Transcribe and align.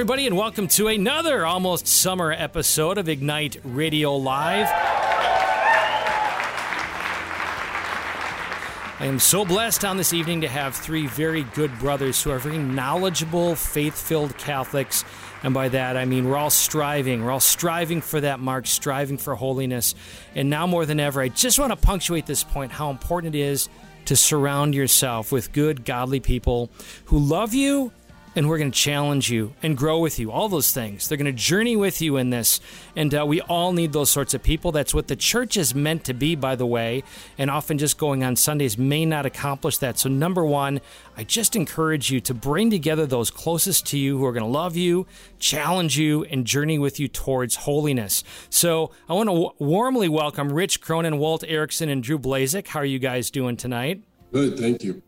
everybody, 0.00 0.26
and 0.26 0.34
welcome 0.34 0.66
to 0.66 0.88
another 0.88 1.44
almost 1.44 1.86
summer 1.86 2.32
episode 2.32 2.96
of 2.96 3.06
Ignite 3.06 3.58
Radio 3.62 4.16
Live. 4.16 4.66
I 8.98 9.04
am 9.04 9.18
so 9.18 9.44
blessed 9.44 9.84
on 9.84 9.98
this 9.98 10.14
evening 10.14 10.40
to 10.40 10.48
have 10.48 10.74
three 10.74 11.06
very 11.06 11.42
good 11.42 11.78
brothers 11.78 12.22
who 12.22 12.30
are 12.30 12.38
very 12.38 12.56
knowledgeable, 12.56 13.54
faith 13.54 13.94
filled 13.94 14.34
Catholics. 14.38 15.04
And 15.42 15.52
by 15.52 15.68
that, 15.68 15.98
I 15.98 16.06
mean 16.06 16.30
we're 16.30 16.38
all 16.38 16.48
striving. 16.48 17.22
We're 17.22 17.32
all 17.32 17.38
striving 17.38 18.00
for 18.00 18.22
that 18.22 18.40
mark, 18.40 18.66
striving 18.66 19.18
for 19.18 19.34
holiness. 19.34 19.94
And 20.34 20.48
now 20.48 20.66
more 20.66 20.86
than 20.86 20.98
ever, 20.98 21.20
I 21.20 21.28
just 21.28 21.58
want 21.58 21.72
to 21.72 21.76
punctuate 21.76 22.24
this 22.24 22.42
point 22.42 22.72
how 22.72 22.88
important 22.88 23.34
it 23.34 23.38
is 23.38 23.68
to 24.06 24.16
surround 24.16 24.74
yourself 24.74 25.30
with 25.30 25.52
good, 25.52 25.84
godly 25.84 26.20
people 26.20 26.70
who 27.04 27.18
love 27.18 27.52
you 27.52 27.92
and 28.36 28.48
we're 28.48 28.58
going 28.58 28.70
to 28.70 28.78
challenge 28.78 29.30
you 29.30 29.52
and 29.62 29.76
grow 29.76 29.98
with 29.98 30.18
you. 30.18 30.30
All 30.30 30.48
those 30.48 30.72
things. 30.72 31.08
They're 31.08 31.18
going 31.18 31.26
to 31.26 31.32
journey 31.32 31.76
with 31.76 32.00
you 32.00 32.16
in 32.16 32.30
this. 32.30 32.60
And 32.94 33.14
uh, 33.14 33.26
we 33.26 33.40
all 33.40 33.72
need 33.72 33.92
those 33.92 34.10
sorts 34.10 34.34
of 34.34 34.42
people. 34.42 34.70
That's 34.70 34.94
what 34.94 35.08
the 35.08 35.16
church 35.16 35.56
is 35.56 35.74
meant 35.74 36.04
to 36.04 36.14
be, 36.14 36.36
by 36.36 36.54
the 36.54 36.66
way. 36.66 37.02
And 37.38 37.50
often 37.50 37.78
just 37.78 37.98
going 37.98 38.22
on 38.22 38.36
Sundays 38.36 38.78
may 38.78 39.04
not 39.04 39.26
accomplish 39.26 39.78
that. 39.78 39.98
So, 39.98 40.08
number 40.08 40.44
one, 40.44 40.80
I 41.16 41.24
just 41.24 41.56
encourage 41.56 42.10
you 42.10 42.20
to 42.20 42.34
bring 42.34 42.70
together 42.70 43.04
those 43.04 43.30
closest 43.30 43.86
to 43.88 43.98
you 43.98 44.18
who 44.18 44.24
are 44.24 44.32
going 44.32 44.44
to 44.44 44.48
love 44.48 44.76
you, 44.76 45.06
challenge 45.38 45.98
you, 45.98 46.24
and 46.24 46.46
journey 46.46 46.78
with 46.78 47.00
you 47.00 47.08
towards 47.08 47.56
holiness. 47.56 48.22
So, 48.48 48.92
I 49.08 49.14
want 49.14 49.28
to 49.28 49.34
w- 49.34 49.52
warmly 49.58 50.08
welcome 50.08 50.52
Rich 50.52 50.80
Cronin, 50.80 51.18
Walt 51.18 51.42
Erickson, 51.46 51.88
and 51.88 52.02
Drew 52.02 52.18
Blazek. 52.18 52.68
How 52.68 52.80
are 52.80 52.84
you 52.84 52.98
guys 52.98 53.30
doing 53.30 53.56
tonight? 53.56 54.02
Good, 54.32 54.58
thank 54.58 54.84
you. 54.84 55.02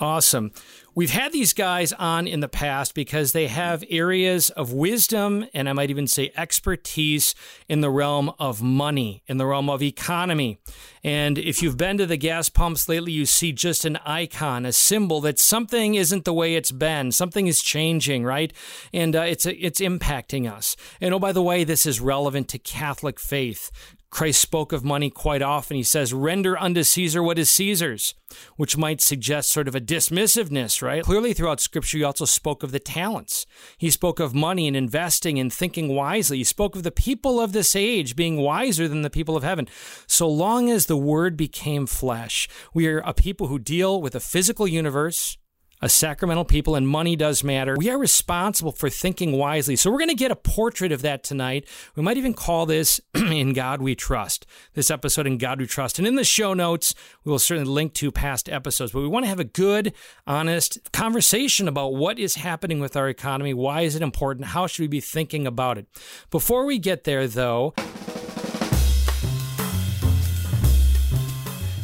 Awesome. 0.00 0.52
We've 0.98 1.10
had 1.10 1.30
these 1.30 1.52
guys 1.52 1.92
on 1.92 2.26
in 2.26 2.40
the 2.40 2.48
past 2.48 2.92
because 2.92 3.30
they 3.30 3.46
have 3.46 3.84
areas 3.88 4.50
of 4.50 4.72
wisdom 4.72 5.46
and 5.54 5.68
I 5.68 5.72
might 5.72 5.90
even 5.90 6.08
say 6.08 6.32
expertise 6.36 7.36
in 7.68 7.82
the 7.82 7.88
realm 7.88 8.32
of 8.40 8.62
money, 8.62 9.22
in 9.28 9.36
the 9.36 9.46
realm 9.46 9.70
of 9.70 9.80
economy. 9.80 10.58
And 11.04 11.38
if 11.38 11.62
you've 11.62 11.76
been 11.76 11.98
to 11.98 12.06
the 12.06 12.16
gas 12.16 12.48
pumps 12.48 12.88
lately, 12.88 13.12
you 13.12 13.26
see 13.26 13.52
just 13.52 13.84
an 13.84 13.98
icon, 14.04 14.66
a 14.66 14.72
symbol 14.72 15.20
that 15.20 15.38
something 15.38 15.94
isn't 15.94 16.24
the 16.24 16.32
way 16.32 16.56
it's 16.56 16.72
been. 16.72 17.12
Something 17.12 17.46
is 17.46 17.62
changing, 17.62 18.24
right? 18.24 18.52
And 18.92 19.14
uh, 19.14 19.20
it's 19.22 19.46
it's 19.46 19.80
impacting 19.80 20.50
us. 20.50 20.76
And 21.00 21.14
oh, 21.14 21.20
by 21.20 21.30
the 21.30 21.42
way, 21.42 21.62
this 21.62 21.86
is 21.86 22.00
relevant 22.00 22.48
to 22.48 22.58
Catholic 22.58 23.20
faith. 23.20 23.70
Christ 24.10 24.40
spoke 24.40 24.72
of 24.72 24.84
money 24.84 25.10
quite 25.10 25.42
often. 25.42 25.76
He 25.76 25.82
says, 25.82 26.14
render 26.14 26.58
unto 26.58 26.82
Caesar 26.82 27.22
what 27.22 27.38
is 27.38 27.50
Caesar's, 27.50 28.14
which 28.56 28.76
might 28.76 29.00
suggest 29.00 29.50
sort 29.50 29.68
of 29.68 29.74
a 29.74 29.80
dismissiveness, 29.80 30.80
right? 30.80 31.04
Clearly, 31.04 31.34
throughout 31.34 31.60
Scripture, 31.60 31.98
he 31.98 32.04
also 32.04 32.24
spoke 32.24 32.62
of 32.62 32.72
the 32.72 32.78
talents. 32.78 33.44
He 33.76 33.90
spoke 33.90 34.18
of 34.18 34.34
money 34.34 34.66
and 34.66 34.76
investing 34.76 35.38
and 35.38 35.52
thinking 35.52 35.88
wisely. 35.88 36.38
He 36.38 36.44
spoke 36.44 36.74
of 36.74 36.84
the 36.84 36.90
people 36.90 37.40
of 37.40 37.52
this 37.52 37.76
age 37.76 38.16
being 38.16 38.38
wiser 38.38 38.88
than 38.88 39.02
the 39.02 39.10
people 39.10 39.36
of 39.36 39.42
heaven. 39.42 39.68
So 40.06 40.26
long 40.26 40.70
as 40.70 40.86
the 40.86 40.96
Word 40.96 41.36
became 41.36 41.86
flesh, 41.86 42.48
we 42.72 42.86
are 42.88 43.00
a 43.00 43.12
people 43.12 43.48
who 43.48 43.58
deal 43.58 44.00
with 44.00 44.14
a 44.14 44.20
physical 44.20 44.66
universe 44.66 45.36
a 45.80 45.88
sacramental 45.88 46.44
people, 46.44 46.74
and 46.74 46.88
money 46.88 47.16
does 47.16 47.44
matter. 47.44 47.76
We 47.76 47.90
are 47.90 47.98
responsible 47.98 48.72
for 48.72 48.90
thinking 48.90 49.32
wisely. 49.32 49.76
So 49.76 49.90
we're 49.90 49.98
going 49.98 50.08
to 50.08 50.14
get 50.14 50.30
a 50.30 50.36
portrait 50.36 50.92
of 50.92 51.02
that 51.02 51.22
tonight. 51.22 51.66
We 51.94 52.02
might 52.02 52.16
even 52.16 52.34
call 52.34 52.66
this 52.66 53.00
In 53.14 53.52
God 53.52 53.80
We 53.80 53.94
Trust, 53.94 54.46
this 54.74 54.90
episode 54.90 55.26
In 55.26 55.38
God 55.38 55.60
We 55.60 55.66
Trust. 55.66 55.98
And 55.98 56.06
in 56.06 56.16
the 56.16 56.24
show 56.24 56.54
notes, 56.54 56.94
we 57.24 57.30
will 57.30 57.38
certainly 57.38 57.70
link 57.70 57.94
to 57.94 58.10
past 58.10 58.48
episodes, 58.48 58.92
but 58.92 59.00
we 59.00 59.08
want 59.08 59.24
to 59.24 59.28
have 59.28 59.40
a 59.40 59.44
good, 59.44 59.92
honest 60.26 60.92
conversation 60.92 61.68
about 61.68 61.94
what 61.94 62.18
is 62.18 62.36
happening 62.36 62.80
with 62.80 62.96
our 62.96 63.08
economy. 63.08 63.54
Why 63.54 63.82
is 63.82 63.94
it 63.94 64.02
important? 64.02 64.48
How 64.48 64.66
should 64.66 64.82
we 64.82 64.88
be 64.88 65.00
thinking 65.00 65.46
about 65.46 65.78
it? 65.78 65.86
Before 66.30 66.64
we 66.64 66.78
get 66.78 67.04
there, 67.04 67.26
though, 67.26 67.74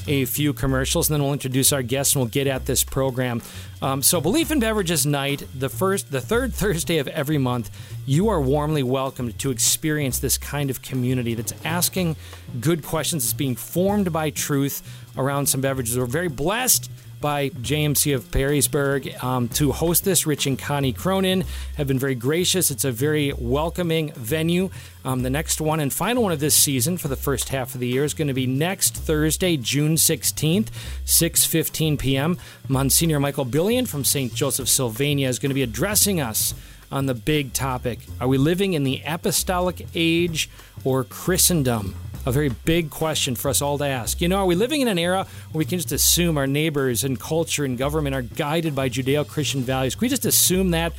a 0.07 0.25
few 0.25 0.53
commercials, 0.53 1.09
and 1.09 1.15
then 1.15 1.23
we'll 1.23 1.33
introduce 1.33 1.73
our 1.73 1.83
guests 1.83 2.15
and 2.15 2.23
we'll 2.23 2.31
get 2.31 2.47
at 2.47 2.67
this 2.67 2.85
program. 2.85 3.43
Um, 3.83 4.03
so, 4.03 4.21
Belief 4.21 4.51
in 4.51 4.61
Beverages 4.61 5.05
Night, 5.07 5.47
the 5.55 5.69
first, 5.69 6.11
the 6.11 6.21
third 6.21 6.55
Thursday 6.65 6.99
of 6.99 7.09
every 7.09 7.39
month, 7.39 7.71
you 8.07 8.29
are 8.29 8.41
warmly 8.41 8.83
welcomed 8.83 9.39
to 9.41 9.51
experience 9.51 10.19
this 10.19 10.39
kind 10.39 10.71
of 10.71 10.83
community 10.83 11.35
that's 11.35 11.55
asking 11.65 12.17
good 12.61 12.85
questions, 12.85 13.25
that's 13.25 13.35
being 13.35 13.57
formed 13.57 14.13
by 14.13 14.31
truth 14.31 14.83
around 15.17 15.47
some 15.47 15.61
beverages. 15.61 15.99
We're 15.99 16.07
very 16.07 16.29
blessed 16.29 16.91
by 17.25 17.49
JMC 17.49 18.15
of 18.15 18.31
Perrysburg 18.31 19.25
um, 19.25 19.49
to 19.49 19.73
host 19.73 20.05
this. 20.05 20.27
Rich 20.27 20.45
and 20.45 20.59
Connie 20.59 20.93
Cronin 20.93 21.45
have 21.79 21.87
been 21.87 21.99
very 21.99 22.15
gracious. 22.15 22.71
It's 22.71 22.85
a 22.85 22.93
very 22.93 23.33
welcoming 23.33 24.13
venue. 24.13 24.69
Um, 25.07 25.23
the 25.23 25.31
next 25.31 25.59
one 25.59 25.81
and 25.81 25.91
final 25.91 26.25
one 26.25 26.33
of 26.33 26.41
this 26.41 26.55
season 26.55 26.99
for 26.99 27.09
the 27.09 27.17
first 27.17 27.49
half 27.49 27.73
of 27.73 27.81
the 27.81 27.89
year 27.89 28.05
is 28.05 28.13
going 28.13 28.29
to 28.29 28.35
be 28.35 28.47
next 28.47 28.95
Thursday, 28.95 29.57
June 29.57 29.95
16th, 29.95 30.69
6.15 31.07 31.99
p.m. 31.99 32.37
Monsignor 32.69 33.19
Michael 33.19 33.47
Billian 33.47 33.87
from 33.87 34.05
St. 34.05 34.35
Joseph, 34.35 34.69
Sylvania 34.69 35.27
is 35.27 35.39
going 35.39 35.49
to 35.49 35.55
be 35.55 35.63
addressing 35.63 36.21
us 36.21 36.53
on 36.93 37.07
the 37.07 37.15
big 37.15 37.55
topic. 37.55 38.01
Are 38.21 38.29
we 38.29 38.37
living 38.37 38.75
in 38.75 38.85
the 38.85 39.01
apostolic 39.07 39.87
age 39.95 40.51
or 40.85 41.05
Christendom? 41.05 41.95
A 42.27 42.33
very 42.33 42.49
big 42.49 42.91
question 42.91 43.35
for 43.35 43.49
us 43.49 43.61
all 43.61 43.79
to 43.79 43.85
ask. 43.85 44.21
You 44.21 44.29
know, 44.29 44.39
are 44.39 44.47
we 44.47 44.55
living 44.55 44.81
in 44.81 44.89
an 44.89 44.99
era 44.99 45.27
where 45.53 45.59
we 45.59 45.65
can 45.65 45.79
just 45.79 45.93
assume 45.93 46.39
our 46.39 46.47
neighbors 46.47 47.05
and 47.05 47.19
culture 47.19 47.65
and 47.65 47.77
government 47.77 48.15
are 48.15 48.23
guided 48.23 48.75
by 48.75 48.89
Judeo 48.89 49.27
Christian 49.27 49.63
values? 49.63 49.95
Can 49.95 50.03
we 50.03 50.09
just 50.09 50.25
assume 50.25 50.71
that? 50.71 50.93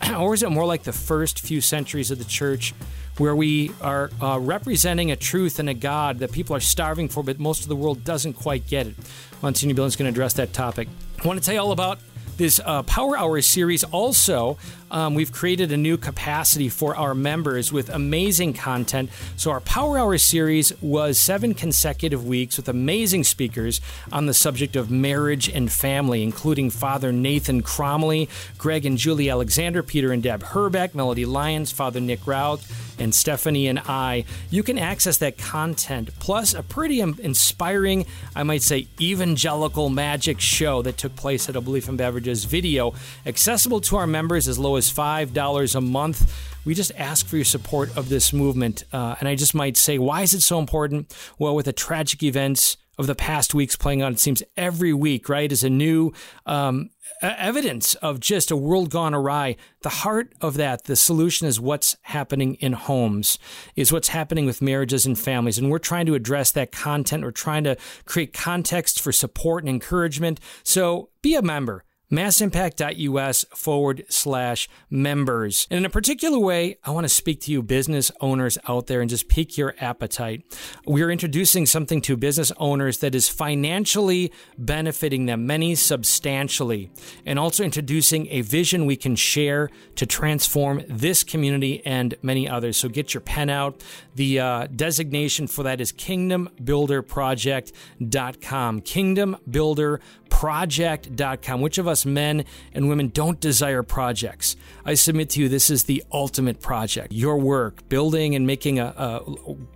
Or 0.14 0.34
is 0.34 0.42
it 0.42 0.50
more 0.50 0.66
like 0.66 0.82
the 0.82 0.92
first 0.92 1.40
few 1.40 1.62
centuries 1.62 2.10
of 2.10 2.18
the 2.18 2.24
church 2.24 2.74
where 3.16 3.34
we 3.34 3.70
are 3.80 4.10
uh, 4.20 4.38
representing 4.38 5.10
a 5.10 5.16
truth 5.16 5.58
and 5.58 5.70
a 5.70 5.74
God 5.74 6.18
that 6.18 6.32
people 6.32 6.54
are 6.54 6.60
starving 6.60 7.08
for, 7.08 7.22
but 7.22 7.38
most 7.38 7.62
of 7.62 7.68
the 7.68 7.76
world 7.76 8.04
doesn't 8.04 8.34
quite 8.34 8.66
get 8.66 8.88
it? 8.88 8.94
Monsignor 9.40 9.74
Billings 9.74 9.96
going 9.96 10.04
to 10.04 10.10
address 10.10 10.34
that 10.34 10.52
topic. 10.52 10.88
I 11.22 11.26
want 11.26 11.40
to 11.40 11.44
tell 11.44 11.54
you 11.54 11.60
all 11.60 11.72
about 11.72 11.98
this 12.36 12.60
uh, 12.62 12.82
Power 12.82 13.16
Hour 13.16 13.40
series 13.40 13.84
also 13.84 14.58
um, 14.90 15.14
we've 15.14 15.32
created 15.32 15.72
a 15.72 15.76
new 15.76 15.96
capacity 15.96 16.68
for 16.68 16.96
our 16.96 17.14
members 17.14 17.72
with 17.72 17.88
amazing 17.88 18.52
content. 18.52 19.10
So, 19.36 19.50
our 19.50 19.60
Power 19.60 19.98
Hour 19.98 20.18
series 20.18 20.72
was 20.80 21.18
seven 21.18 21.54
consecutive 21.54 22.26
weeks 22.26 22.56
with 22.56 22.68
amazing 22.68 23.24
speakers 23.24 23.80
on 24.12 24.26
the 24.26 24.34
subject 24.34 24.76
of 24.76 24.90
marriage 24.90 25.48
and 25.48 25.70
family, 25.70 26.22
including 26.22 26.70
Father 26.70 27.12
Nathan 27.12 27.62
Cromly, 27.62 28.28
Greg 28.58 28.86
and 28.86 28.98
Julie 28.98 29.30
Alexander, 29.30 29.82
Peter 29.82 30.12
and 30.12 30.22
Deb 30.22 30.42
Herbeck, 30.42 30.94
Melody 30.94 31.24
Lyons, 31.24 31.72
Father 31.72 32.00
Nick 32.00 32.26
Routh, 32.26 32.86
and 32.98 33.14
Stephanie 33.14 33.66
and 33.66 33.78
I. 33.80 34.24
You 34.50 34.62
can 34.62 34.78
access 34.78 35.18
that 35.18 35.36
content 35.38 36.10
plus 36.18 36.54
a 36.54 36.62
pretty 36.62 37.00
inspiring, 37.00 38.06
I 38.34 38.42
might 38.42 38.62
say, 38.62 38.88
evangelical 39.00 39.88
magic 39.88 40.40
show 40.40 40.82
that 40.82 40.96
took 40.96 41.16
place 41.16 41.48
at 41.48 41.56
a 41.56 41.60
Belief 41.60 41.88
in 41.88 41.96
Beverages 41.96 42.44
video, 42.44 42.94
accessible 43.24 43.80
to 43.82 43.96
our 43.96 44.06
members 44.06 44.48
as 44.48 44.58
low 44.58 44.75
as 44.76 44.92
$5 44.92 45.74
a 45.74 45.80
month. 45.80 46.32
We 46.64 46.74
just 46.74 46.92
ask 46.96 47.26
for 47.26 47.36
your 47.36 47.44
support 47.44 47.96
of 47.96 48.08
this 48.08 48.32
movement. 48.32 48.84
Uh, 48.92 49.14
and 49.20 49.28
I 49.28 49.36
just 49.36 49.54
might 49.54 49.76
say, 49.76 49.98
why 49.98 50.22
is 50.22 50.34
it 50.34 50.42
so 50.42 50.58
important? 50.58 51.14
Well, 51.38 51.54
with 51.54 51.66
the 51.66 51.72
tragic 51.72 52.22
events 52.22 52.76
of 52.98 53.06
the 53.06 53.14
past 53.14 53.54
weeks 53.54 53.76
playing 53.76 54.02
out, 54.02 54.12
it 54.12 54.18
seems 54.18 54.42
every 54.56 54.92
week, 54.92 55.28
right, 55.28 55.52
is 55.52 55.62
a 55.62 55.70
new 55.70 56.12
um, 56.44 56.90
evidence 57.22 57.94
of 57.96 58.20
just 58.20 58.50
a 58.50 58.56
world 58.56 58.90
gone 58.90 59.14
awry. 59.14 59.56
The 59.82 59.88
heart 59.88 60.32
of 60.40 60.54
that, 60.54 60.84
the 60.84 60.96
solution 60.96 61.46
is 61.46 61.60
what's 61.60 61.96
happening 62.02 62.54
in 62.54 62.72
homes, 62.72 63.38
is 63.74 63.92
what's 63.92 64.08
happening 64.08 64.46
with 64.46 64.62
marriages 64.62 65.06
and 65.06 65.18
families. 65.18 65.58
And 65.58 65.70
we're 65.70 65.78
trying 65.78 66.06
to 66.06 66.14
address 66.14 66.50
that 66.52 66.72
content. 66.72 67.22
We're 67.22 67.30
trying 67.30 67.64
to 67.64 67.76
create 68.04 68.32
context 68.32 69.00
for 69.00 69.12
support 69.12 69.62
and 69.62 69.70
encouragement. 69.70 70.40
So 70.64 71.10
be 71.22 71.34
a 71.34 71.42
member 71.42 71.84
massimpact.us 72.10 73.44
forward 73.54 74.04
slash 74.08 74.68
members. 74.90 75.66
And 75.70 75.78
in 75.78 75.84
a 75.84 75.90
particular 75.90 76.38
way, 76.38 76.78
I 76.84 76.90
want 76.90 77.04
to 77.04 77.08
speak 77.08 77.40
to 77.42 77.52
you 77.52 77.62
business 77.62 78.10
owners 78.20 78.58
out 78.68 78.86
there 78.86 79.00
and 79.00 79.10
just 79.10 79.28
pique 79.28 79.58
your 79.58 79.74
appetite. 79.80 80.44
We're 80.86 81.10
introducing 81.10 81.66
something 81.66 82.00
to 82.02 82.16
business 82.16 82.52
owners 82.58 82.98
that 82.98 83.14
is 83.14 83.28
financially 83.28 84.32
benefiting 84.56 85.26
them, 85.26 85.46
many 85.46 85.74
substantially, 85.74 86.90
and 87.24 87.38
also 87.38 87.64
introducing 87.64 88.28
a 88.28 88.42
vision 88.42 88.86
we 88.86 88.96
can 88.96 89.16
share 89.16 89.70
to 89.96 90.06
transform 90.06 90.82
this 90.88 91.24
community 91.24 91.82
and 91.84 92.14
many 92.22 92.48
others. 92.48 92.76
So 92.76 92.88
get 92.88 93.14
your 93.14 93.20
pen 93.20 93.50
out. 93.50 93.82
The 94.14 94.38
uh, 94.40 94.68
designation 94.74 95.46
for 95.46 95.62
that 95.64 95.80
is 95.80 95.92
kingdombuilderproject.com. 95.92 98.80
Kingdom 98.82 99.36
Builder 99.50 100.00
project.com. 100.36 101.60
Which 101.62 101.78
of 101.78 101.88
us 101.88 102.04
men 102.04 102.44
and 102.74 102.90
women 102.90 103.08
don't 103.08 103.40
desire 103.40 103.82
projects? 103.82 104.54
I 104.84 104.92
submit 104.92 105.30
to 105.30 105.40
you, 105.40 105.48
this 105.48 105.70
is 105.70 105.84
the 105.84 106.04
ultimate 106.12 106.60
project. 106.60 107.10
Your 107.10 107.38
work, 107.38 107.88
building 107.88 108.34
and 108.34 108.46
making 108.46 108.78
a, 108.78 108.84
a 108.84 109.22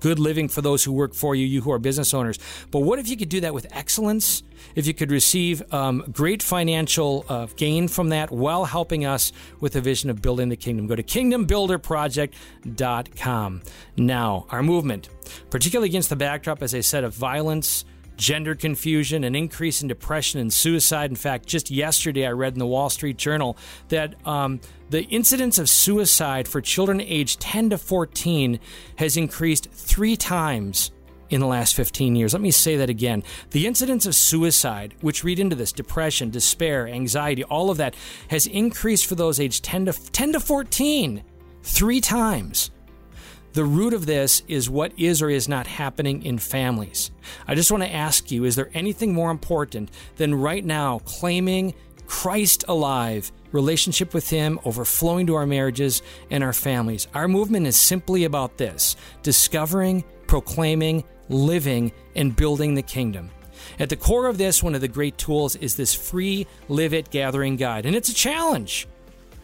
good 0.01 0.19
living 0.19 0.51
for 0.51 0.61
those 0.61 0.85
who 0.85 0.93
work 0.93 1.15
for 1.15 1.35
you, 1.35 1.47
you 1.47 1.63
who 1.63 1.73
are 1.73 1.79
business 1.79 2.13
owners. 2.13 2.39
But 2.71 2.81
what 2.81 2.99
if 2.99 3.09
you 3.09 3.17
could 3.17 3.31
do 3.31 3.41
that 3.41 3.55
with 3.55 3.75
excellence? 3.75 4.43
If 4.75 4.87
you 4.87 4.93
could 4.93 5.11
receive 5.11 5.63
um, 5.73 6.05
great 6.13 6.43
financial 6.43 7.25
uh, 7.31 7.47
gain 7.57 7.89
from 7.89 8.11
that 8.11 8.31
while 8.31 8.67
helping 8.67 9.07
us 9.07 9.33
with 9.61 9.73
the 9.73 9.81
vision 9.81 10.11
of 10.11 10.21
building 10.21 10.51
the 10.51 10.57
kingdom, 10.57 10.87
go 10.87 10.95
to 10.95 11.03
kingdombuilderproject.com. 11.03 13.63
Now, 13.97 14.47
our 14.51 14.63
movement, 14.63 15.09
particularly 15.49 15.89
against 15.89 16.11
the 16.11 16.17
backdrop, 16.17 16.63
as 16.63 16.75
I 16.75 16.81
said, 16.81 17.05
of 17.05 17.15
violence 17.15 17.87
gender 18.21 18.55
confusion, 18.55 19.25
an 19.25 19.35
increase 19.35 19.81
in 19.81 19.89
depression 19.89 20.41
and 20.41 20.53
suicide. 20.53 21.11
In 21.11 21.17
fact, 21.17 21.47
just 21.47 21.71
yesterday 21.71 22.27
I 22.27 22.33
read 22.33 22.53
in 22.53 22.59
the 22.59 22.67
Wall 22.67 22.91
Street 22.91 23.17
Journal 23.17 23.57
that 23.89 24.15
um, 24.27 24.61
the 24.91 25.05
incidence 25.05 25.59
of 25.59 25.71
suicide 25.71 26.47
for 26.47 26.61
children 26.61 27.01
aged 27.01 27.41
10 27.41 27.71
to 27.71 27.79
14 27.79 28.61
has 28.97 29.17
increased 29.17 29.71
three 29.73 30.17
times 30.17 30.91
in 31.31 31.41
the 31.41 31.47
last 31.47 31.75
15 31.75 32.15
years. 32.15 32.35
Let 32.35 32.43
me 32.43 32.51
say 32.51 32.77
that 32.77 32.91
again. 32.91 33.23
The 33.53 33.67
incidence 33.67 34.05
of 34.05 34.15
suicide, 34.15 34.95
which 35.01 35.25
read 35.25 35.39
into 35.39 35.57
this 35.57 35.73
depression, 35.73 36.29
despair, 36.29 36.87
anxiety, 36.87 37.43
all 37.45 37.71
of 37.71 37.79
that 37.79 37.95
has 38.29 38.47
increased 38.47 39.07
for 39.07 39.15
those 39.15 39.41
aged 39.41 39.65
10 39.65 39.87
to 39.87 39.93
10 39.93 40.33
to 40.35 40.41
14 40.41 41.25
three 41.63 42.01
times. 42.01 42.71
The 43.53 43.65
root 43.65 43.95
of 43.95 44.07
this 44.07 44.45
is 44.47 44.71
what 44.71 44.93
is 44.97 45.21
or 45.21 45.29
is 45.29 45.49
not 45.49 45.67
happening 45.67 46.23
in 46.25 46.39
families. 46.39 47.11
I 47.49 47.57
just 47.57 47.73
want 47.73 47.83
to 47.83 47.93
ask 47.93 48.31
you 48.31 48.45
is 48.45 48.55
there 48.55 48.71
anything 48.75 49.13
more 49.13 49.33
important 49.33 49.91
than 50.17 50.37
right 50.37 50.65
now 50.65 51.01
claiming 51.01 51.75
Christ 52.07 52.65
alive, 52.69 53.33
relationship 53.51 54.15
with 54.15 54.31
Him 54.31 54.61
overflowing 54.65 55.27
to 55.27 55.35
our 55.35 55.47
marriages 55.47 56.01
and 56.31 56.45
our 56.45 56.53
families? 56.53 57.09
Our 57.13 57.27
movement 57.27 57.67
is 57.67 57.77
simply 57.77 58.23
about 58.23 58.57
this 58.57 58.95
discovering, 59.23 60.05
proclaiming, 60.29 61.03
living, 61.29 61.91
and 62.15 62.37
building 62.37 62.77
the 62.77 62.83
kingdom. 62.83 63.31
At 63.81 63.89
the 63.89 63.97
core 63.97 64.27
of 64.27 64.39
this, 64.39 64.63
one 64.63 64.77
of 64.77 64.81
the 64.81 64.89
great 64.89 65.19
tools 65.19 65.57
is 65.57 65.75
this 65.75 65.93
free 65.93 66.47
Live 66.69 66.95
It 66.95 67.11
Gathering 67.11 67.57
Guide, 67.57 67.85
and 67.85 67.97
it's 67.97 68.09
a 68.09 68.15
challenge 68.15 68.87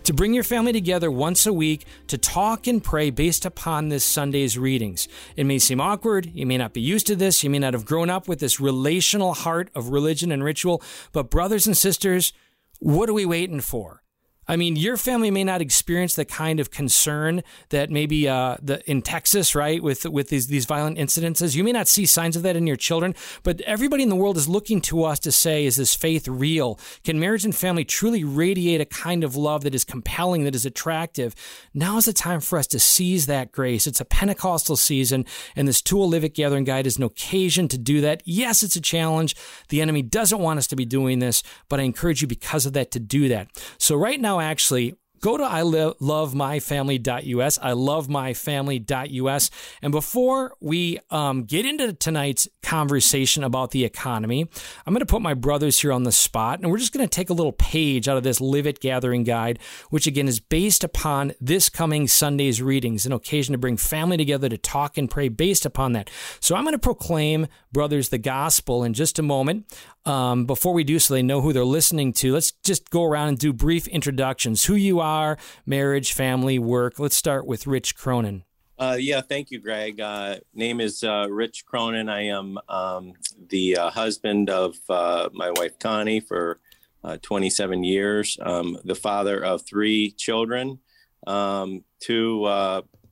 to 0.07 0.15
bring 0.15 0.33
your 0.33 0.45
family 0.45 0.73
together 0.73 1.11
once 1.11 1.47
a 1.47 1.53
week 1.53 1.85
to 2.07 2.17
talk 2.17 2.69
and 2.69 2.83
pray 2.83 3.11
based 3.11 3.45
upon 3.45 3.89
this 3.89 4.05
Sunday's 4.05 4.57
readings. 4.57 5.09
It 5.35 5.45
may 5.45 5.59
seem 5.59 5.81
awkward. 5.81 6.31
You 6.33 6.47
may 6.47 6.57
not 6.57 6.73
be 6.73 6.81
used 6.81 7.09
to 7.09 7.17
this. 7.17 7.43
You 7.43 7.51
may 7.51 7.59
not 7.59 7.75
have 7.75 7.85
grown 7.85 8.09
up 8.09 8.29
with 8.29 8.39
this 8.39 8.61
relational 8.61 9.35
heart 9.35 9.69
of 9.75 9.89
religion 9.89 10.31
and 10.31 10.45
ritual. 10.45 10.81
But, 11.11 11.29
brothers 11.29 11.67
and 11.67 11.77
sisters, 11.77 12.33
what 12.79 13.09
are 13.09 13.15
we 13.15 13.27
waiting 13.27 13.61
for? 13.61 14.05
I 14.49 14.57
mean, 14.57 14.77
your 14.77 14.97
family 14.97 15.31
may 15.31 15.45
not 15.45 15.61
experience 15.61 16.15
the 16.15 16.25
kind 16.25 16.61
of 16.61 16.71
concern 16.71 17.43
that 17.71 17.91
maybe 17.91 18.29
uh, 18.29 18.57
the 18.63 18.89
in 18.89 19.03
Texas, 19.03 19.55
right, 19.55 19.83
with 19.83 20.07
with 20.07 20.29
these 20.29 20.47
these 20.47 20.67
violent 20.67 20.99
incidences. 20.99 21.57
You 21.57 21.65
may 21.65 21.73
not 21.73 21.89
see 21.89 22.07
signs 22.07 22.37
of 22.37 22.43
that 22.45 22.57
in 22.57 22.67
your 22.67 22.77
children, 22.77 23.15
but 23.43 23.61
everybody 23.63 24.03
in 24.03 24.09
the 24.09 24.17
world 24.17 24.37
is 24.37 24.49
looking 24.49 24.81
to 24.83 25.05
us 25.05 25.19
to 25.21 25.33
say, 25.33 25.67
is 25.67 25.77
this 25.77 25.95
faith 25.95 26.29
real? 26.29 26.79
Can 27.05 27.19
marriage 27.19 27.45
and 27.45 27.55
family 27.55 27.85
truly 27.85 28.23
radiate 28.23 28.81
a 28.81 28.85
kind 28.85 29.25
of 29.25 29.35
love 29.35 29.63
that 29.65 29.75
is 29.75 29.85
compelling, 29.85 30.45
that 30.45 30.55
is 30.55 30.67
attractive? 30.67 31.35
Now 31.75 31.97
is 31.97 32.05
the 32.05 32.13
time 32.13 32.41
for 32.41 32.59
us 32.59 32.67
to 32.69 32.79
seize 32.79 33.27
that 33.27 33.53
grace. 33.53 33.87
It's 33.87 34.01
a 34.01 34.05
Pentecostal 34.05 34.77
season, 34.77 35.25
and 35.57 35.67
this 35.67 35.83
Tool 35.83 36.09
Live 36.09 36.25
It 36.25 36.35
Gathering 36.35 36.65
Guide 36.65 36.87
is 36.87 36.99
an 36.99 37.03
occasion 37.03 37.69
to 37.69 37.79
do 37.79 38.01
that. 38.03 38.23
Yes, 38.25 38.63
it's 38.63 38.77
a 38.77 38.81
challenge. 38.81 39.35
The 39.71 39.81
enemy 39.81 40.03
doesn't 40.03 40.39
want 40.39 40.59
us 40.59 40.67
to 40.69 40.77
be 40.77 40.85
doing 40.85 41.19
this, 41.19 41.43
but 41.69 41.81
I 41.81 41.83
encourage 41.83 42.23
you 42.23 42.29
because 42.29 42.65
of 42.67 42.75
that 42.75 42.91
to 42.93 43.01
do 43.01 43.29
that. 43.29 43.49
So 43.79 43.97
right 43.97 44.21
now 44.21 44.36
now 44.39 44.45
actually 44.45 44.97
go 45.27 45.37
to 45.37 45.43
I 45.43 45.63
love 45.63 46.37
my 46.37 46.61
family.us. 46.61 47.59
I 47.61 47.73
love 47.73 48.09
my 48.09 48.33
family.us. 48.33 49.51
And 49.83 49.91
before 49.91 50.55
we 50.61 51.01
um, 51.11 51.43
get 51.43 51.67
into 51.67 51.93
tonight's 51.95 52.47
conversation 52.63 53.43
about 53.43 53.73
the 53.73 53.85
economy, 53.85 54.49
I'm 54.87 54.93
going 54.93 55.01
to 55.01 55.07
put 55.07 55.23
my 55.23 55.35
brothers 55.35 55.81
here 55.81 55.93
on 55.93 56.05
the 56.05 56.13
spot, 56.13 56.61
and 56.61 56.71
we're 56.71 56.79
just 56.79 56.93
going 56.93 57.05
to 57.05 57.13
take 57.13 57.29
a 57.29 57.33
little 57.33 57.53
page 57.53 58.07
out 58.07 58.17
of 58.17 58.23
this 58.23 58.41
Live 58.41 58.69
It 58.69 58.79
Gathering 58.79 59.25
Guide, 59.25 59.59
which 59.91 60.07
again 60.07 60.29
is 60.29 60.39
based 60.39 60.85
upon 60.85 61.33
this 61.41 61.69
coming 61.69 62.07
Sunday's 62.07 62.63
readings, 62.63 63.05
an 63.05 63.13
occasion 63.13 63.53
to 63.53 63.59
bring 63.59 63.77
family 63.77 64.17
together 64.17 64.49
to 64.49 64.59
talk 64.59 64.97
and 64.97 65.11
pray 65.11 65.29
based 65.29 65.67
upon 65.67 65.93
that. 65.95 66.09
So 66.39 66.55
I'm 66.55 66.63
going 66.63 66.75
to 66.75 66.79
proclaim, 66.79 67.49
brothers, 67.73 68.11
the 68.11 68.19
gospel 68.19 68.85
in 68.85 68.95
just 68.95 69.19
a 69.19 69.23
moment. 69.23 69.67
Um, 70.05 70.47
before 70.47 70.73
we 70.73 70.85
do 70.85 71.01
so, 71.01 71.15
they 71.15 71.23
know 71.23 71.41
who 71.41 71.53
they're 71.53 71.65
listening 71.65 72.13
to. 72.15 72.33
Let's 72.33 72.53
just 72.53 72.91
go 72.91 73.03
around 73.03 73.29
and 73.29 73.39
do 73.39 73.53
brief 73.53 73.89
introductions. 73.89 74.65
Who 74.65 74.77
you 74.77 75.01
are, 75.01 75.16
marriage, 75.65 76.13
family, 76.13 76.59
work. 76.59 76.99
Let's 76.99 77.17
start 77.17 77.47
with 77.47 77.67
Rich 77.67 77.97
Cronin. 77.97 78.45
Uh, 78.79 78.97
yeah, 78.99 79.23
thank 79.23 79.51
you, 79.51 79.59
Greg. 79.59 80.01
Uh, 80.01 80.37
name 80.53 80.81
is 80.83 81.03
uh, 81.03 81.27
Rich 81.31 81.65
Cronin. 81.65 82.11
I 82.11 82.27
am 82.27 82.59
um, 82.69 83.15
the 83.49 83.77
uh, 83.79 83.91
husband 83.91 84.51
of 84.51 84.77
uh, 84.91 85.31
my 85.33 85.51
wife 85.53 85.79
Connie 85.79 86.21
for 86.21 86.61
uh, 87.03 87.17
27 87.23 87.85
years. 87.85 88.37
Um, 88.43 88.77
the 88.85 88.95
father 88.95 89.43
of 89.43 89.65
three 89.65 90.11
children. 90.11 90.81
Um, 91.27 91.85
two 92.01 92.47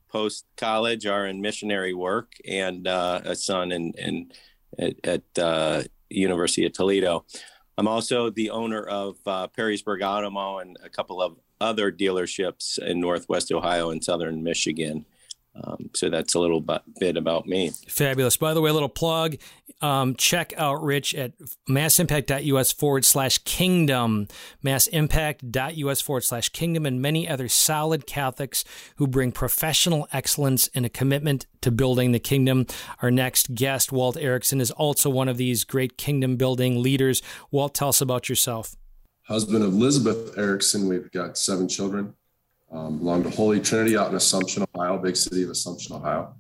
post 0.08 0.44
college 0.56 1.06
are 1.06 1.26
in 1.26 1.40
missionary 1.40 1.94
work, 1.94 2.32
and 2.46 2.86
a 2.86 3.34
son 3.34 3.72
in, 3.72 3.92
in 3.96 4.32
at, 4.78 5.24
at 5.34 5.88
University 6.10 6.66
of 6.66 6.74
Toledo. 6.74 7.24
I'm 7.78 7.88
also 7.88 8.30
the 8.30 8.50
owner 8.50 8.84
of 8.84 9.16
Perrysburg 9.24 10.00
Automo 10.02 10.60
and 10.60 10.76
a 10.84 10.90
couple 10.90 11.22
of 11.22 11.38
other 11.60 11.92
dealerships 11.92 12.78
in 12.78 13.00
Northwest 13.00 13.52
Ohio 13.52 13.90
and 13.90 14.02
Southern 14.02 14.42
Michigan. 14.42 15.06
Um, 15.62 15.90
so 15.94 16.10
that's 16.10 16.34
a 16.34 16.40
little 16.40 16.60
bit 16.98 17.16
about 17.16 17.46
me. 17.46 17.70
Fabulous. 17.86 18.36
By 18.36 18.54
the 18.54 18.60
way, 18.60 18.70
a 18.70 18.72
little 18.72 18.88
plug. 18.88 19.36
Um, 19.80 20.16
check 20.16 20.52
out 20.56 20.82
Rich 20.82 21.14
at 21.14 21.32
massimpact.us 21.68 22.72
forward 22.72 23.04
slash 23.04 23.38
kingdom, 23.38 24.26
massimpact.us 24.64 26.00
forward 26.00 26.24
slash 26.24 26.48
kingdom, 26.48 26.86
and 26.86 27.00
many 27.00 27.28
other 27.28 27.48
solid 27.48 28.06
Catholics 28.06 28.64
who 28.96 29.06
bring 29.06 29.30
professional 29.30 30.08
excellence 30.12 30.68
and 30.74 30.84
a 30.84 30.88
commitment 30.88 31.46
to 31.60 31.70
building 31.70 32.12
the 32.12 32.18
kingdom. 32.18 32.66
Our 33.00 33.10
next 33.10 33.54
guest, 33.54 33.92
Walt 33.92 34.16
Erickson, 34.16 34.60
is 34.60 34.72
also 34.72 35.08
one 35.08 35.28
of 35.28 35.36
these 35.36 35.62
great 35.64 35.96
kingdom 35.96 36.36
building 36.36 36.82
leaders. 36.82 37.22
Walt, 37.52 37.74
tell 37.74 37.90
us 37.90 38.00
about 38.00 38.28
yourself. 38.28 38.74
Husband 39.24 39.62
of 39.64 39.72
Elizabeth 39.72 40.36
Erickson. 40.38 40.88
We've 40.88 41.10
got 41.10 41.38
seven 41.38 41.68
children 41.68 42.14
um, 42.70 42.98
belong 42.98 43.22
to 43.22 43.30
Holy 43.30 43.60
Trinity 43.60 43.96
out 43.96 44.10
in 44.10 44.16
Assumption, 44.16 44.64
Ohio, 44.74 44.98
big 44.98 45.16
city 45.16 45.44
of 45.44 45.50
Assumption, 45.50 45.96
Ohio. 45.96 46.34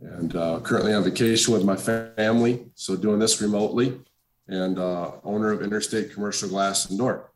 And 0.00 0.34
uh, 0.34 0.60
currently 0.60 0.92
on 0.92 1.04
vacation 1.04 1.54
with 1.54 1.64
my 1.64 1.76
family, 1.76 2.66
so 2.74 2.96
doing 2.96 3.18
this 3.18 3.40
remotely, 3.40 4.00
and 4.48 4.78
uh, 4.78 5.12
owner 5.22 5.52
of 5.52 5.62
Interstate 5.62 6.12
Commercial 6.12 6.48
Glass 6.48 6.90
and 6.90 6.98
Door. 6.98 7.30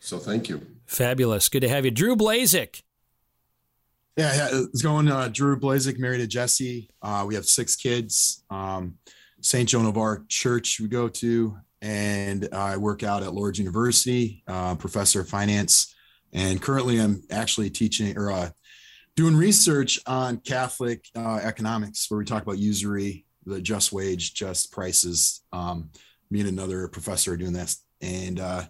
So 0.00 0.18
thank 0.18 0.48
you. 0.48 0.64
Fabulous. 0.86 1.48
Good 1.48 1.60
to 1.60 1.68
have 1.68 1.84
you. 1.84 1.90
Drew 1.90 2.14
Blazik. 2.14 2.82
Yeah, 4.16 4.34
yeah, 4.34 4.48
it's 4.52 4.82
going. 4.82 5.08
Uh, 5.08 5.28
Drew 5.28 5.58
Blazik, 5.58 5.98
married 5.98 6.18
to 6.18 6.26
Jesse. 6.26 6.88
Uh, 7.02 7.24
we 7.26 7.34
have 7.34 7.44
six 7.44 7.76
kids. 7.76 8.44
Um, 8.50 8.98
St. 9.40 9.68
Joan 9.68 9.86
of 9.86 9.98
Arc 9.98 10.28
Church 10.28 10.80
we 10.80 10.88
go 10.88 11.08
to, 11.08 11.56
and 11.82 12.48
I 12.52 12.76
work 12.76 13.02
out 13.02 13.22
at 13.22 13.34
Lourdes 13.34 13.58
University, 13.58 14.42
uh, 14.46 14.74
professor 14.74 15.20
of 15.20 15.28
finance 15.28 15.94
and 16.36 16.60
currently, 16.60 17.00
I'm 17.00 17.22
actually 17.30 17.70
teaching 17.70 18.16
or 18.16 18.30
uh, 18.30 18.50
doing 19.14 19.36
research 19.36 19.98
on 20.06 20.38
Catholic 20.38 21.06
uh, 21.16 21.40
economics, 21.42 22.10
where 22.10 22.18
we 22.18 22.24
talk 22.24 22.42
about 22.42 22.58
usury, 22.58 23.24
the 23.46 23.60
just 23.60 23.90
wage, 23.90 24.34
just 24.34 24.70
prices. 24.70 25.42
Um, 25.52 25.90
me 26.30 26.40
and 26.40 26.48
another 26.50 26.88
professor 26.88 27.32
are 27.32 27.36
doing 27.36 27.54
that, 27.54 27.74
and 28.00 28.40
uh, 28.40 28.64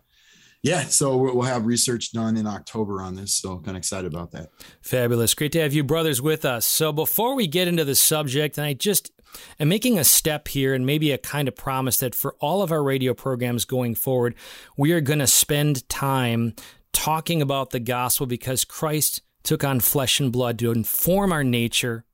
yeah, 0.67 0.83
so 0.83 1.17
we'll 1.17 1.43
have 1.43 1.65
research 1.65 2.11
done 2.13 2.37
in 2.37 2.47
October 2.47 3.01
on 3.01 3.15
this. 3.15 3.35
So 3.35 3.59
kind 3.59 3.71
of 3.71 3.77
excited 3.77 4.13
about 4.13 4.33
that. 4.33 4.51
Fabulous, 4.81 5.33
great 5.33 5.53
to 5.53 5.61
have 5.61 5.73
you 5.73 5.85
brothers 5.85 6.21
with 6.21 6.45
us. 6.45 6.67
So 6.67 6.93
before 6.93 7.37
we 7.37 7.47
get 7.47 7.69
into 7.69 7.85
the 7.85 7.95
subject, 7.95 8.59
and 8.59 8.67
I 8.67 8.73
just 8.73 9.13
am 9.61 9.69
making 9.69 9.97
a 9.97 10.03
step 10.03 10.49
here 10.49 10.75
and 10.75 10.85
maybe 10.85 11.13
a 11.13 11.19
kind 11.19 11.47
of 11.47 11.55
promise 11.55 11.99
that 11.99 12.17
for 12.17 12.35
all 12.41 12.63
of 12.63 12.73
our 12.73 12.83
radio 12.83 13.15
programs 13.15 13.65
going 13.65 13.95
forward, 13.95 14.35
we 14.77 14.91
are 14.91 15.01
going 15.01 15.21
to 15.21 15.27
spend 15.29 15.89
time 15.89 16.55
talking 16.93 17.41
about 17.41 17.71
the 17.71 17.79
gospel 17.79 18.27
because 18.27 18.65
Christ 18.65 19.23
took 19.45 19.63
on 19.63 19.79
flesh 19.79 20.19
and 20.19 20.33
blood 20.33 20.59
to 20.59 20.73
inform 20.73 21.31
our 21.31 21.45
nature, 21.45 22.05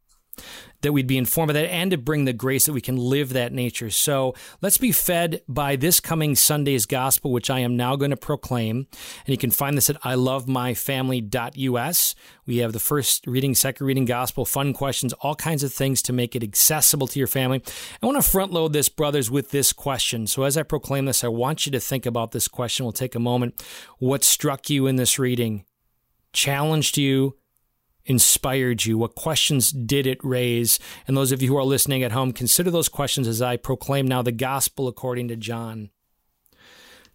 that 0.83 0.93
we'd 0.93 1.07
be 1.07 1.17
informed 1.17 1.51
of 1.51 1.55
that 1.55 1.71
and 1.71 1.93
to 1.93 1.99
bring 1.99 2.25
the 2.25 2.33
grace 2.33 2.67
that 2.67 2.73
we 2.73 2.81
can 2.81 2.97
live 2.97 3.33
that 3.33 3.53
nature. 3.53 3.91
So 3.91 4.35
let's 4.61 4.79
be 4.79 4.93
fed 4.93 5.43
by 5.49 5.77
this 5.77 6.01
coming 6.01 6.35
Sunday's 6.35 6.87
gospel, 6.87 7.33
which 7.33 7.51
I 7.51 7.61
am 7.61 7.77
now 7.77 7.97
going 7.97 8.11
to 8.11 8.17
proclaim. 8.17 8.79
And 8.79 9.29
you 9.29 9.39
can 9.39 9.51
find 9.51 9.77
this 9.77 9.89
at 9.89 10.01
ilovemyfamily.us. 10.03 12.15
We 12.47 12.57
have 12.59 12.73
the 12.73 12.81
first 12.81 13.27
reading, 13.27 13.55
second 13.55 13.87
reading 13.87 14.05
gospel, 14.05 14.45
fun 14.45 14.73
questions, 14.73 15.13
all 15.15 15.37
kinds 15.37 15.63
of 15.63 15.73
things 15.73 16.03
to 16.03 16.13
make 16.13 16.35
it 16.35 16.43
accessible 16.43 17.07
to 17.07 17.19
your 17.19 17.29
family. 17.29 17.63
I 18.03 18.07
want 18.07 18.23
to 18.23 18.29
front 18.29 18.53
load 18.53 18.73
this, 18.73 18.89
brothers, 18.89 19.31
with 19.31 19.53
this 19.53 19.73
question. 19.73 20.27
So 20.27 20.43
as 20.43 20.57
I 20.57 20.65
proclaim 20.65 21.07
this, 21.07 21.23
I 21.23 21.29
want 21.29 21.67
you 21.67 21.73
to 21.73 21.81
think 21.81 22.07
about 22.07 22.33
this 22.33 22.49
question. 22.49 22.85
We'll 22.85 22.93
take 22.93 23.15
a 23.15 23.21
moment. 23.21 23.63
What 23.99 24.25
struck 24.25 24.69
you 24.69 24.89
in 24.89 24.97
this 24.97 25.19
reading? 25.19 25.65
Challenged 26.33 26.99
you? 26.99 27.37
Inspired 28.05 28.85
you? 28.85 28.99
What 28.99 29.15
questions 29.15 29.71
did 29.71 30.07
it 30.07 30.23
raise? 30.25 30.79
And 31.07 31.17
those 31.17 31.33
of 31.33 31.43
you 31.43 31.49
who 31.49 31.57
are 31.57 31.65
listening 31.65 32.03
at 32.03 32.13
home, 32.13 32.33
consider 32.33 32.71
those 32.71 32.89
questions 32.89 33.29
as 33.29 33.43
I 33.43 33.57
proclaim 33.57 34.07
now 34.07 34.23
the 34.23 34.33
gospel 34.33 34.89
according 34.89 35.29
to 35.29 35.37
John. 35.37 35.91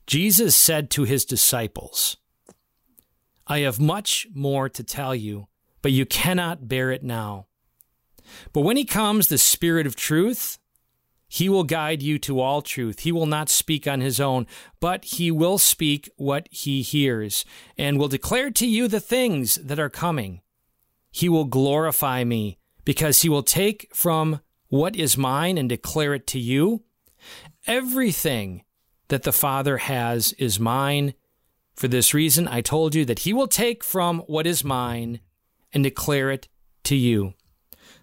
Jesus 0.05 0.55
said 0.55 0.89
to 0.91 1.03
his 1.03 1.25
disciples, 1.25 2.17
I 3.45 3.59
have 3.59 3.79
much 3.79 4.27
more 4.33 4.69
to 4.69 4.83
tell 4.83 5.15
you, 5.15 5.47
but 5.81 5.91
you 5.91 6.05
cannot 6.05 6.67
bear 6.67 6.91
it 6.91 7.03
now. 7.03 7.47
But 8.53 8.61
when 8.61 8.77
he 8.77 8.85
comes, 8.85 9.27
the 9.27 9.37
Spirit 9.37 9.87
of 9.87 9.95
truth, 9.95 10.59
he 11.29 11.49
will 11.49 11.63
guide 11.63 12.01
you 12.01 12.19
to 12.19 12.39
all 12.39 12.61
truth. 12.61 12.99
He 12.99 13.11
will 13.11 13.25
not 13.25 13.49
speak 13.49 13.87
on 13.87 13.99
his 13.99 14.19
own, 14.19 14.47
but 14.79 15.03
he 15.05 15.29
will 15.29 15.57
speak 15.57 16.09
what 16.15 16.47
he 16.51 16.81
hears, 16.81 17.43
and 17.77 17.99
will 17.99 18.07
declare 18.07 18.49
to 18.51 18.67
you 18.67 18.87
the 18.87 19.01
things 19.01 19.55
that 19.55 19.79
are 19.79 19.89
coming 19.89 20.41
he 21.11 21.29
will 21.29 21.45
glorify 21.45 22.23
me 22.23 22.57
because 22.85 23.21
he 23.21 23.29
will 23.29 23.43
take 23.43 23.89
from 23.93 24.41
what 24.69 24.95
is 24.95 25.17
mine 25.17 25.57
and 25.57 25.69
declare 25.69 26.13
it 26.13 26.27
to 26.27 26.39
you. 26.39 26.83
Everything 27.65 28.63
that 29.07 29.23
the 29.23 29.31
Father 29.31 29.77
has 29.77 30.33
is 30.33 30.59
mine. 30.59 31.13
For 31.75 31.87
this 31.87 32.13
reason, 32.13 32.47
I 32.47 32.61
told 32.61 32.95
you 32.95 33.05
that 33.05 33.19
he 33.19 33.33
will 33.33 33.47
take 33.47 33.83
from 33.83 34.19
what 34.21 34.47
is 34.47 34.63
mine 34.63 35.19
and 35.73 35.83
declare 35.83 36.31
it 36.31 36.47
to 36.85 36.95
you. 36.95 37.33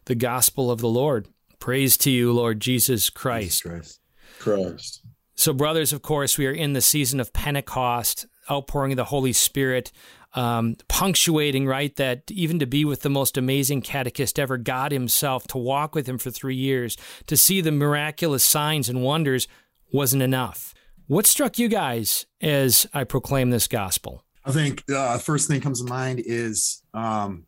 The 0.05 0.15
gospel 0.15 0.71
of 0.71 0.81
the 0.81 0.89
Lord. 0.89 1.29
Praise 1.59 1.97
to 1.99 2.11
you, 2.11 2.33
Lord 2.33 2.61
Jesus 2.61 3.11
Christ. 3.11 3.63
Jesus 3.63 3.63
Christ. 3.63 4.01
Christ. 4.39 5.03
So, 5.35 5.53
brothers, 5.53 5.93
of 5.93 6.03
course, 6.03 6.39
we 6.39 6.47
are 6.47 6.53
in 6.53 6.75
the 6.75 6.81
season 6.81 7.21
of 7.21 7.33
Pentecost, 7.33 8.27
outpouring 8.51 8.93
of 8.93 8.97
the 8.97 9.05
Holy 9.05 9.33
Spirit 9.33 9.91
um, 10.35 10.77
punctuating, 10.89 11.67
right, 11.67 11.95
that 11.97 12.31
even 12.31 12.59
to 12.59 12.67
be 12.67 12.85
with 12.85 13.03
the 13.03 13.11
most 13.11 13.37
amazing 13.37 13.83
catechist 13.83 14.39
ever, 14.39 14.59
God 14.59 14.93
Himself, 14.93 15.47
to 15.49 15.59
walk 15.59 15.95
with 15.95 16.09
Him 16.09 16.19
for 16.19 16.31
three 16.31 16.57
years, 16.57 16.97
to 17.27 17.37
see 17.37 17.61
the 17.61 17.73
miraculous 17.73 18.45
signs 18.45 18.89
and 18.89 19.03
wonders 19.03 19.47
wasn't 19.93 20.23
enough. 20.23 20.75
What 21.07 21.27
struck 21.27 21.59
you 21.59 21.69
guys 21.69 22.27
as 22.41 22.87
I 22.93 23.05
proclaim 23.05 23.51
this 23.51 23.69
gospel? 23.69 24.25
I 24.45 24.53
think 24.53 24.83
uh, 24.91 25.19
first 25.19 25.49
thing 25.49 25.61
comes 25.61 25.83
to 25.83 25.89
mind 25.89 26.23
is, 26.25 26.83
um, 26.93 27.47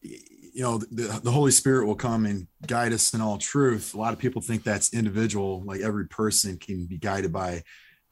you 0.00 0.62
know, 0.62 0.78
the, 0.78 1.20
the 1.22 1.30
Holy 1.30 1.50
Spirit 1.50 1.86
will 1.86 1.94
come 1.94 2.26
and 2.26 2.46
guide 2.66 2.92
us 2.92 3.12
in 3.12 3.20
all 3.20 3.38
truth. 3.38 3.94
A 3.94 3.98
lot 3.98 4.12
of 4.12 4.18
people 4.18 4.40
think 4.40 4.62
that's 4.62 4.94
individual, 4.94 5.62
like 5.64 5.80
every 5.80 6.06
person 6.06 6.56
can 6.56 6.86
be 6.86 6.98
guided 6.98 7.32
by 7.32 7.62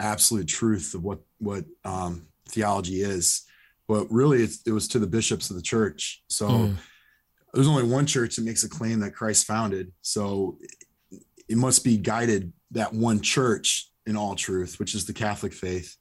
absolute 0.00 0.48
truth 0.48 0.94
of 0.94 1.02
what 1.02 1.20
what 1.38 1.64
um, 1.84 2.26
theology 2.52 3.02
is, 3.02 3.42
but 3.88 4.06
really 4.11 4.42
it 4.42 4.73
was 4.73 4.88
to 4.88 4.99
the 4.99 5.06
bishops 5.06 5.50
of 5.50 5.56
the 5.56 5.62
church. 5.62 6.23
So 6.28 6.49
mm. 6.49 6.76
there's 7.52 7.68
only 7.68 7.85
one 7.85 8.06
church 8.06 8.37
that 8.37 8.44
makes 8.44 8.64
a 8.64 8.68
claim 8.68 9.00
that 9.00 9.14
Christ 9.14 9.47
founded. 9.47 9.92
So 10.02 10.59
it 11.49 11.56
must 11.56 11.85
be 11.85 11.97
guided 11.97 12.52
that 12.71 12.92
one 12.92 13.21
church 13.21 13.90
in 14.06 14.16
all 14.16 14.35
truth, 14.35 14.78
which 14.78 14.94
is 14.94 15.04
the 15.04 15.12
Catholic 15.12 15.52
faith, 15.52 15.97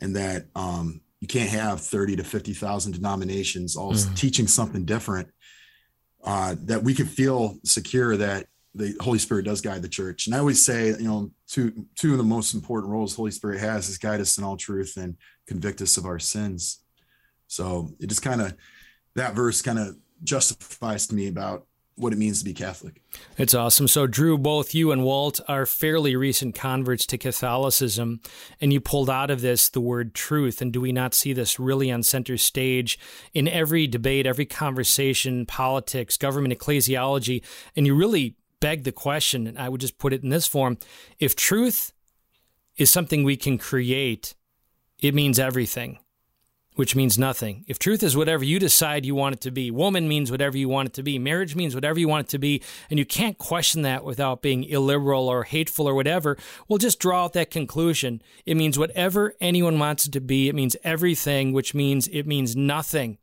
and 0.00 0.16
that 0.16 0.46
um, 0.54 1.00
you 1.20 1.28
can't 1.28 1.50
have 1.50 1.80
30 1.80 2.16
to 2.16 2.24
50,000 2.24 2.92
denominations 2.92 3.76
all 3.76 3.92
mm. 3.92 4.16
teaching 4.16 4.46
something 4.46 4.84
different. 4.84 5.28
Uh, 6.24 6.56
that 6.64 6.82
we 6.82 6.94
can 6.94 7.06
feel 7.06 7.58
secure 7.64 8.16
that 8.16 8.46
the 8.74 8.94
Holy 9.00 9.18
Spirit 9.18 9.44
does 9.44 9.60
guide 9.60 9.82
the 9.82 9.88
church. 9.88 10.26
And 10.26 10.34
I 10.34 10.38
always 10.38 10.64
say, 10.64 10.88
you 10.88 11.08
know, 11.08 11.30
two 11.46 11.86
two 11.96 12.12
of 12.12 12.18
the 12.18 12.24
most 12.24 12.54
important 12.54 12.92
roles 12.92 13.12
the 13.12 13.18
Holy 13.18 13.30
Spirit 13.30 13.60
has 13.60 13.88
is 13.88 13.98
guide 13.98 14.20
us 14.20 14.38
in 14.38 14.44
all 14.44 14.56
truth 14.56 14.96
and 14.96 15.16
convict 15.46 15.80
us 15.80 15.96
of 15.96 16.04
our 16.04 16.18
sins. 16.18 16.80
So 17.46 17.92
it 17.98 18.08
just 18.08 18.22
kind 18.22 18.40
of 18.40 18.54
that 19.14 19.34
verse 19.34 19.62
kind 19.62 19.78
of 19.78 19.96
justifies 20.22 21.06
to 21.08 21.14
me 21.14 21.26
about 21.28 21.66
what 21.98 22.12
it 22.12 22.18
means 22.18 22.38
to 22.38 22.44
be 22.44 22.54
Catholic. 22.54 23.02
It's 23.36 23.54
awesome. 23.54 23.88
So, 23.88 24.06
Drew, 24.06 24.38
both 24.38 24.74
you 24.74 24.92
and 24.92 25.02
Walt 25.02 25.40
are 25.48 25.66
fairly 25.66 26.14
recent 26.16 26.54
converts 26.54 27.04
to 27.06 27.18
Catholicism, 27.18 28.20
and 28.60 28.72
you 28.72 28.80
pulled 28.80 29.10
out 29.10 29.30
of 29.30 29.40
this 29.40 29.68
the 29.68 29.80
word 29.80 30.14
truth. 30.14 30.62
And 30.62 30.72
do 30.72 30.80
we 30.80 30.92
not 30.92 31.14
see 31.14 31.32
this 31.32 31.58
really 31.58 31.90
on 31.90 32.02
center 32.02 32.36
stage 32.36 32.98
in 33.34 33.48
every 33.48 33.86
debate, 33.86 34.26
every 34.26 34.46
conversation, 34.46 35.44
politics, 35.44 36.16
government, 36.16 36.56
ecclesiology? 36.56 37.44
And 37.74 37.86
you 37.86 37.94
really 37.94 38.36
beg 38.60 38.84
the 38.84 38.92
question, 38.92 39.46
and 39.46 39.58
I 39.58 39.68
would 39.68 39.80
just 39.80 39.98
put 39.98 40.12
it 40.12 40.22
in 40.22 40.30
this 40.30 40.46
form 40.46 40.78
if 41.18 41.36
truth 41.36 41.92
is 42.76 42.90
something 42.90 43.24
we 43.24 43.36
can 43.36 43.58
create, 43.58 44.34
it 45.00 45.14
means 45.14 45.38
everything, 45.38 45.98
which 46.74 46.94
means 46.94 47.18
nothing. 47.18 47.64
If 47.66 47.78
truth 47.78 48.02
is 48.02 48.16
whatever 48.16 48.44
you 48.44 48.58
decide 48.58 49.04
you 49.04 49.14
want 49.14 49.34
it 49.34 49.40
to 49.42 49.50
be, 49.50 49.70
woman 49.70 50.08
means 50.08 50.30
whatever 50.30 50.56
you 50.56 50.68
want 50.68 50.88
it 50.88 50.94
to 50.94 51.02
be, 51.02 51.18
marriage 51.18 51.56
means 51.56 51.74
whatever 51.74 51.98
you 51.98 52.08
want 52.08 52.28
it 52.28 52.30
to 52.30 52.38
be, 52.38 52.62
and 52.88 52.98
you 52.98 53.04
can't 53.04 53.36
question 53.36 53.82
that 53.82 54.04
without 54.04 54.42
being 54.42 54.64
illiberal 54.64 55.28
or 55.28 55.42
hateful 55.44 55.88
or 55.88 55.94
whatever, 55.94 56.38
well, 56.68 56.78
just 56.78 57.00
draw 57.00 57.24
out 57.24 57.32
that 57.32 57.50
conclusion. 57.50 58.22
It 58.46 58.56
means 58.56 58.78
whatever 58.78 59.34
anyone 59.40 59.78
wants 59.78 60.06
it 60.06 60.12
to 60.12 60.20
be, 60.20 60.48
it 60.48 60.54
means 60.54 60.76
everything, 60.84 61.52
which 61.52 61.74
means 61.74 62.06
it 62.08 62.26
means 62.26 62.54
nothing. 62.54 63.18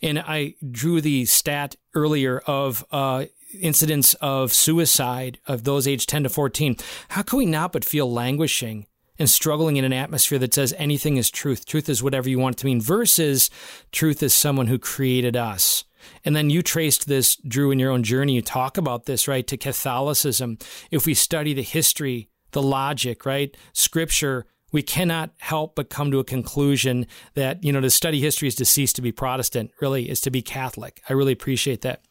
And 0.00 0.18
I 0.18 0.54
drew 0.70 1.00
the 1.00 1.24
stat 1.24 1.76
earlier 1.94 2.38
of 2.46 2.86
uh, 2.90 3.26
incidents 3.52 4.14
of 4.14 4.52
suicide 4.52 5.38
of 5.46 5.64
those 5.64 5.86
aged 5.88 6.08
10 6.08 6.24
to 6.24 6.28
14. 6.28 6.76
How 7.10 7.22
can 7.22 7.38
we 7.38 7.46
not 7.46 7.72
but 7.72 7.84
feel 7.84 8.10
languishing 8.10 8.86
and 9.18 9.28
struggling 9.28 9.76
in 9.76 9.84
an 9.84 9.92
atmosphere 9.92 10.38
that 10.38 10.54
says 10.54 10.74
anything 10.78 11.16
is 11.16 11.30
truth. 11.30 11.66
Truth 11.66 11.88
is 11.88 12.02
whatever 12.02 12.28
you 12.28 12.38
want 12.38 12.56
it 12.56 12.58
to 12.60 12.66
mean, 12.66 12.80
versus 12.80 13.50
truth 13.90 14.22
is 14.22 14.32
someone 14.32 14.68
who 14.68 14.78
created 14.78 15.36
us. 15.36 15.84
And 16.24 16.36
then 16.36 16.50
you 16.50 16.62
traced 16.62 17.08
this, 17.08 17.36
Drew, 17.36 17.70
in 17.70 17.78
your 17.78 17.90
own 17.90 18.04
journey. 18.04 18.34
You 18.34 18.42
talk 18.42 18.76
about 18.78 19.06
this, 19.06 19.26
right, 19.26 19.46
to 19.48 19.56
Catholicism. 19.56 20.58
If 20.90 21.06
we 21.06 21.14
study 21.14 21.52
the 21.52 21.62
history, 21.62 22.28
the 22.52 22.62
logic, 22.62 23.26
right, 23.26 23.54
scripture, 23.72 24.46
we 24.70 24.82
cannot 24.82 25.30
help 25.38 25.74
but 25.74 25.90
come 25.90 26.10
to 26.10 26.18
a 26.18 26.24
conclusion 26.24 27.06
that, 27.34 27.64
you 27.64 27.72
know, 27.72 27.80
to 27.80 27.90
study 27.90 28.20
history 28.20 28.48
is 28.48 28.54
to 28.56 28.64
cease 28.64 28.92
to 28.92 29.02
be 29.02 29.12
Protestant, 29.12 29.72
really, 29.80 30.08
is 30.08 30.20
to 30.20 30.30
be 30.30 30.42
Catholic. 30.42 31.02
I 31.08 31.14
really 31.14 31.32
appreciate 31.32 31.80
that. 31.82 32.02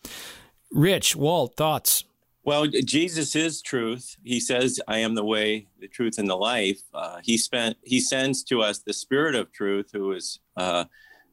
Rich, 0.72 1.16
Walt, 1.16 1.56
thoughts? 1.56 2.04
Well, 2.44 2.66
Jesus 2.66 3.36
is 3.36 3.62
truth. 3.62 4.16
He 4.24 4.40
says, 4.40 4.80
"I 4.88 5.00
am 5.00 5.16
the 5.16 5.26
way, 5.26 5.68
the 5.82 5.88
truth, 5.90 6.18
and 6.18 6.30
the 6.30 6.38
life." 6.38 6.82
Uh, 6.94 7.20
he 7.22 7.38
spent. 7.38 7.76
He 7.84 8.00
sends 8.00 8.42
to 8.46 8.62
us 8.62 8.80
the 8.80 8.94
Spirit 8.94 9.36
of 9.36 9.52
Truth, 9.52 9.90
who 9.92 10.14
is 10.14 10.40
uh, 10.56 10.86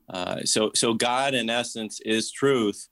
uh, 0.08 0.40
so. 0.44 0.72
So 0.74 0.92
God, 0.92 1.34
in 1.34 1.48
essence, 1.48 2.00
is 2.04 2.32
truth. 2.32 2.88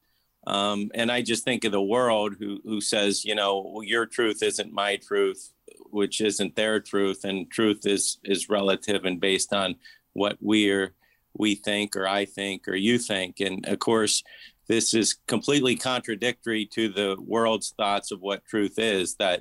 Um, 0.46 0.90
and 0.94 1.11
I 1.11 1.22
just 1.22 1.44
think 1.44 1.64
of 1.64 1.72
the 1.72 1.82
world 1.82 2.37
who 2.38 2.61
who 2.64 2.80
says, 2.80 3.25
you 3.25 3.34
know, 3.34 3.72
well, 3.75 3.82
your 3.82 4.06
truth 4.06 4.42
isn't 4.42 4.72
my 4.72 4.96
truth, 4.96 5.52
which 5.90 6.20
isn't 6.20 6.54
their 6.54 6.78
truth, 6.78 7.25
and 7.25 7.50
truth 7.50 7.87
is 7.87 8.18
is 8.22 8.49
relative 8.49 9.04
and 9.04 9.20
based 9.20 9.52
on 9.52 9.75
what 10.12 10.37
we're 10.40 10.94
we 11.34 11.54
think 11.54 11.96
or 11.96 12.06
I 12.06 12.25
think 12.25 12.68
or 12.68 12.76
you 12.76 12.99
think. 12.99 13.40
And 13.40 13.66
of 13.66 13.78
course, 13.78 14.22
this 14.69 14.95
is 14.95 15.16
completely 15.26 15.76
contradictory 15.76 16.66
to 16.66 16.88
the 16.88 17.16
world's 17.21 17.75
thoughts 17.76 18.11
of 18.11 18.21
what 18.21 18.45
truth 18.45 18.78
is 18.78 19.16
that 19.16 19.40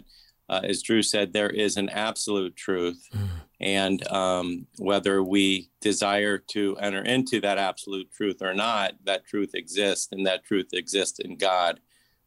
uh, 0.49 0.61
as 0.63 0.81
drew 0.81 1.01
said 1.01 1.31
there 1.31 1.49
is 1.49 1.77
an 1.77 1.89
absolute 1.89 2.55
truth. 2.55 3.07
Mm. 3.13 3.27
and 3.61 4.07
um, 4.07 4.67
whether 4.79 5.23
we 5.23 5.69
desire 5.81 6.37
to 6.37 6.75
enter 6.77 7.03
into 7.03 7.39
that 7.41 7.57
absolute 7.57 8.11
truth 8.11 8.41
or 8.41 8.53
not 8.53 8.93
that 9.05 9.25
truth 9.25 9.51
exists 9.53 10.09
and 10.11 10.25
that 10.25 10.43
truth 10.43 10.73
exists 10.73 11.19
in 11.19 11.37
god. 11.37 11.79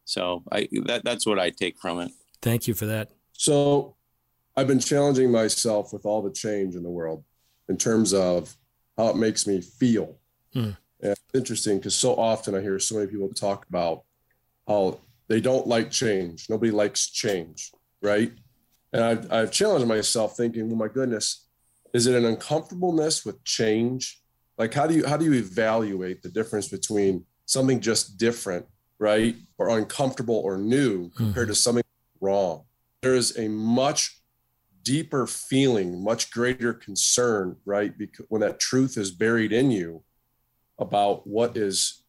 So 0.04 0.44
I, 0.52 0.68
that, 0.84 1.02
that's 1.04 1.26
what 1.26 1.38
i 1.38 1.50
take 1.50 1.78
from 1.78 2.00
it. 2.00 2.12
Thank 2.42 2.68
you 2.68 2.74
for 2.74 2.86
that. 2.86 3.10
So 3.32 3.96
i've 4.56 4.68
been 4.68 4.80
challenging 4.80 5.30
myself 5.30 5.92
with 5.92 6.06
all 6.06 6.22
the 6.22 6.30
change 6.30 6.76
in 6.76 6.82
the 6.82 6.90
world 6.90 7.24
in 7.68 7.76
terms 7.76 8.14
of 8.14 8.54
how 8.96 9.08
it 9.08 9.16
makes 9.16 9.46
me 9.46 9.60
feel. 9.60 10.16
Mm. 10.54 10.76
And 11.04 11.12
it's 11.12 11.22
interesting 11.32 11.78
because 11.78 11.94
so 11.94 12.16
often 12.16 12.56
I 12.56 12.60
hear 12.60 12.78
so 12.80 12.96
many 12.96 13.06
people 13.06 13.28
talk 13.28 13.66
about 13.68 14.02
how 14.66 15.00
they 15.28 15.40
don't 15.40 15.68
like 15.68 15.90
change. 15.90 16.50
Nobody 16.50 16.72
likes 16.72 17.08
change, 17.10 17.70
right? 18.02 18.32
And 18.92 19.04
I've, 19.04 19.32
I've 19.32 19.52
challenged 19.52 19.86
myself 19.86 20.36
thinking, 20.36 20.66
well, 20.68 20.76
my 20.76 20.88
goodness, 20.88 21.46
is 21.92 22.08
it 22.08 22.16
an 22.16 22.24
uncomfortableness 22.24 23.24
with 23.24 23.44
change? 23.44 24.20
Like, 24.58 24.74
how 24.74 24.86
do 24.86 24.94
you 24.94 25.06
how 25.06 25.16
do 25.16 25.24
you 25.24 25.34
evaluate 25.34 26.22
the 26.22 26.28
difference 26.28 26.68
between 26.68 27.24
something 27.46 27.80
just 27.80 28.18
different 28.18 28.66
right, 28.98 29.36
or 29.58 29.76
uncomfortable 29.76 30.36
or 30.36 30.56
new 30.56 31.10
compared 31.10 31.48
to 31.48 31.52
mm-hmm. 31.52 31.58
something 31.58 31.84
wrong. 32.20 32.64
There 33.02 33.14
is 33.14 33.36
a 33.36 33.48
much 33.48 34.18
deeper 34.82 35.26
feeling, 35.26 36.02
much 36.02 36.30
greater 36.30 36.72
concern, 36.72 37.56
right? 37.64 37.96
Because 37.96 38.26
when 38.28 38.40
that 38.40 38.60
truth 38.60 38.96
is 38.96 39.10
buried 39.10 39.52
in 39.52 39.70
you 39.70 40.02
about 40.78 41.26
what 41.26 41.56
is 41.56 42.02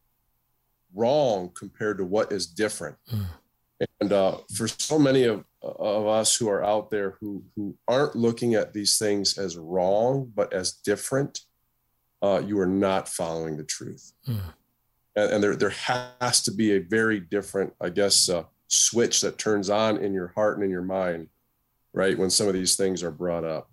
wrong 0.94 1.50
compared 1.54 1.98
to 1.98 2.04
what 2.04 2.32
is 2.32 2.46
different. 2.46 2.96
And 4.00 4.12
uh, 4.12 4.38
for 4.54 4.66
so 4.68 4.98
many 4.98 5.24
of, 5.24 5.44
of 5.62 6.06
us 6.06 6.34
who 6.36 6.48
are 6.48 6.64
out 6.64 6.90
there 6.90 7.16
who, 7.20 7.44
who 7.54 7.76
aren't 7.86 8.16
looking 8.16 8.54
at 8.54 8.72
these 8.72 8.98
things 8.98 9.36
as 9.36 9.56
wrong, 9.56 10.32
but 10.34 10.52
as 10.52 10.72
different, 10.72 11.40
uh, 12.22 12.42
you 12.44 12.58
are 12.58 12.66
not 12.66 13.08
following 13.08 13.56
the 13.56 13.64
truth. 13.64 14.12
And, 15.16 15.32
and 15.32 15.42
there, 15.42 15.56
there 15.56 15.70
has 15.70 16.42
to 16.44 16.52
be 16.52 16.72
a 16.72 16.78
very 16.78 17.20
different, 17.20 17.74
I 17.80 17.90
guess, 17.90 18.28
uh, 18.30 18.44
switch 18.68 19.20
that 19.20 19.38
turns 19.38 19.70
on 19.70 19.98
in 19.98 20.12
your 20.14 20.28
heart 20.28 20.56
and 20.56 20.64
in 20.64 20.70
your 20.70 20.82
mind, 20.82 21.28
right? 21.92 22.18
When 22.18 22.30
some 22.30 22.48
of 22.48 22.54
these 22.54 22.76
things 22.76 23.02
are 23.02 23.10
brought 23.12 23.44
up. 23.44 23.70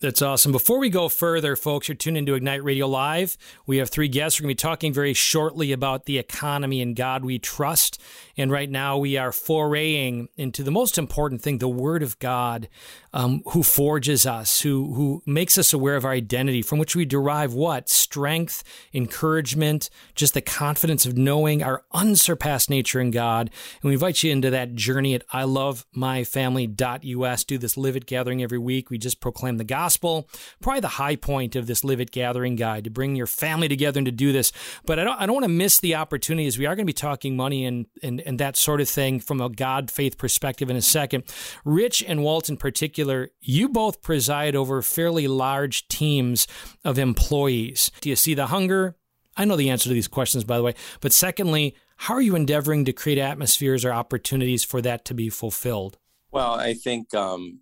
That's 0.00 0.22
awesome. 0.22 0.52
Before 0.52 0.78
we 0.78 0.90
go 0.90 1.08
further, 1.08 1.56
folks, 1.56 1.88
you're 1.88 1.96
tuned 1.96 2.16
into 2.16 2.34
Ignite 2.34 2.62
Radio 2.62 2.86
Live. 2.86 3.36
We 3.66 3.78
have 3.78 3.90
three 3.90 4.06
guests. 4.06 4.38
We're 4.38 4.44
going 4.44 4.54
to 4.54 4.62
be 4.62 4.68
talking 4.68 4.92
very 4.92 5.12
shortly 5.12 5.72
about 5.72 6.04
the 6.04 6.18
economy 6.18 6.80
and 6.80 6.94
God 6.94 7.24
we 7.24 7.40
trust. 7.40 8.00
And 8.36 8.52
right 8.52 8.70
now, 8.70 8.96
we 8.96 9.16
are 9.16 9.32
foraying 9.32 10.28
into 10.36 10.62
the 10.62 10.70
most 10.70 10.98
important 10.98 11.42
thing, 11.42 11.58
the 11.58 11.66
Word 11.66 12.04
of 12.04 12.16
God, 12.20 12.68
um, 13.12 13.42
who 13.48 13.62
forges 13.62 14.26
us, 14.26 14.60
who 14.60 14.92
who 14.94 15.22
makes 15.26 15.56
us 15.56 15.72
aware 15.72 15.96
of 15.96 16.04
our 16.04 16.12
identity, 16.12 16.62
from 16.62 16.78
which 16.78 16.94
we 16.94 17.04
derive 17.04 17.54
what 17.54 17.88
strength, 17.88 18.62
encouragement, 18.92 19.90
just 20.14 20.34
the 20.34 20.40
confidence 20.40 21.06
of 21.06 21.16
knowing 21.16 21.62
our 21.62 21.84
unsurpassed 21.92 22.70
nature 22.70 23.00
in 23.00 23.10
God. 23.10 23.50
And 23.82 23.88
we 23.88 23.94
invite 23.94 24.22
you 24.22 24.30
into 24.30 24.50
that 24.50 24.74
journey 24.74 25.14
at 25.14 25.26
ilovemyfamily.us. 25.28 27.44
Do 27.44 27.58
this 27.58 27.76
Live 27.76 27.96
It 27.96 28.06
gathering 28.06 28.42
every 28.42 28.58
week. 28.58 28.90
We 28.90 28.98
just 28.98 29.20
proclaim 29.20 29.56
the 29.56 29.64
gospel. 29.64 30.28
Probably 30.60 30.80
the 30.80 30.88
high 30.88 31.16
point 31.16 31.56
of 31.56 31.66
this 31.66 31.84
Live 31.84 32.00
It 32.00 32.10
gathering 32.10 32.56
guide 32.56 32.84
to 32.84 32.90
bring 32.90 33.16
your 33.16 33.26
family 33.26 33.68
together 33.68 33.98
and 33.98 34.06
to 34.06 34.12
do 34.12 34.32
this. 34.32 34.52
But 34.84 34.98
I 34.98 35.04
don't 35.04 35.20
I 35.20 35.26
don't 35.26 35.34
want 35.34 35.44
to 35.44 35.48
miss 35.48 35.80
the 35.80 35.94
opportunity 35.94 36.46
as 36.46 36.58
we 36.58 36.66
are 36.66 36.74
going 36.74 36.86
to 36.86 36.90
be 36.90 36.92
talking 36.92 37.36
money 37.36 37.64
and 37.64 37.86
and, 38.02 38.20
and 38.20 38.38
that 38.38 38.56
sort 38.56 38.80
of 38.80 38.88
thing 38.88 39.20
from 39.20 39.40
a 39.40 39.48
God 39.48 39.90
faith 39.90 40.18
perspective 40.18 40.68
in 40.68 40.76
a 40.76 40.82
second. 40.82 41.24
Rich 41.64 42.04
and 42.06 42.22
Walt 42.22 42.48
in 42.48 42.56
particular, 42.56 42.97
you 43.40 43.68
both 43.68 44.02
preside 44.02 44.56
over 44.56 44.82
fairly 44.82 45.28
large 45.28 45.88
teams 45.88 46.46
of 46.84 46.98
employees. 46.98 47.90
Do 48.00 48.08
you 48.08 48.16
see 48.16 48.34
the 48.34 48.46
hunger? 48.46 48.96
I 49.36 49.44
know 49.44 49.56
the 49.56 49.70
answer 49.70 49.88
to 49.88 49.94
these 49.94 50.08
questions, 50.08 50.44
by 50.44 50.56
the 50.56 50.62
way. 50.62 50.74
But 51.00 51.12
secondly, 51.12 51.76
how 51.96 52.14
are 52.14 52.20
you 52.20 52.34
endeavoring 52.34 52.84
to 52.86 52.92
create 52.92 53.18
atmospheres 53.18 53.84
or 53.84 53.92
opportunities 53.92 54.64
for 54.64 54.80
that 54.82 55.04
to 55.06 55.14
be 55.14 55.30
fulfilled? 55.30 55.98
Well, 56.30 56.54
I 56.54 56.74
think, 56.74 57.14
um, 57.14 57.60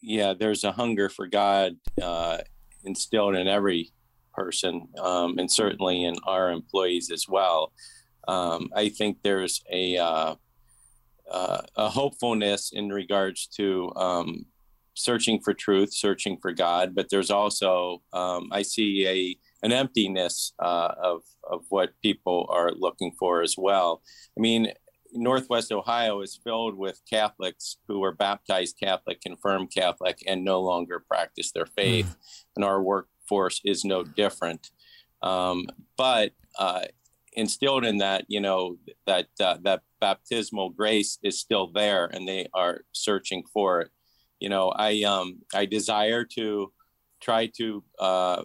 yeah, 0.00 0.34
there's 0.38 0.64
a 0.64 0.72
hunger 0.72 1.08
for 1.08 1.26
God 1.26 1.76
uh, 2.00 2.38
instilled 2.84 3.36
in 3.36 3.48
every 3.48 3.92
person, 4.34 4.88
um, 4.98 5.38
and 5.38 5.50
certainly 5.50 6.04
in 6.04 6.16
our 6.24 6.50
employees 6.50 7.10
as 7.10 7.26
well. 7.28 7.72
Um, 8.26 8.70
I 8.74 8.88
think 8.88 9.18
there's 9.22 9.62
a 9.70 9.96
uh, 9.96 10.34
uh, 11.32 11.62
a 11.76 11.88
hopefulness 11.88 12.70
in 12.72 12.90
regards 12.90 13.46
to 13.46 13.90
um, 13.96 14.46
searching 14.94 15.40
for 15.40 15.54
truth, 15.54 15.92
searching 15.92 16.38
for 16.40 16.52
God, 16.52 16.94
but 16.94 17.08
there's 17.10 17.30
also 17.30 18.02
um, 18.12 18.48
I 18.52 18.62
see 18.62 19.06
a 19.06 19.36
an 19.64 19.72
emptiness 19.72 20.52
uh, 20.58 20.92
of 21.02 21.22
of 21.50 21.64
what 21.70 21.90
people 22.02 22.46
are 22.50 22.70
looking 22.72 23.12
for 23.18 23.42
as 23.42 23.54
well. 23.56 24.02
I 24.36 24.40
mean, 24.40 24.72
Northwest 25.14 25.72
Ohio 25.72 26.20
is 26.20 26.38
filled 26.42 26.76
with 26.76 27.00
Catholics 27.08 27.78
who 27.88 28.02
are 28.04 28.12
baptized 28.12 28.76
Catholic, 28.78 29.20
confirmed 29.20 29.70
Catholic, 29.74 30.22
and 30.26 30.44
no 30.44 30.60
longer 30.60 31.00
practice 31.00 31.52
their 31.52 31.66
faith, 31.66 32.06
mm. 32.06 32.44
and 32.56 32.64
our 32.64 32.82
workforce 32.82 33.60
is 33.64 33.84
no 33.84 34.04
different. 34.04 34.70
Um, 35.22 35.66
but 35.96 36.32
uh, 36.58 36.82
instilled 37.32 37.84
in 37.84 37.98
that, 37.98 38.24
you 38.28 38.40
know, 38.40 38.76
that 39.06 39.28
uh, 39.40 39.56
that 39.62 39.82
baptismal 40.02 40.70
grace 40.70 41.18
is 41.22 41.38
still 41.38 41.68
there, 41.72 42.06
and 42.06 42.26
they 42.26 42.48
are 42.52 42.80
searching 42.90 43.44
for 43.54 43.80
it. 43.82 43.90
You 44.40 44.48
know, 44.48 44.72
I 44.76 45.02
um, 45.04 45.38
I 45.54 45.64
desire 45.64 46.24
to 46.34 46.72
try 47.20 47.46
to 47.58 47.84
uh, 48.00 48.42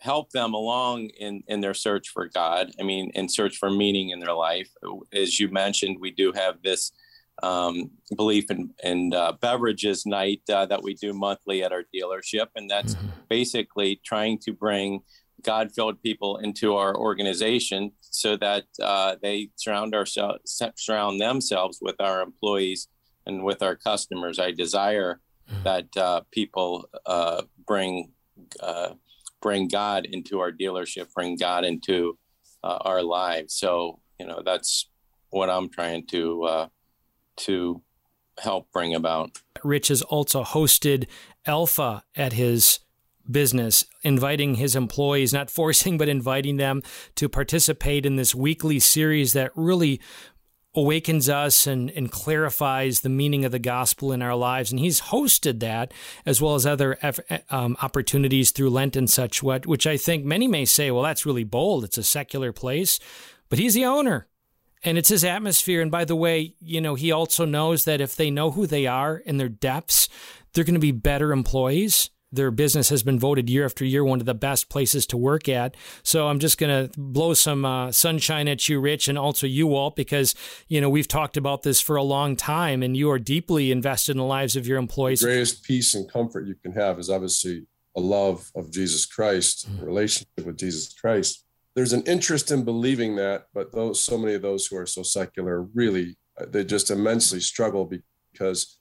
help 0.00 0.30
them 0.30 0.54
along 0.54 1.10
in 1.20 1.42
in 1.46 1.60
their 1.60 1.74
search 1.74 2.08
for 2.08 2.26
God. 2.26 2.72
I 2.80 2.82
mean, 2.82 3.10
in 3.14 3.28
search 3.28 3.58
for 3.58 3.70
meaning 3.70 4.10
in 4.10 4.20
their 4.20 4.32
life. 4.32 4.70
As 5.12 5.38
you 5.38 5.50
mentioned, 5.50 5.98
we 6.00 6.10
do 6.10 6.32
have 6.32 6.62
this 6.62 6.92
um, 7.42 7.90
belief 8.16 8.50
in, 8.50 8.70
in 8.82 9.12
uh, 9.14 9.32
beverages 9.32 10.06
night 10.06 10.42
uh, 10.50 10.66
that 10.66 10.82
we 10.82 10.94
do 10.94 11.12
monthly 11.12 11.62
at 11.62 11.72
our 11.72 11.84
dealership, 11.94 12.48
and 12.56 12.68
that's 12.68 12.94
mm-hmm. 12.94 13.08
basically 13.28 14.00
trying 14.04 14.38
to 14.38 14.52
bring 14.52 15.00
God 15.42 15.72
filled 15.72 16.02
people 16.02 16.38
into 16.38 16.74
our 16.76 16.96
organization 16.96 17.92
so 18.00 18.36
that 18.36 18.64
uh, 18.82 19.16
they 19.22 19.50
surround 19.56 19.94
ourselves, 19.94 20.60
surround 20.76 21.20
themselves 21.20 21.78
with 21.80 21.96
our 22.00 22.22
employees 22.22 22.88
and 23.26 23.44
with 23.44 23.62
our 23.62 23.76
customers. 23.76 24.38
I 24.38 24.50
desire 24.50 25.20
mm-hmm. 25.50 25.62
that 25.62 25.96
uh, 25.96 26.22
people 26.30 26.88
uh, 27.06 27.42
bring 27.66 28.12
uh, 28.60 28.94
bring 29.40 29.68
God 29.68 30.06
into 30.06 30.40
our 30.40 30.50
dealership, 30.50 31.12
bring 31.14 31.36
God 31.36 31.64
into 31.64 32.18
uh, 32.64 32.78
our 32.80 33.02
lives. 33.02 33.54
So 33.54 34.00
you 34.18 34.26
know 34.26 34.42
that's 34.44 34.88
what 35.30 35.50
I'm 35.50 35.68
trying 35.68 36.06
to 36.08 36.42
uh, 36.44 36.68
to 37.38 37.82
help 38.38 38.70
bring 38.72 38.94
about. 38.94 39.38
Rich 39.62 39.88
has 39.88 40.02
also 40.02 40.42
hosted 40.42 41.06
Alpha 41.46 42.04
at 42.14 42.32
his 42.32 42.80
business, 43.30 43.84
inviting 44.02 44.54
his 44.54 44.76
employees, 44.76 45.32
not 45.32 45.50
forcing, 45.50 45.98
but 45.98 46.08
inviting 46.08 46.56
them 46.56 46.82
to 47.16 47.28
participate 47.28 48.06
in 48.06 48.16
this 48.16 48.34
weekly 48.34 48.78
series 48.78 49.32
that 49.32 49.52
really 49.54 50.00
awakens 50.74 51.28
us 51.28 51.66
and, 51.66 51.90
and 51.90 52.12
clarifies 52.12 53.00
the 53.00 53.08
meaning 53.08 53.44
of 53.44 53.52
the 53.52 53.58
gospel 53.58 54.12
in 54.12 54.22
our 54.22 54.36
lives. 54.36 54.70
And 54.70 54.78
he's 54.78 55.00
hosted 55.00 55.60
that 55.60 55.92
as 56.24 56.40
well 56.40 56.54
as 56.54 56.66
other 56.66 56.98
um, 57.50 57.76
opportunities 57.82 58.50
through 58.50 58.70
Lent 58.70 58.94
and 58.94 59.10
such, 59.10 59.42
what, 59.42 59.66
which 59.66 59.86
I 59.86 59.96
think 59.96 60.24
many 60.24 60.46
may 60.46 60.64
say, 60.64 60.90
well, 60.90 61.02
that's 61.02 61.26
really 61.26 61.44
bold. 61.44 61.84
It's 61.84 61.98
a 61.98 62.02
secular 62.02 62.52
place, 62.52 63.00
but 63.48 63.58
he's 63.58 63.74
the 63.74 63.86
owner 63.86 64.28
and 64.84 64.98
it's 64.98 65.08
his 65.08 65.24
atmosphere. 65.24 65.80
And 65.80 65.90
by 65.90 66.04
the 66.04 66.16
way, 66.16 66.54
you 66.60 66.80
know, 66.80 66.94
he 66.94 67.10
also 67.10 67.44
knows 67.44 67.84
that 67.84 68.00
if 68.00 68.14
they 68.14 68.30
know 68.30 68.50
who 68.50 68.66
they 68.66 68.86
are 68.86 69.16
in 69.16 69.38
their 69.38 69.48
depths, 69.48 70.08
they're 70.52 70.64
going 70.64 70.74
to 70.74 70.80
be 70.80 70.92
better 70.92 71.32
employees 71.32 72.10
their 72.32 72.50
business 72.50 72.88
has 72.90 73.02
been 73.02 73.18
voted 73.18 73.48
year 73.48 73.64
after 73.64 73.84
year 73.84 74.04
one 74.04 74.20
of 74.20 74.26
the 74.26 74.34
best 74.34 74.68
places 74.68 75.06
to 75.06 75.16
work 75.16 75.48
at. 75.48 75.76
So 76.02 76.28
I'm 76.28 76.38
just 76.38 76.58
going 76.58 76.88
to 76.88 77.00
blow 77.00 77.34
some 77.34 77.64
uh, 77.64 77.92
sunshine 77.92 78.48
at 78.48 78.68
you, 78.68 78.80
Rich, 78.80 79.08
and 79.08 79.18
also 79.18 79.46
you, 79.46 79.66
Walt, 79.66 79.96
because 79.96 80.34
you 80.68 80.80
know 80.80 80.90
we've 80.90 81.08
talked 81.08 81.36
about 81.36 81.62
this 81.62 81.80
for 81.80 81.96
a 81.96 82.02
long 82.02 82.36
time, 82.36 82.82
and 82.82 82.96
you 82.96 83.10
are 83.10 83.18
deeply 83.18 83.70
invested 83.70 84.12
in 84.12 84.18
the 84.18 84.24
lives 84.24 84.56
of 84.56 84.66
your 84.66 84.78
employees. 84.78 85.20
The 85.20 85.26
greatest 85.26 85.64
peace 85.64 85.94
and 85.94 86.10
comfort 86.10 86.46
you 86.46 86.54
can 86.54 86.72
have 86.72 86.98
is 86.98 87.10
obviously 87.10 87.66
a 87.96 88.00
love 88.00 88.50
of 88.54 88.70
Jesus 88.70 89.06
Christ, 89.06 89.68
mm-hmm. 89.68 89.82
a 89.82 89.86
relationship 89.86 90.46
with 90.46 90.58
Jesus 90.58 90.92
Christ. 90.92 91.44
There's 91.74 91.92
an 91.92 92.02
interest 92.04 92.50
in 92.50 92.64
believing 92.64 93.16
that, 93.16 93.46
but 93.54 93.72
those 93.72 94.02
so 94.02 94.18
many 94.18 94.34
of 94.34 94.42
those 94.42 94.66
who 94.66 94.76
are 94.76 94.86
so 94.86 95.02
secular 95.02 95.62
really 95.62 96.16
uh, 96.40 96.46
they 96.48 96.64
just 96.64 96.90
immensely 96.90 97.40
struggle 97.40 97.90
because 98.32 98.77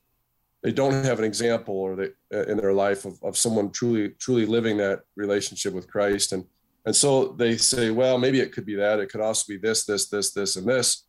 they 0.63 0.71
don't 0.71 1.05
have 1.05 1.19
an 1.19 1.25
example 1.25 1.75
or 1.75 1.95
they 1.95 2.09
uh, 2.33 2.43
in 2.43 2.57
their 2.57 2.73
life 2.73 3.05
of, 3.05 3.21
of 3.23 3.37
someone 3.37 3.71
truly 3.71 4.09
truly 4.19 4.45
living 4.45 4.77
that 4.77 5.01
relationship 5.15 5.73
with 5.73 5.87
Christ. 5.87 6.33
And 6.33 6.45
and 6.85 6.95
so 6.95 7.29
they 7.29 7.57
say 7.57 7.91
well 7.91 8.17
maybe 8.17 8.39
it 8.39 8.51
could 8.51 8.65
be 8.65 8.75
that. 8.75 8.99
It 8.99 9.09
could 9.09 9.21
also 9.21 9.45
be 9.47 9.57
this 9.57 9.85
this 9.85 10.09
this 10.09 10.31
this 10.33 10.55
and 10.55 10.67
this 10.67 11.03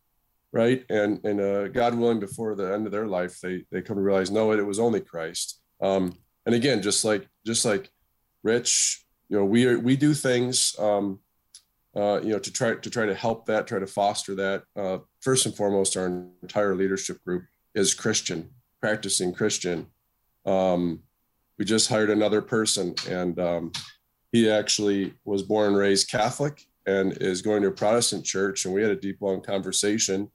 right? 0.51 0.83
And 0.89 1.23
and 1.23 1.39
uh, 1.39 1.67
God 1.67 1.95
willing 1.95 2.19
before 2.19 2.55
the 2.55 2.73
end 2.73 2.85
of 2.85 2.91
their 2.91 3.07
life 3.07 3.39
they 3.39 3.65
they 3.71 3.81
come 3.81 3.97
to 3.97 4.01
realize 4.01 4.31
no 4.31 4.51
it, 4.51 4.59
it 4.59 4.63
was 4.63 4.79
only 4.79 5.01
Christ. 5.01 5.59
Um, 5.81 6.17
and 6.45 6.55
again 6.55 6.81
just 6.81 7.05
like 7.05 7.27
just 7.45 7.65
like 7.65 7.89
Rich 8.43 9.05
you 9.29 9.37
know 9.37 9.45
we 9.45 9.67
are 9.67 9.79
we 9.79 9.95
do 9.95 10.13
things 10.13 10.75
um, 10.79 11.19
uh, 11.95 12.19
you 12.21 12.29
know 12.29 12.39
to 12.39 12.51
try 12.51 12.75
to 12.75 12.89
try 12.89 13.05
to 13.05 13.15
help 13.15 13.45
that 13.45 13.67
try 13.67 13.79
to 13.79 13.87
foster 13.87 14.35
that. 14.35 14.63
Uh, 14.75 14.99
first 15.21 15.45
and 15.45 15.55
foremost 15.55 15.97
our 15.97 16.07
entire 16.41 16.75
leadership 16.75 17.23
group 17.23 17.43
is 17.75 17.93
Christian 17.93 18.49
practicing 18.81 19.33
Christian. 19.33 19.87
Um, 20.45 21.03
we 21.57 21.65
just 21.65 21.89
hired 21.89 22.09
another 22.09 22.41
person, 22.41 22.95
and 23.09 23.39
um, 23.39 23.71
he 24.31 24.49
actually 24.49 25.13
was 25.25 25.43
born 25.43 25.69
and 25.69 25.77
raised 25.77 26.09
Catholic 26.09 26.65
and 26.85 27.17
is 27.21 27.41
going 27.41 27.61
to 27.61 27.67
a 27.67 27.71
Protestant 27.71 28.25
church. 28.25 28.65
And 28.65 28.73
we 28.73 28.81
had 28.81 28.91
a 28.91 28.95
deep, 28.95 29.21
long 29.21 29.41
conversation. 29.41 30.31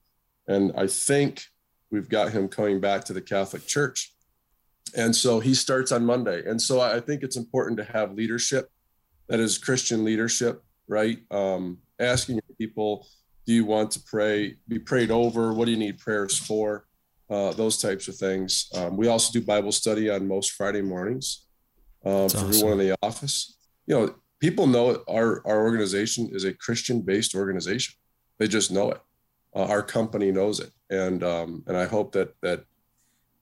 And 0.46 0.72
I 0.76 0.86
think 0.86 1.42
we've 1.90 2.08
got 2.08 2.32
him 2.32 2.48
coming 2.48 2.80
back 2.80 3.04
to 3.04 3.12
the 3.12 3.20
Catholic 3.20 3.66
Church. 3.66 4.12
And 4.96 5.16
so 5.16 5.40
he 5.40 5.54
starts 5.54 5.90
on 5.90 6.04
Monday. 6.04 6.48
And 6.48 6.60
so 6.60 6.80
I 6.80 7.00
think 7.00 7.22
it's 7.22 7.36
important 7.36 7.78
to 7.78 7.84
have 7.84 8.14
leadership 8.14 8.70
that 9.28 9.40
is 9.40 9.58
Christian 9.58 10.04
leadership, 10.04 10.62
right? 10.86 11.18
Um, 11.30 11.78
asking 11.98 12.40
people 12.58 13.06
do 13.46 13.52
you 13.52 13.66
want 13.66 13.90
to 13.90 14.00
pray, 14.00 14.56
be 14.68 14.78
prayed 14.78 15.10
over? 15.10 15.52
What 15.52 15.66
do 15.66 15.70
you 15.70 15.76
need 15.76 15.98
prayers 15.98 16.38
for? 16.38 16.86
Uh, 17.34 17.52
those 17.54 17.78
types 17.78 18.06
of 18.06 18.14
things. 18.14 18.68
Um, 18.76 18.96
we 18.96 19.08
also 19.08 19.32
do 19.32 19.44
Bible 19.44 19.72
study 19.72 20.08
on 20.08 20.28
most 20.28 20.52
Friday 20.52 20.82
mornings 20.82 21.46
um, 22.04 22.28
for 22.28 22.36
awesome. 22.36 22.48
everyone 22.48 22.72
in 22.74 22.86
the 22.86 22.96
office. 23.02 23.56
You 23.88 23.94
know, 23.96 24.14
people 24.38 24.68
know 24.68 25.02
our 25.08 25.44
our 25.44 25.64
organization 25.64 26.28
is 26.30 26.44
a 26.44 26.54
Christian 26.54 27.00
based 27.00 27.34
organization. 27.34 27.96
They 28.38 28.46
just 28.46 28.70
know 28.70 28.92
it. 28.92 29.00
Uh, 29.52 29.64
our 29.64 29.82
company 29.82 30.30
knows 30.30 30.60
it, 30.60 30.70
and 30.90 31.24
um, 31.24 31.64
and 31.66 31.76
I 31.76 31.86
hope 31.86 32.12
that 32.12 32.40
that 32.42 32.66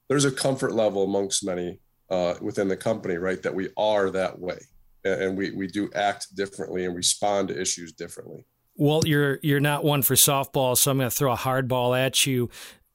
there's 0.08 0.24
a 0.24 0.32
comfort 0.32 0.72
level 0.72 1.04
amongst 1.04 1.44
many 1.44 1.78
uh, 2.08 2.36
within 2.40 2.68
the 2.68 2.78
company, 2.78 3.16
right? 3.16 3.42
That 3.42 3.54
we 3.54 3.68
are 3.76 4.08
that 4.08 4.38
way, 4.38 4.60
and 5.04 5.36
we 5.36 5.50
we 5.50 5.66
do 5.66 5.90
act 5.94 6.34
differently 6.34 6.86
and 6.86 6.96
respond 6.96 7.48
to 7.48 7.60
issues 7.60 7.92
differently. 7.92 8.46
Well, 8.74 9.02
you're 9.04 9.38
you're 9.42 9.60
not 9.60 9.84
one 9.84 10.00
for 10.00 10.14
softball, 10.14 10.78
so 10.78 10.90
I'm 10.90 10.98
going 10.98 11.10
to 11.10 11.14
throw 11.14 11.32
a 11.32 11.36
hardball 11.36 11.98
at 11.98 12.24
you. 12.24 12.48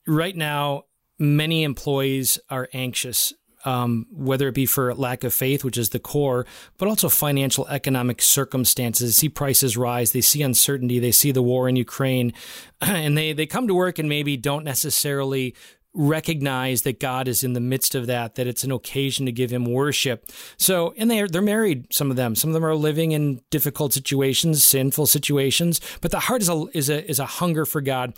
Right 0.08 0.36
now, 0.36 0.86
many 1.20 1.64
employees 1.64 2.40
are 2.50 2.70
anxious 2.74 3.34
um, 3.66 4.06
whether 4.12 4.48
it 4.48 4.56
be 4.56 4.66
for 4.66 4.94
lack 4.96 5.26
of 5.26 5.34
faith, 5.34 5.64
which 5.64 5.78
is 5.78 5.90
the 5.90 6.00
core, 6.00 6.46
but 6.78 6.88
also 6.88 7.10
financial 7.10 7.68
economic 7.68 8.22
circumstances. 8.22 9.10
They 9.10 9.20
see 9.20 9.30
prices 9.30 9.76
rise, 9.76 10.14
they 10.14 10.22
see 10.22 10.42
uncertainty, 10.42 11.00
they 11.00 11.12
see 11.12 11.32
the 11.32 11.42
war 11.42 11.68
in 11.68 11.76
Ukraine, 11.76 12.34
and 12.82 13.18
they, 13.18 13.34
they 13.34 13.46
come 13.46 13.68
to 13.68 13.74
work 13.74 14.00
and 14.00 14.08
maybe 14.08 14.38
don't 14.38 14.64
necessarily 14.64 15.54
recognize 15.94 16.84
that 16.84 17.00
God 17.00 17.28
is 17.28 17.44
in 17.44 17.54
the 17.54 17.60
midst 17.60 17.96
of 17.96 18.06
that, 18.08 18.36
that 18.36 18.46
it's 18.46 18.64
an 18.64 18.72
occasion 18.72 19.26
to 19.26 19.32
give 19.32 19.52
him 19.52 19.66
worship. 19.66 20.32
So, 20.58 20.94
and 20.96 21.10
they're, 21.10 21.28
they're 21.28 21.42
married, 21.42 21.88
some 21.92 22.12
of 22.12 22.18
them. 22.18 22.36
Some 22.36 22.52
of 22.52 22.54
them 22.54 22.64
are 22.64 22.76
living 22.76 23.14
in 23.14 23.42
difficult 23.50 23.94
situations, 23.94 24.64
sinful 24.64 25.08
situations, 25.08 25.82
but 26.00 26.12
the 26.12 26.20
heart 26.20 26.42
is 26.42 26.50
a, 26.50 26.66
is 26.74 26.90
a, 26.90 27.10
is 27.10 27.20
a 27.20 27.26
hunger 27.26 27.66
for 27.66 27.82
God. 27.82 28.14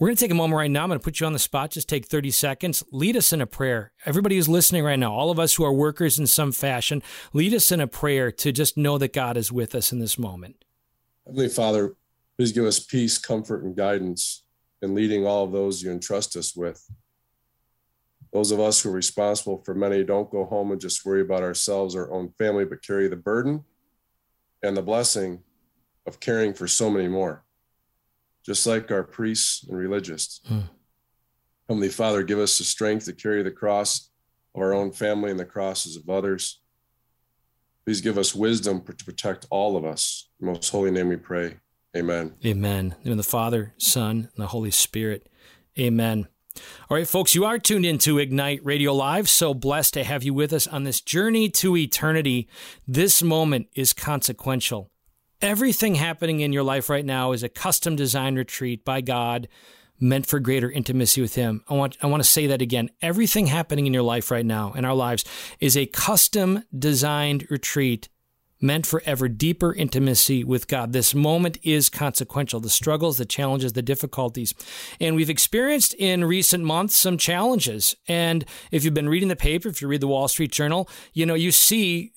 We're 0.00 0.06
going 0.06 0.16
to 0.16 0.24
take 0.24 0.30
a 0.30 0.34
moment 0.34 0.56
right 0.56 0.70
now. 0.70 0.82
I'm 0.82 0.88
going 0.88 0.98
to 0.98 1.04
put 1.04 1.20
you 1.20 1.26
on 1.26 1.34
the 1.34 1.38
spot. 1.38 1.72
Just 1.72 1.86
take 1.86 2.06
30 2.06 2.30
seconds. 2.30 2.82
Lead 2.90 3.18
us 3.18 3.34
in 3.34 3.42
a 3.42 3.46
prayer. 3.46 3.92
Everybody 4.06 4.36
who's 4.36 4.48
listening 4.48 4.82
right 4.82 4.98
now, 4.98 5.12
all 5.12 5.30
of 5.30 5.38
us 5.38 5.56
who 5.56 5.64
are 5.64 5.74
workers 5.74 6.18
in 6.18 6.26
some 6.26 6.52
fashion, 6.52 7.02
lead 7.34 7.52
us 7.52 7.70
in 7.70 7.82
a 7.82 7.86
prayer 7.86 8.32
to 8.32 8.50
just 8.50 8.78
know 8.78 8.96
that 8.96 9.12
God 9.12 9.36
is 9.36 9.52
with 9.52 9.74
us 9.74 9.92
in 9.92 9.98
this 9.98 10.18
moment. 10.18 10.64
Heavenly 11.26 11.50
Father, 11.50 11.96
please 12.38 12.50
give 12.50 12.64
us 12.64 12.80
peace, 12.80 13.18
comfort, 13.18 13.62
and 13.62 13.76
guidance 13.76 14.44
in 14.80 14.94
leading 14.94 15.26
all 15.26 15.44
of 15.44 15.52
those 15.52 15.82
you 15.82 15.90
entrust 15.90 16.34
us 16.34 16.56
with. 16.56 16.82
Those 18.32 18.52
of 18.52 18.58
us 18.58 18.80
who 18.80 18.88
are 18.88 18.92
responsible 18.92 19.62
for 19.66 19.74
many 19.74 20.02
don't 20.02 20.30
go 20.30 20.46
home 20.46 20.72
and 20.72 20.80
just 20.80 21.04
worry 21.04 21.20
about 21.20 21.42
ourselves, 21.42 21.94
our 21.94 22.10
own 22.10 22.32
family, 22.38 22.64
but 22.64 22.82
carry 22.82 23.06
the 23.08 23.16
burden 23.16 23.64
and 24.62 24.74
the 24.74 24.82
blessing 24.82 25.42
of 26.06 26.20
caring 26.20 26.54
for 26.54 26.66
so 26.66 26.88
many 26.88 27.06
more 27.06 27.44
just 28.50 28.66
like 28.66 28.90
our 28.90 29.04
priests 29.04 29.62
and 29.68 29.78
religious. 29.78 30.40
Hmm. 30.48 30.62
Heavenly 31.68 31.88
Father, 31.88 32.24
give 32.24 32.40
us 32.40 32.58
the 32.58 32.64
strength 32.64 33.04
to 33.04 33.12
carry 33.12 33.44
the 33.44 33.52
cross 33.52 34.10
of 34.56 34.60
our 34.60 34.74
own 34.74 34.90
family 34.90 35.30
and 35.30 35.38
the 35.38 35.44
crosses 35.44 35.94
of 35.94 36.10
others. 36.10 36.60
Please 37.84 38.00
give 38.00 38.18
us 38.18 38.34
wisdom 38.34 38.82
to 38.82 39.04
protect 39.04 39.46
all 39.50 39.76
of 39.76 39.84
us. 39.84 40.28
In 40.40 40.48
most 40.48 40.68
holy 40.68 40.90
name 40.90 41.10
we 41.10 41.16
pray. 41.16 41.58
Amen. 41.96 42.34
Amen. 42.44 42.96
In 43.04 43.16
the 43.16 43.22
Father, 43.22 43.72
Son, 43.78 44.28
and 44.34 44.42
the 44.42 44.48
Holy 44.48 44.72
Spirit. 44.72 45.28
Amen. 45.78 46.26
All 46.88 46.96
right, 46.96 47.06
folks, 47.06 47.36
you 47.36 47.44
are 47.44 47.60
tuned 47.60 47.86
into 47.86 48.18
Ignite 48.18 48.64
Radio 48.64 48.92
Live. 48.92 49.28
So 49.28 49.54
blessed 49.54 49.94
to 49.94 50.02
have 50.02 50.24
you 50.24 50.34
with 50.34 50.52
us 50.52 50.66
on 50.66 50.82
this 50.82 51.00
journey 51.00 51.50
to 51.50 51.76
eternity. 51.76 52.48
This 52.84 53.22
moment 53.22 53.68
is 53.76 53.92
consequential. 53.92 54.90
Everything 55.42 55.94
happening 55.94 56.40
in 56.40 56.52
your 56.52 56.62
life 56.62 56.90
right 56.90 57.04
now 57.04 57.32
is 57.32 57.42
a 57.42 57.48
custom 57.48 57.96
designed 57.96 58.36
retreat 58.36 58.84
by 58.84 59.00
God 59.00 59.48
meant 59.98 60.26
for 60.26 60.38
greater 60.38 60.70
intimacy 60.70 61.22
with 61.22 61.34
him. 61.34 61.62
I 61.68 61.74
want 61.74 61.96
I 62.02 62.06
want 62.06 62.22
to 62.22 62.28
say 62.28 62.46
that 62.48 62.60
again. 62.60 62.90
Everything 63.00 63.46
happening 63.46 63.86
in 63.86 63.94
your 63.94 64.02
life 64.02 64.30
right 64.30 64.44
now 64.44 64.72
in 64.74 64.84
our 64.84 64.94
lives 64.94 65.24
is 65.58 65.76
a 65.76 65.86
custom 65.86 66.64
designed 66.76 67.46
retreat 67.50 68.08
meant 68.60 68.86
for 68.86 69.02
ever 69.06 69.28
deeper 69.28 69.72
intimacy 69.72 70.44
with 70.44 70.68
God. 70.68 70.92
This 70.92 71.14
moment 71.14 71.58
is 71.62 71.88
consequential. 71.88 72.60
The 72.60 72.70
struggles, 72.70 73.18
the 73.18 73.24
challenges, 73.24 73.72
the 73.72 73.82
difficulties. 73.82 74.54
And 75.00 75.16
we've 75.16 75.30
experienced 75.30 75.94
in 75.94 76.24
recent 76.24 76.64
months 76.64 76.94
some 76.94 77.16
challenges. 77.16 77.96
And 78.06 78.44
if 78.70 78.84
you've 78.84 78.94
been 78.94 79.08
reading 79.08 79.28
the 79.28 79.36
paper, 79.36 79.68
if 79.68 79.80
you 79.80 79.88
read 79.88 80.02
the 80.02 80.08
Wall 80.08 80.28
Street 80.28 80.52
Journal, 80.52 80.88
you 81.12 81.24
know, 81.26 81.34
you 81.34 81.52
see 81.52 82.12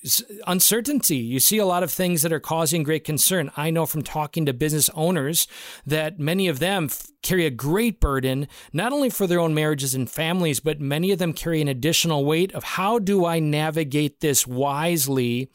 uncertainty. 0.47 1.17
You 1.17 1.39
see 1.39 1.57
a 1.57 1.65
lot 1.65 1.83
of 1.83 1.91
things 1.91 2.21
that 2.21 2.33
are 2.33 2.39
causing 2.39 2.83
great 2.83 3.03
concern. 3.03 3.51
I 3.55 3.69
know 3.69 3.85
from 3.85 4.03
talking 4.03 4.45
to 4.45 4.53
business 4.53 4.89
owners 4.93 5.47
that 5.85 6.19
many 6.19 6.47
of 6.47 6.59
them 6.59 6.89
carry 7.23 7.45
a 7.45 7.49
great 7.49 7.99
burden, 7.99 8.47
not 8.71 8.93
only 8.93 9.09
for 9.09 9.25
their 9.25 9.39
own 9.39 9.53
marriages 9.53 9.95
and 9.95 10.09
families, 10.09 10.59
but 10.59 10.79
many 10.79 11.11
of 11.11 11.19
them 11.19 11.33
carry 11.33 11.61
an 11.61 11.67
additional 11.67 12.25
weight 12.25 12.53
of 12.53 12.63
how 12.63 12.99
do 12.99 13.25
I 13.25 13.39
navigate 13.39 14.19
this 14.19 14.45
wisely 14.45 15.49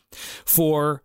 for 0.44 1.02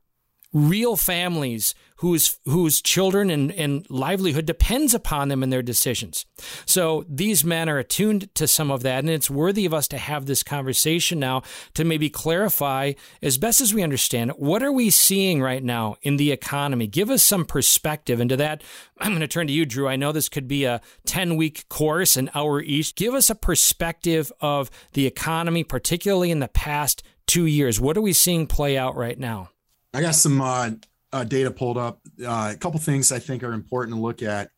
real 0.53 0.95
families 0.95 1.75
whose 1.97 2.39
whose 2.45 2.81
children 2.81 3.29
and, 3.29 3.51
and 3.51 3.85
livelihood 3.89 4.45
depends 4.45 4.93
upon 4.93 5.29
them 5.29 5.43
and 5.43 5.51
their 5.51 5.61
decisions. 5.61 6.25
So 6.65 7.05
these 7.07 7.43
men 7.43 7.69
are 7.69 7.77
attuned 7.77 8.33
to 8.35 8.47
some 8.47 8.71
of 8.71 8.83
that, 8.83 8.99
and 8.99 9.09
it's 9.09 9.29
worthy 9.29 9.65
of 9.65 9.73
us 9.73 9.87
to 9.89 9.97
have 9.97 10.25
this 10.25 10.43
conversation 10.43 11.19
now 11.19 11.43
to 11.73 11.83
maybe 11.83 12.09
clarify 12.09 12.93
as 13.21 13.37
best 13.37 13.61
as 13.61 13.73
we 13.73 13.83
understand 13.83 14.31
what 14.31 14.63
are 14.63 14.71
we 14.71 14.89
seeing 14.89 15.41
right 15.41 15.63
now 15.63 15.95
in 16.01 16.17
the 16.17 16.31
economy? 16.31 16.87
Give 16.87 17.09
us 17.09 17.23
some 17.23 17.45
perspective. 17.45 18.19
And 18.19 18.29
to 18.29 18.37
that, 18.37 18.63
I'm 18.99 19.11
going 19.11 19.21
to 19.21 19.27
turn 19.27 19.47
to 19.47 19.53
you, 19.53 19.65
Drew. 19.65 19.87
I 19.87 19.95
know 19.95 20.11
this 20.11 20.29
could 20.29 20.47
be 20.47 20.65
a 20.65 20.81
10 21.05 21.35
week 21.35 21.67
course, 21.69 22.17
an 22.17 22.29
hour 22.35 22.61
each. 22.61 22.95
Give 22.95 23.13
us 23.13 23.29
a 23.29 23.35
perspective 23.35 24.31
of 24.41 24.69
the 24.93 25.05
economy, 25.05 25.63
particularly 25.63 26.31
in 26.31 26.39
the 26.39 26.47
past 26.47 27.03
two 27.27 27.45
years. 27.45 27.79
What 27.79 27.97
are 27.97 28.01
we 28.01 28.13
seeing 28.13 28.47
play 28.47 28.77
out 28.77 28.95
right 28.95 29.17
now? 29.17 29.49
I 29.93 30.01
got 30.01 30.15
some 30.15 30.41
uh, 30.41 30.71
uh, 31.13 31.23
data 31.23 31.51
pulled 31.51 31.77
up. 31.77 32.01
Uh, 32.21 32.51
a 32.53 32.57
couple 32.57 32.79
things 32.79 33.11
I 33.11 33.19
think 33.19 33.43
are 33.43 33.53
important 33.53 33.95
to 33.95 34.01
look 34.01 34.21
at. 34.21 34.49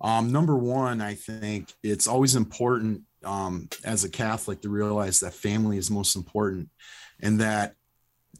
Um, 0.00 0.32
number 0.32 0.56
one, 0.56 1.00
I 1.00 1.14
think 1.14 1.72
it's 1.82 2.08
always 2.08 2.34
important 2.34 3.02
um, 3.24 3.68
as 3.84 4.04
a 4.04 4.10
Catholic 4.10 4.62
to 4.62 4.68
realize 4.68 5.20
that 5.20 5.34
family 5.34 5.78
is 5.78 5.90
most 5.90 6.16
important 6.16 6.68
and 7.20 7.40
that 7.40 7.74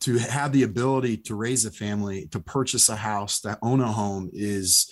to 0.00 0.16
have 0.18 0.52
the 0.52 0.62
ability 0.62 1.18
to 1.18 1.34
raise 1.34 1.64
a 1.66 1.70
family, 1.70 2.26
to 2.28 2.40
purchase 2.40 2.88
a 2.88 2.96
house, 2.96 3.40
to 3.42 3.58
own 3.62 3.80
a 3.80 3.92
home 3.92 4.30
is 4.32 4.90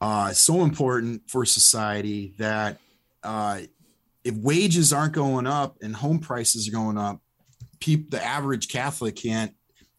uh, 0.00 0.32
so 0.32 0.62
important 0.62 1.22
for 1.30 1.44
society 1.44 2.34
that 2.38 2.78
uh, 3.22 3.60
if 4.24 4.34
wages 4.34 4.92
aren't 4.92 5.12
going 5.12 5.46
up 5.46 5.76
and 5.80 5.94
home 5.94 6.18
prices 6.18 6.68
are 6.68 6.72
going 6.72 6.98
up, 6.98 7.20
people, 7.78 8.06
the 8.10 8.24
average 8.24 8.68
Catholic 8.68 9.14
can't 9.16 9.54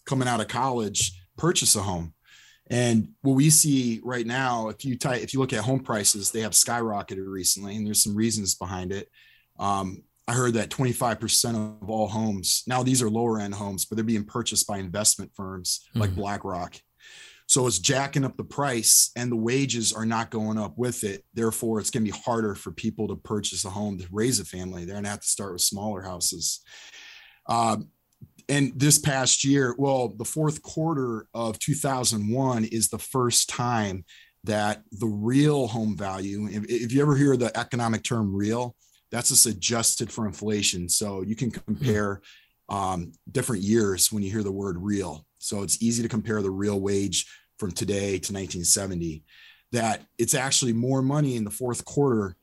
coming 0.05 0.27
out 0.27 0.41
of 0.41 0.49
college 0.49 1.20
purchase 1.37 1.75
a 1.75 1.81
home. 1.81 2.13
And 2.69 3.09
what 3.21 3.33
we 3.33 3.49
see 3.49 3.99
right 4.03 4.25
now, 4.25 4.69
if 4.69 4.85
you 4.85 4.97
type, 4.97 5.21
if 5.21 5.33
you 5.33 5.39
look 5.39 5.53
at 5.53 5.63
home 5.63 5.81
prices, 5.81 6.31
they 6.31 6.41
have 6.41 6.53
skyrocketed 6.53 7.27
recently, 7.27 7.75
and 7.75 7.85
there's 7.85 8.03
some 8.03 8.15
reasons 8.15 8.55
behind 8.55 8.91
it. 8.93 9.09
Um, 9.59 10.03
I 10.27 10.33
heard 10.33 10.53
that 10.53 10.69
25% 10.69 11.81
of 11.81 11.89
all 11.89 12.07
homes 12.07 12.63
now 12.67 12.83
these 12.83 13.01
are 13.01 13.09
lower 13.09 13.39
end 13.39 13.55
homes, 13.55 13.85
but 13.85 13.95
they're 13.95 14.05
being 14.05 14.23
purchased 14.23 14.67
by 14.67 14.77
investment 14.77 15.31
firms 15.35 15.81
mm-hmm. 15.89 15.99
like 15.99 16.15
BlackRock. 16.15 16.77
So 17.47 17.67
it's 17.67 17.79
jacking 17.79 18.23
up 18.23 18.37
the 18.37 18.45
price, 18.45 19.11
and 19.17 19.29
the 19.29 19.35
wages 19.35 19.91
are 19.91 20.05
not 20.05 20.29
going 20.29 20.57
up 20.57 20.77
with 20.77 21.03
it. 21.03 21.25
Therefore, 21.33 21.81
it's 21.81 21.89
going 21.89 22.05
to 22.05 22.09
be 22.09 22.17
harder 22.17 22.55
for 22.55 22.71
people 22.71 23.09
to 23.09 23.17
purchase 23.17 23.65
a 23.65 23.69
home 23.69 23.97
to 23.97 24.07
raise 24.09 24.39
a 24.39 24.45
family. 24.45 24.85
They're 24.85 24.95
going 24.95 25.03
to 25.03 25.09
have 25.09 25.19
to 25.19 25.27
start 25.27 25.51
with 25.51 25.61
smaller 25.61 26.01
houses. 26.01 26.61
Um, 27.49 27.89
and 28.49 28.73
this 28.75 28.97
past 28.97 29.45
year, 29.45 29.73
well, 29.77 30.09
the 30.09 30.25
fourth 30.25 30.61
quarter 30.61 31.25
of 31.33 31.57
2001 31.59 32.65
is 32.65 32.89
the 32.89 32.99
first 32.99 33.49
time 33.49 34.03
that 34.43 34.83
the 34.91 35.07
real 35.07 35.67
home 35.67 35.95
value, 35.95 36.47
if, 36.49 36.65
if 36.65 36.91
you 36.91 37.01
ever 37.01 37.15
hear 37.15 37.37
the 37.37 37.55
economic 37.57 38.03
term 38.03 38.35
real, 38.35 38.75
that's 39.11 39.29
just 39.29 39.45
adjusted 39.45 40.11
for 40.11 40.25
inflation. 40.25 40.89
So 40.89 41.21
you 41.21 41.35
can 41.35 41.51
compare 41.51 42.21
um, 42.69 43.11
different 43.31 43.61
years 43.61 44.11
when 44.11 44.23
you 44.23 44.31
hear 44.31 44.43
the 44.43 44.51
word 44.51 44.77
real. 44.79 45.25
So 45.37 45.63
it's 45.63 45.81
easy 45.81 46.01
to 46.03 46.09
compare 46.09 46.41
the 46.41 46.51
real 46.51 46.79
wage 46.79 47.27
from 47.57 47.71
today 47.71 48.19
to 48.19 48.33
1970. 48.33 49.23
That 49.71 50.01
it's 50.17 50.33
actually 50.33 50.73
more 50.73 51.01
money 51.01 51.37
in 51.37 51.45
the 51.45 51.51
fourth 51.51 51.85
quarter 51.85 52.35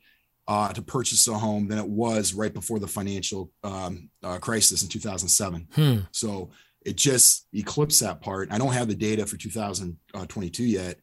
uh, 0.48 0.72
to 0.72 0.80
purchase 0.80 1.28
a 1.28 1.34
home 1.34 1.68
than 1.68 1.78
it 1.78 1.86
was 1.86 2.32
right 2.32 2.54
before 2.54 2.78
the 2.78 2.88
financial 2.88 3.50
um, 3.62 4.08
uh, 4.24 4.38
crisis 4.38 4.82
in 4.82 4.88
2007. 4.88 5.68
Hmm. 5.74 5.98
So 6.10 6.50
it 6.86 6.96
just 6.96 7.46
eclipsed 7.52 8.00
that 8.00 8.22
part. 8.22 8.50
I 8.50 8.56
don't 8.56 8.72
have 8.72 8.88
the 8.88 8.94
data 8.94 9.26
for 9.26 9.36
2022 9.36 10.64
yet, 10.64 10.96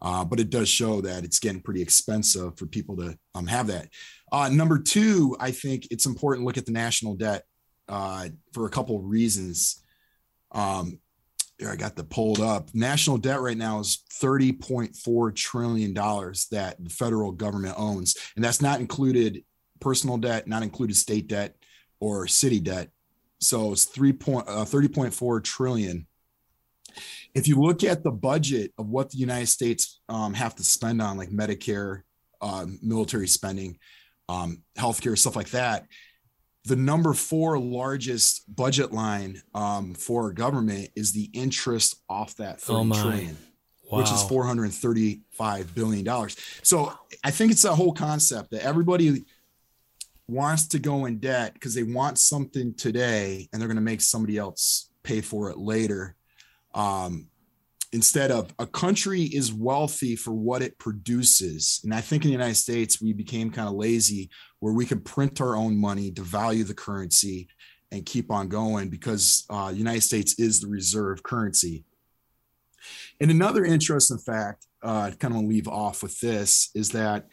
uh, 0.00 0.24
but 0.24 0.40
it 0.40 0.48
does 0.48 0.70
show 0.70 1.02
that 1.02 1.22
it's 1.22 1.38
getting 1.38 1.60
pretty 1.60 1.82
expensive 1.82 2.58
for 2.58 2.64
people 2.64 2.96
to 2.96 3.18
um, 3.34 3.46
have 3.46 3.66
that. 3.66 3.90
Uh, 4.32 4.48
number 4.48 4.78
two, 4.78 5.36
I 5.38 5.50
think 5.50 5.86
it's 5.90 6.06
important 6.06 6.42
to 6.42 6.46
look 6.46 6.56
at 6.56 6.64
the 6.64 6.72
national 6.72 7.14
debt 7.14 7.44
uh, 7.88 8.28
for 8.54 8.66
a 8.66 8.70
couple 8.70 8.96
of 8.96 9.04
reasons. 9.04 9.84
Um, 10.52 10.98
I 11.66 11.76
got 11.76 11.96
the 11.96 12.04
pulled 12.04 12.40
up. 12.40 12.72
National 12.74 13.18
debt 13.18 13.40
right 13.40 13.56
now 13.56 13.80
is 13.80 14.04
$30.4 14.22 15.34
trillion 15.34 15.92
that 15.92 16.76
the 16.78 16.90
federal 16.90 17.32
government 17.32 17.74
owns. 17.76 18.16
And 18.36 18.44
that's 18.44 18.62
not 18.62 18.80
included 18.80 19.42
personal 19.80 20.18
debt, 20.18 20.46
not 20.46 20.62
included 20.62 20.96
state 20.96 21.26
debt 21.26 21.56
or 22.00 22.28
city 22.28 22.60
debt. 22.60 22.90
So 23.40 23.72
it's 23.72 23.84
3 23.84 24.12
point, 24.12 24.48
uh, 24.48 24.64
30.4 24.64 25.42
trillion. 25.42 26.06
If 27.34 27.48
you 27.48 27.60
look 27.60 27.84
at 27.84 28.02
the 28.02 28.10
budget 28.10 28.72
of 28.78 28.88
what 28.88 29.10
the 29.10 29.18
United 29.18 29.46
States 29.46 30.00
um, 30.08 30.34
have 30.34 30.54
to 30.56 30.64
spend 30.64 31.02
on 31.02 31.16
like 31.16 31.30
Medicare, 31.30 32.02
uh, 32.40 32.66
military 32.82 33.28
spending, 33.28 33.78
um, 34.28 34.62
healthcare, 34.76 35.16
stuff 35.16 35.36
like 35.36 35.50
that, 35.50 35.86
the 36.64 36.76
number 36.76 37.12
four 37.14 37.58
largest 37.58 38.54
budget 38.54 38.92
line 38.92 39.42
um, 39.54 39.94
for 39.94 40.32
government 40.32 40.90
is 40.94 41.12
the 41.12 41.30
interest 41.32 41.96
off 42.08 42.36
that 42.36 42.60
30 42.60 42.78
oh 42.78 42.84
wow. 43.90 43.98
which 43.98 44.12
is 44.12 44.22
435 44.24 45.74
billion 45.74 46.04
dollars. 46.04 46.36
So 46.62 46.92
I 47.24 47.30
think 47.30 47.52
it's 47.52 47.64
a 47.64 47.74
whole 47.74 47.92
concept 47.92 48.50
that 48.50 48.62
everybody 48.62 49.24
wants 50.28 50.68
to 50.68 50.78
go 50.78 51.06
in 51.06 51.18
debt 51.18 51.54
because 51.54 51.74
they 51.74 51.82
want 51.82 52.18
something 52.18 52.74
today 52.74 53.48
and 53.52 53.60
they're 53.60 53.68
going 53.68 53.76
to 53.76 53.82
make 53.82 54.02
somebody 54.02 54.36
else 54.36 54.90
pay 55.02 55.20
for 55.20 55.50
it 55.50 55.56
later. 55.56 56.14
Um, 56.74 57.28
instead 57.92 58.30
of 58.30 58.52
a 58.58 58.66
country 58.66 59.22
is 59.22 59.52
wealthy 59.52 60.14
for 60.14 60.32
what 60.32 60.62
it 60.62 60.78
produces. 60.78 61.80
And 61.84 61.94
I 61.94 62.00
think 62.00 62.24
in 62.24 62.28
the 62.28 62.32
United 62.32 62.56
States, 62.56 63.00
we 63.00 63.12
became 63.12 63.50
kind 63.50 63.68
of 63.68 63.74
lazy 63.74 64.30
where 64.60 64.74
we 64.74 64.84
could 64.84 65.04
print 65.04 65.40
our 65.40 65.56
own 65.56 65.76
money, 65.76 66.10
devalue 66.10 66.66
the 66.66 66.74
currency, 66.74 67.48
and 67.90 68.04
keep 68.04 68.30
on 68.30 68.48
going 68.48 68.90
because 68.90 69.46
uh, 69.48 69.72
United 69.74 70.02
States 70.02 70.38
is 70.38 70.60
the 70.60 70.68
reserve 70.68 71.22
currency. 71.22 71.84
And 73.20 73.30
another 73.30 73.64
interesting 73.64 74.18
fact, 74.18 74.66
uh, 74.82 75.10
kind 75.18 75.34
of 75.34 75.42
leave 75.42 75.68
off 75.68 76.02
with 76.02 76.20
this, 76.20 76.70
is 76.74 76.90
that 76.90 77.26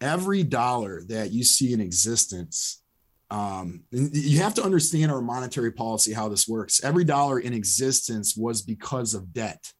every 0.00 0.42
dollar 0.42 1.02
that 1.08 1.32
you 1.32 1.44
see 1.44 1.72
in 1.72 1.80
existence, 1.80 2.82
um, 3.30 3.82
you 3.90 4.40
have 4.40 4.54
to 4.54 4.62
understand 4.62 5.10
our 5.10 5.22
monetary 5.22 5.72
policy, 5.72 6.12
how 6.12 6.28
this 6.28 6.46
works. 6.46 6.84
Every 6.84 7.04
dollar 7.04 7.40
in 7.40 7.54
existence 7.54 8.36
was 8.36 8.62
because 8.62 9.14
of 9.14 9.32
debt. 9.32 9.72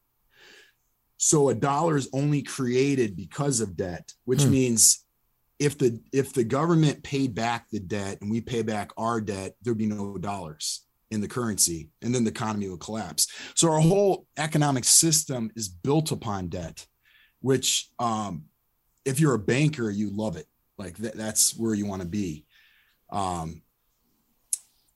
So 1.16 1.48
a 1.48 1.54
dollar 1.54 1.96
is 1.96 2.08
only 2.12 2.42
created 2.42 3.16
because 3.16 3.60
of 3.60 3.76
debt, 3.76 4.12
which 4.24 4.42
hmm. 4.42 4.50
means 4.50 5.04
if 5.58 5.78
the 5.78 6.00
if 6.12 6.32
the 6.32 6.44
government 6.44 7.02
paid 7.02 7.34
back 7.34 7.70
the 7.70 7.80
debt 7.80 8.18
and 8.20 8.30
we 8.30 8.40
pay 8.40 8.62
back 8.62 8.90
our 8.96 9.20
debt, 9.20 9.54
there'd 9.62 9.78
be 9.78 9.86
no 9.86 10.18
dollars 10.18 10.84
in 11.10 11.20
the 11.20 11.28
currency, 11.28 11.90
and 12.02 12.14
then 12.14 12.24
the 12.24 12.30
economy 12.30 12.68
would 12.68 12.80
collapse. 12.80 13.28
So 13.54 13.70
our 13.70 13.80
whole 13.80 14.26
economic 14.36 14.84
system 14.84 15.50
is 15.54 15.68
built 15.68 16.10
upon 16.10 16.48
debt, 16.48 16.86
which 17.40 17.88
um, 17.98 18.44
if 19.04 19.20
you're 19.20 19.34
a 19.34 19.38
banker, 19.38 19.90
you 19.90 20.10
love 20.10 20.36
it. 20.36 20.46
Like 20.76 20.96
th- 20.96 21.14
that's 21.14 21.56
where 21.56 21.74
you 21.74 21.86
want 21.86 22.02
to 22.02 22.08
be. 22.08 22.44
Um, 23.10 23.62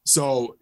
so 0.05 0.57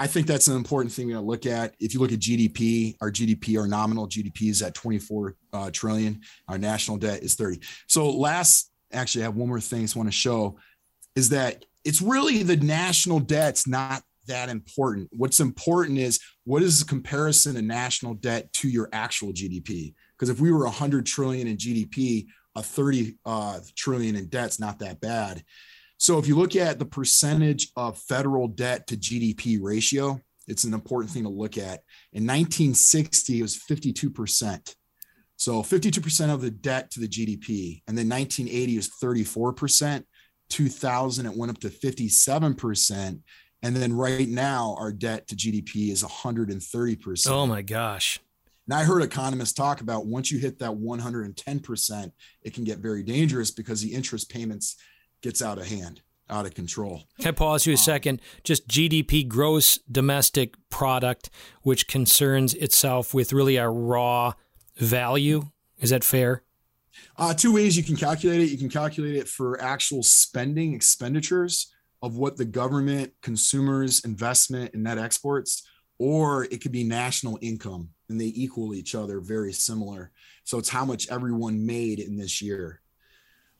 I 0.00 0.06
think 0.06 0.26
that's 0.26 0.48
an 0.48 0.56
important 0.56 0.94
thing 0.94 1.10
to 1.10 1.20
look 1.20 1.44
at. 1.44 1.74
If 1.78 1.92
you 1.92 2.00
look 2.00 2.10
at 2.10 2.20
GDP, 2.20 2.96
our 3.02 3.10
GDP, 3.10 3.60
our 3.60 3.68
nominal 3.68 4.08
GDP 4.08 4.48
is 4.48 4.62
at 4.62 4.74
24 4.74 5.36
uh, 5.52 5.70
trillion. 5.74 6.22
Our 6.48 6.56
national 6.56 6.96
debt 6.96 7.22
is 7.22 7.34
30. 7.34 7.60
So 7.86 8.08
last, 8.08 8.72
actually, 8.94 9.24
I 9.24 9.26
have 9.26 9.36
one 9.36 9.48
more 9.48 9.60
thing 9.60 9.80
I 9.80 9.82
just 9.82 9.96
want 9.96 10.06
to 10.06 10.12
show 10.12 10.58
is 11.14 11.28
that 11.28 11.66
it's 11.84 12.00
really 12.00 12.42
the 12.42 12.56
national 12.56 13.20
debt's 13.20 13.68
not 13.68 14.02
that 14.26 14.48
important. 14.48 15.10
What's 15.12 15.38
important 15.38 15.98
is 15.98 16.18
what 16.44 16.62
is 16.62 16.80
the 16.80 16.86
comparison 16.86 17.58
of 17.58 17.64
national 17.64 18.14
debt 18.14 18.50
to 18.54 18.70
your 18.70 18.88
actual 18.94 19.34
GDP? 19.34 19.92
Because 20.16 20.30
if 20.30 20.40
we 20.40 20.50
were 20.50 20.64
100 20.64 21.04
trillion 21.04 21.46
in 21.46 21.58
GDP, 21.58 22.24
a 22.56 22.62
30 22.62 23.16
uh, 23.26 23.60
trillion 23.76 24.16
in 24.16 24.28
debt's 24.28 24.58
not 24.58 24.78
that 24.78 25.02
bad. 25.02 25.44
So 26.00 26.18
if 26.18 26.26
you 26.26 26.34
look 26.34 26.56
at 26.56 26.78
the 26.78 26.86
percentage 26.86 27.68
of 27.76 27.98
federal 27.98 28.48
debt 28.48 28.86
to 28.86 28.96
GDP 28.96 29.58
ratio, 29.60 30.18
it's 30.48 30.64
an 30.64 30.72
important 30.72 31.12
thing 31.12 31.24
to 31.24 31.28
look 31.28 31.58
at. 31.58 31.82
In 32.14 32.26
1960, 32.26 33.38
it 33.38 33.42
was 33.42 33.58
52%. 33.58 34.74
So 35.36 35.62
52% 35.62 36.32
of 36.32 36.40
the 36.40 36.50
debt 36.50 36.90
to 36.92 37.00
the 37.00 37.06
GDP. 37.06 37.82
And 37.86 37.98
then 37.98 38.08
1980 38.08 38.76
was 38.76 38.88
34%. 38.88 40.02
2000, 40.48 41.26
it 41.26 41.36
went 41.36 41.50
up 41.50 41.58
to 41.58 41.68
57%. 41.68 43.20
And 43.62 43.76
then 43.76 43.92
right 43.92 44.26
now, 44.26 44.76
our 44.78 44.92
debt 44.92 45.28
to 45.28 45.36
GDP 45.36 45.92
is 45.92 46.02
130%. 46.02 47.26
Oh 47.28 47.46
my 47.46 47.60
gosh. 47.60 48.18
And 48.66 48.74
I 48.74 48.84
heard 48.84 49.02
economists 49.02 49.52
talk 49.52 49.82
about 49.82 50.06
once 50.06 50.30
you 50.30 50.38
hit 50.38 50.60
that 50.60 50.70
110%, 50.70 52.12
it 52.42 52.54
can 52.54 52.64
get 52.64 52.78
very 52.78 53.02
dangerous 53.02 53.50
because 53.50 53.82
the 53.82 53.92
interest 53.92 54.30
payments 54.30 54.76
gets 55.22 55.42
out 55.42 55.58
of 55.58 55.66
hand, 55.66 56.02
out 56.28 56.46
of 56.46 56.54
control. 56.54 57.02
Can 57.18 57.28
I 57.28 57.32
pause 57.32 57.66
you 57.66 57.72
a 57.72 57.74
um, 57.74 57.78
second? 57.78 58.22
Just 58.44 58.68
GDP, 58.68 59.26
gross 59.26 59.78
domestic 59.90 60.54
product, 60.70 61.30
which 61.62 61.88
concerns 61.88 62.54
itself 62.54 63.14
with 63.14 63.32
really 63.32 63.56
a 63.56 63.68
raw 63.68 64.34
value. 64.76 65.50
Is 65.78 65.90
that 65.90 66.04
fair? 66.04 66.42
Uh, 67.16 67.34
two 67.34 67.52
ways 67.52 67.76
you 67.76 67.82
can 67.82 67.96
calculate 67.96 68.40
it. 68.40 68.50
You 68.50 68.58
can 68.58 68.68
calculate 68.68 69.16
it 69.16 69.28
for 69.28 69.60
actual 69.60 70.02
spending 70.02 70.74
expenditures 70.74 71.72
of 72.02 72.16
what 72.16 72.36
the 72.36 72.44
government, 72.44 73.12
consumers, 73.22 74.04
investment, 74.04 74.72
and 74.74 74.82
net 74.84 74.98
exports, 74.98 75.66
or 75.98 76.44
it 76.44 76.62
could 76.62 76.72
be 76.72 76.84
national 76.84 77.38
income, 77.42 77.90
and 78.08 78.20
they 78.20 78.32
equal 78.34 78.74
each 78.74 78.94
other, 78.94 79.20
very 79.20 79.52
similar. 79.52 80.10
So 80.44 80.58
it's 80.58 80.70
how 80.70 80.84
much 80.84 81.08
everyone 81.10 81.66
made 81.66 82.00
in 82.00 82.16
this 82.16 82.40
year. 82.40 82.79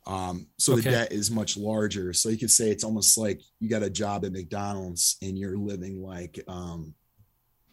Um, 0.07 0.47
so 0.59 0.73
okay. 0.73 0.83
the 0.83 0.91
debt 0.91 1.13
is 1.13 1.31
much 1.31 1.57
larger. 1.57 2.13
So 2.13 2.29
you 2.29 2.39
could 2.39 2.51
say 2.51 2.71
it's 2.71 2.85
almost 2.85 3.19
like 3.19 3.41
you 3.61 3.69
got 3.69 3.83
a 3.83 3.91
job 3.91 4.25
at 4.25 4.33
McDonald's 4.33 5.17
and 5.23 5.39
you're 5.39 5.57
living 5.57 6.03
like 6.03 6.43
um, 6.49 6.95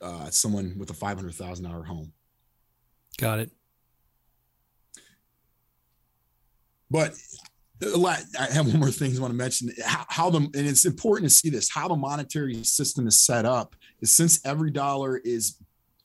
uh, 0.01 0.29
someone 0.29 0.75
with 0.77 0.89
a 0.89 0.93
five 0.93 1.17
hundred 1.17 1.35
thousand 1.35 1.65
dollar 1.65 1.83
home. 1.83 2.11
Got 3.17 3.39
it. 3.39 3.51
But 6.89 7.13
a 7.81 7.97
lot, 7.97 8.19
I 8.39 8.45
have 8.45 8.67
one 8.67 8.79
more 8.79 8.91
thing 8.91 9.15
I 9.15 9.19
want 9.19 9.31
to 9.31 9.37
mention. 9.37 9.69
How, 9.83 10.05
how 10.07 10.29
the 10.29 10.37
and 10.37 10.55
it's 10.55 10.85
important 10.85 11.29
to 11.29 11.35
see 11.35 11.49
this. 11.49 11.69
How 11.69 11.87
the 11.87 11.95
monetary 11.95 12.63
system 12.63 13.07
is 13.07 13.19
set 13.19 13.45
up 13.45 13.75
is 14.01 14.15
since 14.15 14.45
every 14.45 14.71
dollar 14.71 15.17
is 15.17 15.57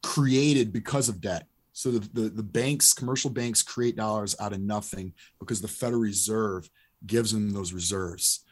created 0.03 0.73
because 0.73 1.09
of 1.09 1.21
debt 1.21 1.47
so 1.73 1.91
the, 1.91 2.09
the, 2.13 2.29
the 2.29 2.43
banks, 2.43 2.93
commercial 2.93 3.31
banks 3.31 3.63
create 3.63 3.97
dollars 3.97 4.37
out 4.41 4.53
of 4.53 4.61
nothing 4.61 5.13
because 5.41 5.61
the 5.61 5.69
Federal 5.69 6.01
Reserve 6.01 6.69
gives 7.07 7.33
them 7.33 7.51
those 7.51 7.73
reserves. 7.73 8.45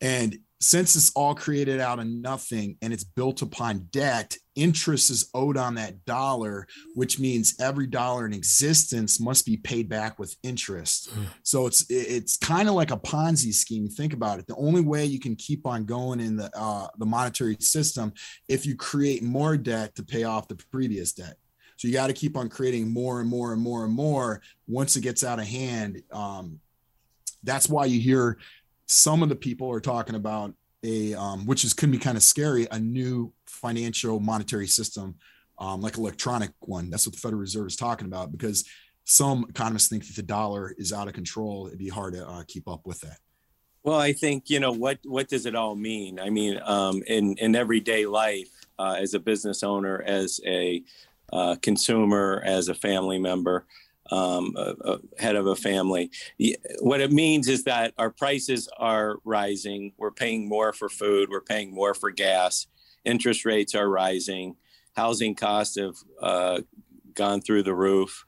And 0.00 0.38
since 0.62 0.94
it's 0.94 1.10
all 1.14 1.34
created 1.34 1.80
out 1.80 1.98
of 1.98 2.06
nothing 2.06 2.76
and 2.82 2.92
it's 2.92 3.04
built 3.04 3.40
upon 3.40 3.88
debt, 3.90 4.36
interest 4.54 5.10
is 5.10 5.30
owed 5.34 5.56
on 5.56 5.74
that 5.74 6.04
dollar, 6.04 6.66
which 6.94 7.18
means 7.18 7.54
every 7.60 7.86
dollar 7.86 8.26
in 8.26 8.34
existence 8.34 9.20
must 9.20 9.46
be 9.46 9.56
paid 9.56 9.88
back 9.88 10.18
with 10.18 10.36
interest. 10.42 11.10
Mm. 11.14 11.26
So 11.42 11.66
it's 11.66 11.86
it's 11.88 12.36
kind 12.36 12.68
of 12.68 12.74
like 12.74 12.90
a 12.90 12.98
Ponzi 12.98 13.54
scheme. 13.54 13.88
Think 13.88 14.12
about 14.12 14.38
it. 14.38 14.46
The 14.46 14.56
only 14.56 14.82
way 14.82 15.04
you 15.06 15.18
can 15.18 15.34
keep 15.34 15.66
on 15.66 15.84
going 15.84 16.20
in 16.20 16.36
the 16.36 16.50
uh, 16.54 16.88
the 16.98 17.06
monetary 17.06 17.56
system 17.60 18.12
if 18.48 18.66
you 18.66 18.76
create 18.76 19.22
more 19.22 19.56
debt 19.56 19.94
to 19.94 20.02
pay 20.02 20.24
off 20.24 20.48
the 20.48 20.56
previous 20.70 21.12
debt. 21.12 21.36
So 21.80 21.88
you 21.88 21.94
got 21.94 22.08
to 22.08 22.12
keep 22.12 22.36
on 22.36 22.50
creating 22.50 22.90
more 22.90 23.20
and 23.20 23.28
more 23.30 23.54
and 23.54 23.62
more 23.62 23.86
and 23.86 23.94
more. 23.94 24.42
Once 24.68 24.96
it 24.96 25.00
gets 25.00 25.24
out 25.24 25.38
of 25.38 25.46
hand, 25.46 26.02
um, 26.12 26.60
that's 27.42 27.70
why 27.70 27.86
you 27.86 27.98
hear 27.98 28.36
some 28.84 29.22
of 29.22 29.30
the 29.30 29.34
people 29.34 29.72
are 29.72 29.80
talking 29.80 30.14
about 30.14 30.52
a, 30.84 31.14
um, 31.14 31.46
which 31.46 31.64
is 31.64 31.72
could 31.72 31.90
be 31.90 31.96
kind 31.96 32.18
of 32.18 32.22
scary, 32.22 32.68
a 32.70 32.78
new 32.78 33.32
financial 33.46 34.20
monetary 34.20 34.66
system, 34.66 35.14
um, 35.58 35.80
like 35.80 35.96
electronic 35.96 36.50
one. 36.58 36.90
That's 36.90 37.06
what 37.06 37.14
the 37.14 37.20
Federal 37.20 37.40
Reserve 37.40 37.68
is 37.68 37.76
talking 37.76 38.06
about 38.06 38.30
because 38.30 38.68
some 39.04 39.46
economists 39.48 39.88
think 39.88 40.06
that 40.06 40.16
the 40.16 40.22
dollar 40.22 40.74
is 40.76 40.92
out 40.92 41.08
of 41.08 41.14
control. 41.14 41.66
It'd 41.66 41.78
be 41.78 41.88
hard 41.88 42.12
to 42.12 42.28
uh, 42.28 42.42
keep 42.46 42.68
up 42.68 42.86
with 42.86 43.00
that. 43.00 43.16
Well, 43.84 43.98
I 43.98 44.12
think 44.12 44.50
you 44.50 44.60
know 44.60 44.72
what. 44.72 44.98
What 45.06 45.28
does 45.28 45.46
it 45.46 45.54
all 45.54 45.76
mean? 45.76 46.20
I 46.20 46.28
mean, 46.28 46.60
um, 46.62 47.02
in 47.06 47.38
in 47.38 47.56
everyday 47.56 48.04
life, 48.04 48.50
uh, 48.78 48.96
as 48.98 49.14
a 49.14 49.18
business 49.18 49.62
owner, 49.62 50.02
as 50.02 50.40
a 50.44 50.82
uh, 51.32 51.56
consumer, 51.62 52.42
as 52.44 52.68
a 52.68 52.74
family 52.74 53.18
member, 53.18 53.66
um, 54.10 54.54
a, 54.56 54.74
a 54.84 54.98
head 55.18 55.36
of 55.36 55.46
a 55.46 55.56
family. 55.56 56.10
What 56.80 57.00
it 57.00 57.12
means 57.12 57.48
is 57.48 57.64
that 57.64 57.94
our 57.98 58.10
prices 58.10 58.68
are 58.78 59.18
rising. 59.24 59.92
We're 59.96 60.10
paying 60.10 60.48
more 60.48 60.72
for 60.72 60.88
food. 60.88 61.28
We're 61.30 61.40
paying 61.40 61.72
more 61.72 61.94
for 61.94 62.10
gas. 62.10 62.66
Interest 63.04 63.44
rates 63.44 63.74
are 63.74 63.88
rising. 63.88 64.56
Housing 64.96 65.34
costs 65.34 65.78
have 65.78 65.96
uh, 66.20 66.60
gone 67.14 67.40
through 67.40 67.62
the 67.62 67.74
roof. 67.74 68.26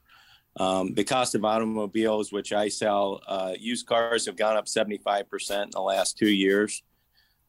Um, 0.57 0.93
the 0.93 1.03
cost 1.03 1.35
of 1.35 1.43
automobiles, 1.43 2.31
which 2.31 2.53
I 2.53 2.69
sell, 2.69 3.21
uh, 3.27 3.53
used 3.59 3.87
cars 3.87 4.25
have 4.27 4.35
gone 4.35 4.55
up 4.55 4.65
75% 4.65 5.63
in 5.63 5.69
the 5.71 5.81
last 5.81 6.17
two 6.17 6.29
years. 6.29 6.83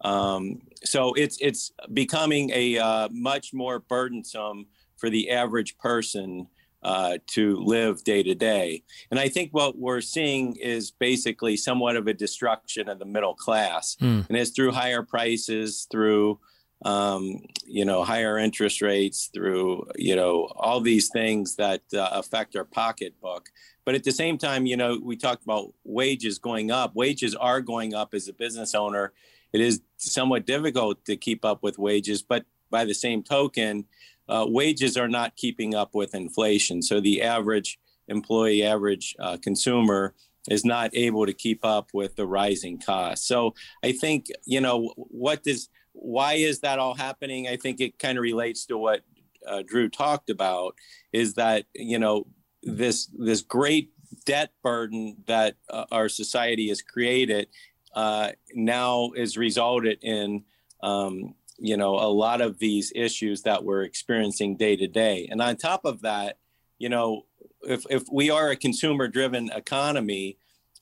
Um, 0.01 0.63
so 0.85 1.15
it's 1.15 1.39
it's 1.41 1.73
becoming 1.93 2.51
a 2.51 2.79
uh, 2.79 3.09
much 3.11 3.55
more 3.55 3.79
burdensome 3.79 4.67
for 4.97 5.11
the 5.11 5.31
average 5.31 5.79
person 5.79 6.49
uh, 6.85 7.17
to 7.27 7.57
live 7.57 8.05
day 8.05 8.23
to 8.23 8.35
day. 8.35 8.83
And 9.11 9.19
I 9.19 9.29
think 9.29 9.53
what 9.53 9.79
we're 9.79 10.03
seeing 10.03 10.57
is 10.57 10.91
basically 10.91 11.57
somewhat 11.57 11.97
of 11.97 12.07
a 12.07 12.15
destruction 12.15 12.89
of 12.89 12.99
the 12.99 13.07
middle 13.07 13.35
class. 13.35 13.97
Mm. 14.01 14.29
And 14.29 14.37
it's 14.37 14.51
through 14.51 14.73
higher 14.73 15.03
prices, 15.03 15.87
through 15.91 16.39
um, 16.85 17.41
you 17.67 17.87
know 17.87 18.05
higher 18.05 18.39
interest 18.39 18.83
rates, 18.83 19.31
through 19.33 19.87
you 19.97 20.15
know 20.15 20.53
all 20.57 20.81
these 20.81 21.09
things 21.09 21.57
that 21.57 21.83
uh, 21.95 22.11
affect 22.13 22.55
our 22.57 22.65
pocketbook. 22.65 23.49
But 23.87 23.95
at 23.95 24.05
the 24.05 24.13
same 24.13 24.39
time, 24.39 24.67
you 24.67 24.77
know, 24.77 24.99
we 25.03 25.17
talked 25.17 25.45
about 25.45 25.73
wages 25.85 26.39
going 26.39 26.71
up. 26.71 26.95
Wages 26.95 27.35
are 27.35 27.61
going 27.61 27.95
up 27.95 28.13
as 28.13 28.29
a 28.29 28.33
business 28.33 28.75
owner. 28.75 29.13
It 29.53 29.61
is 29.61 29.81
somewhat 29.97 30.47
difficult 30.47 31.05
to 31.07 31.17
keep 31.17 31.45
up 31.45 31.63
with 31.63 31.79
wages, 31.79 32.23
but 32.23 32.45
by 32.71 32.85
the 32.85 32.95
same 32.95 33.23
token, 33.23 33.85
uh, 34.29 34.47
wages 34.49 34.97
are 34.97 35.09
not 35.09 35.37
keeping 35.37 35.75
up 35.75 35.95
with 35.95 36.15
inflation. 36.15 36.83
So 36.83 37.01
the 37.01 37.23
average 37.23 37.79
employee, 38.09 38.63
average 38.63 39.15
uh, 39.19 39.37
consumer 39.43 40.15
is 40.51 40.65
not 40.65 40.91
able 40.95 41.25
to 41.27 41.33
keep 41.33 41.65
up 41.65 41.89
with 41.95 42.17
the 42.17 42.27
rising 42.27 42.79
costs. 42.79 43.27
So 43.27 43.55
I 43.83 43.93
think, 43.93 44.27
you 44.45 44.61
know, 44.61 44.93
what 44.97 45.43
does, 45.43 45.69
why 45.93 46.35
is 46.35 46.61
that 46.61 46.79
all 46.79 46.95
happening? 46.95 47.49
I 47.49 47.57
think 47.57 47.81
it 47.81 47.99
kind 47.99 48.19
of 48.19 48.23
relates 48.23 48.67
to 48.67 48.77
what 48.77 49.01
uh, 49.47 49.63
Drew 49.67 49.89
talked 49.89 50.31
about 50.31 50.75
is 51.13 51.35
that, 51.35 51.65
you 51.75 51.99
know, 51.99 52.27
this, 52.63 53.07
this 53.19 53.43
great 53.43 53.91
debt 54.27 54.51
burden 54.63 55.17
that 55.27 55.57
uh, 55.71 55.85
our 55.91 56.09
society 56.09 56.69
has 56.69 56.83
created 56.83 57.49
uh, 57.95 58.33
now 58.55 59.13
is 59.17 59.37
resulted 59.37 59.99
in 60.03 60.45
um, 60.83 61.35
you 61.59 61.77
know 61.77 61.95
a 61.95 62.11
lot 62.11 62.41
of 62.41 62.59
these 62.59 62.93
issues 62.95 63.43
that 63.43 63.65
we're 63.65 63.83
experiencing 63.83 64.57
day 64.57 64.77
to 64.77 64.87
day. 64.87 65.29
And 65.31 65.41
on 65.41 65.57
top 65.57 65.85
of 65.85 66.03
that 66.03 66.39
you 66.79 66.89
know 66.89 67.27
if, 67.63 67.85
if 67.89 68.03
we 68.13 68.31
are 68.31 68.51
a 68.51 68.57
consumer 68.57 69.09
driven 69.09 69.51
economy 69.51 70.37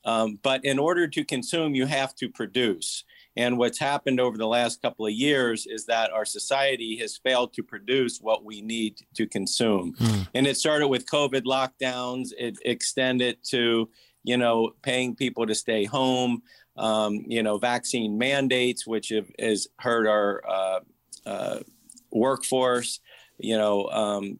um, 0.05 0.39
but 0.41 0.63
in 0.65 0.79
order 0.79 1.07
to 1.07 1.23
consume 1.23 1.75
you 1.75 1.85
have 1.85 2.15
to 2.15 2.29
produce. 2.29 3.03
And 3.35 3.57
what's 3.57 3.79
happened 3.79 4.19
over 4.19 4.37
the 4.37 4.47
last 4.47 4.81
couple 4.81 5.07
of 5.07 5.11
years 5.11 5.65
is 5.65 5.87
that 5.87 6.11
our 6.11 6.25
society 6.25 6.97
has 6.97 7.17
failed 7.17 7.53
to 7.53 7.63
produce 7.63 8.19
what 8.19 8.45
we 8.45 8.61
need 8.61 9.01
to 9.15 9.25
consume. 9.25 9.95
Mm. 9.95 10.27
and 10.35 10.47
it 10.47 10.57
started 10.57 10.87
with 10.87 11.05
covid 11.05 11.43
lockdowns. 11.43 12.29
It 12.37 12.57
extended 12.63 13.37
to 13.49 13.89
you 14.23 14.37
know 14.37 14.73
paying 14.81 15.15
people 15.15 15.45
to 15.45 15.55
stay 15.55 15.85
home 15.85 16.41
um, 16.77 17.23
you 17.27 17.43
know, 17.43 17.57
vaccine 17.57 18.17
mandates, 18.17 18.87
which 18.87 19.09
have, 19.09 19.29
has 19.39 19.67
hurt 19.79 20.07
our 20.07 20.41
uh, 20.47 20.79
uh, 21.25 21.59
workforce, 22.11 22.99
you 23.37 23.57
know, 23.57 23.87
um, 23.89 24.39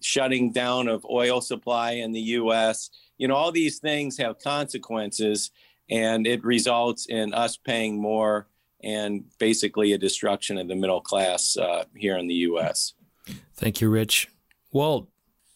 shutting 0.00 0.52
down 0.52 0.88
of 0.88 1.04
oil 1.08 1.40
supply 1.40 1.92
in 1.92 2.12
the 2.12 2.20
U.S. 2.20 2.90
You 3.16 3.28
know, 3.28 3.34
all 3.34 3.52
these 3.52 3.78
things 3.78 4.16
have 4.18 4.38
consequences, 4.38 5.50
and 5.90 6.26
it 6.26 6.44
results 6.44 7.06
in 7.06 7.32
us 7.34 7.56
paying 7.56 8.00
more 8.00 8.48
and 8.82 9.24
basically 9.38 9.92
a 9.92 9.98
destruction 9.98 10.56
of 10.56 10.68
the 10.68 10.76
middle 10.76 11.00
class 11.00 11.56
uh, 11.56 11.84
here 11.96 12.16
in 12.16 12.28
the 12.28 12.34
U.S. 12.34 12.94
Thank 13.54 13.80
you, 13.80 13.88
Rich. 13.88 14.28
Walt. 14.72 15.08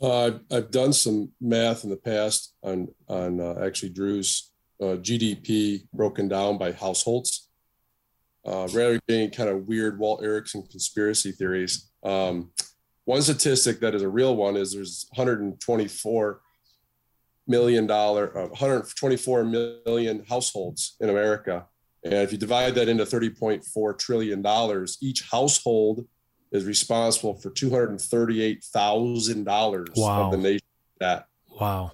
Uh, 0.03 0.33
I've 0.51 0.73
done 0.73 0.93
some 0.93 1.31
math 1.41 1.85
in 1.85 1.91
the 1.91 1.97
past 1.97 2.57
on 2.65 2.89
on 3.09 3.41
uh, 3.41 3.65
actually 3.65 3.91
Drew's 3.91 4.51
uh, 4.81 4.97
GDP 4.97 5.87
broken 5.93 6.27
down 6.27 6.59
by 6.59 6.73
households, 6.73 7.49
uh, 8.45 8.67
rather 8.73 8.99
than 9.07 9.31
kind 9.31 9.49
of 9.49 9.69
weird 9.69 10.01
Walt 10.01 10.25
Erickson 10.25 10.65
conspiracy 10.69 11.31
theories. 11.31 11.93
Um, 12.03 12.51
one 13.05 13.23
statistic 13.23 13.79
that 13.79 13.95
is 13.95 14.03
a 14.03 14.09
real 14.09 14.35
one 14.35 14.57
is 14.57 14.73
there's 14.73 15.07
124 15.15 16.41
million 17.47 17.87
dollar, 17.87 18.37
uh, 18.37 18.49
124 18.49 19.45
million 19.45 20.25
households 20.29 20.97
in 20.99 21.11
America, 21.11 21.67
and 22.03 22.15
if 22.15 22.33
you 22.33 22.39
divide 22.39 22.75
that 22.75 22.89
into 22.89 23.05
30.4 23.05 23.99
trillion 24.01 24.43
dollars, 24.43 24.99
each 25.01 25.29
household 25.31 26.09
is 26.53 26.65
responsible 26.65 27.35
for 27.35 27.51
238 27.51 28.63
thousand 28.63 29.43
dollars 29.45 29.89
of 29.97 30.31
the 30.31 30.37
nation 30.37 30.61
debt. 31.01 31.27
Wow. 31.61 31.91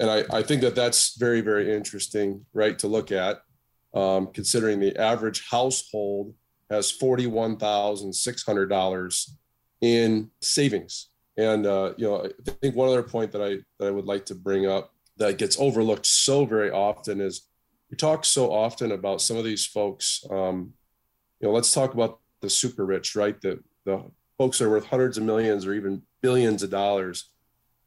And 0.00 0.10
I, 0.10 0.24
I 0.32 0.42
think 0.42 0.62
that 0.62 0.74
that's 0.74 1.16
very 1.16 1.40
very 1.40 1.72
interesting 1.74 2.44
right 2.52 2.78
to 2.80 2.88
look 2.88 3.12
at 3.12 3.38
um, 3.94 4.26
considering 4.26 4.80
the 4.80 5.00
average 5.00 5.46
household 5.50 6.34
has 6.70 6.92
$41600 6.98 9.30
in 9.80 10.30
savings. 10.40 11.10
And 11.36 11.66
uh, 11.66 11.94
you 11.96 12.06
know 12.06 12.24
i 12.24 12.28
think 12.60 12.76
one 12.76 12.88
other 12.88 13.02
point 13.02 13.32
that 13.32 13.42
i 13.42 13.56
that 13.78 13.88
i 13.88 13.90
would 13.90 14.06
like 14.06 14.24
to 14.26 14.36
bring 14.36 14.66
up 14.66 14.92
that 15.16 15.36
gets 15.36 15.58
overlooked 15.58 16.06
so 16.06 16.44
very 16.44 16.70
often 16.70 17.20
is 17.20 17.48
we 17.90 17.96
talk 17.96 18.24
so 18.24 18.52
often 18.52 18.92
about 18.92 19.20
some 19.20 19.36
of 19.36 19.42
these 19.42 19.66
folks 19.66 20.22
um, 20.30 20.74
you 21.40 21.48
know 21.48 21.52
let's 21.52 21.74
talk 21.74 21.92
about 21.92 22.20
the 22.40 22.48
super 22.48 22.86
rich 22.86 23.16
right 23.16 23.40
the 23.40 23.58
the 23.84 24.02
folks 24.38 24.58
that 24.58 24.66
are 24.66 24.70
worth 24.70 24.86
hundreds 24.86 25.18
of 25.18 25.24
millions 25.24 25.66
or 25.66 25.74
even 25.74 26.02
billions 26.22 26.62
of 26.62 26.70
dollars 26.70 27.30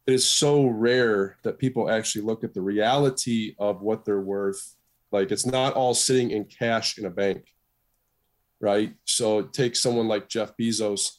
it 0.08 0.14
is 0.14 0.26
so 0.26 0.66
rare 0.66 1.36
that 1.42 1.58
people 1.58 1.90
actually 1.90 2.22
look 2.22 2.42
at 2.42 2.54
the 2.54 2.62
reality 2.62 3.54
of 3.58 3.82
what 3.82 4.06
they're 4.06 4.22
worth. 4.22 4.74
Like 5.12 5.30
it's 5.30 5.44
not 5.44 5.74
all 5.74 5.92
sitting 5.92 6.30
in 6.30 6.46
cash 6.46 6.96
in 6.96 7.04
a 7.04 7.10
bank, 7.10 7.44
right? 8.58 8.94
So 9.04 9.40
it 9.40 9.52
takes 9.52 9.82
someone 9.82 10.08
like 10.08 10.30
Jeff 10.30 10.56
Bezos, 10.56 11.18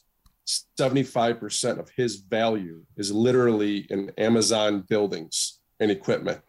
75% 0.76 1.78
of 1.78 1.88
his 1.90 2.16
value 2.16 2.82
is 2.96 3.12
literally 3.12 3.86
in 3.90 4.10
Amazon 4.18 4.84
buildings 4.88 5.60
and 5.78 5.92
equipment, 5.92 6.40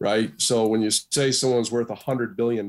right? 0.00 0.32
So 0.38 0.66
when 0.66 0.82
you 0.82 0.90
say 0.90 1.30
someone's 1.30 1.70
worth 1.70 1.86
$100 1.86 2.34
billion, 2.34 2.68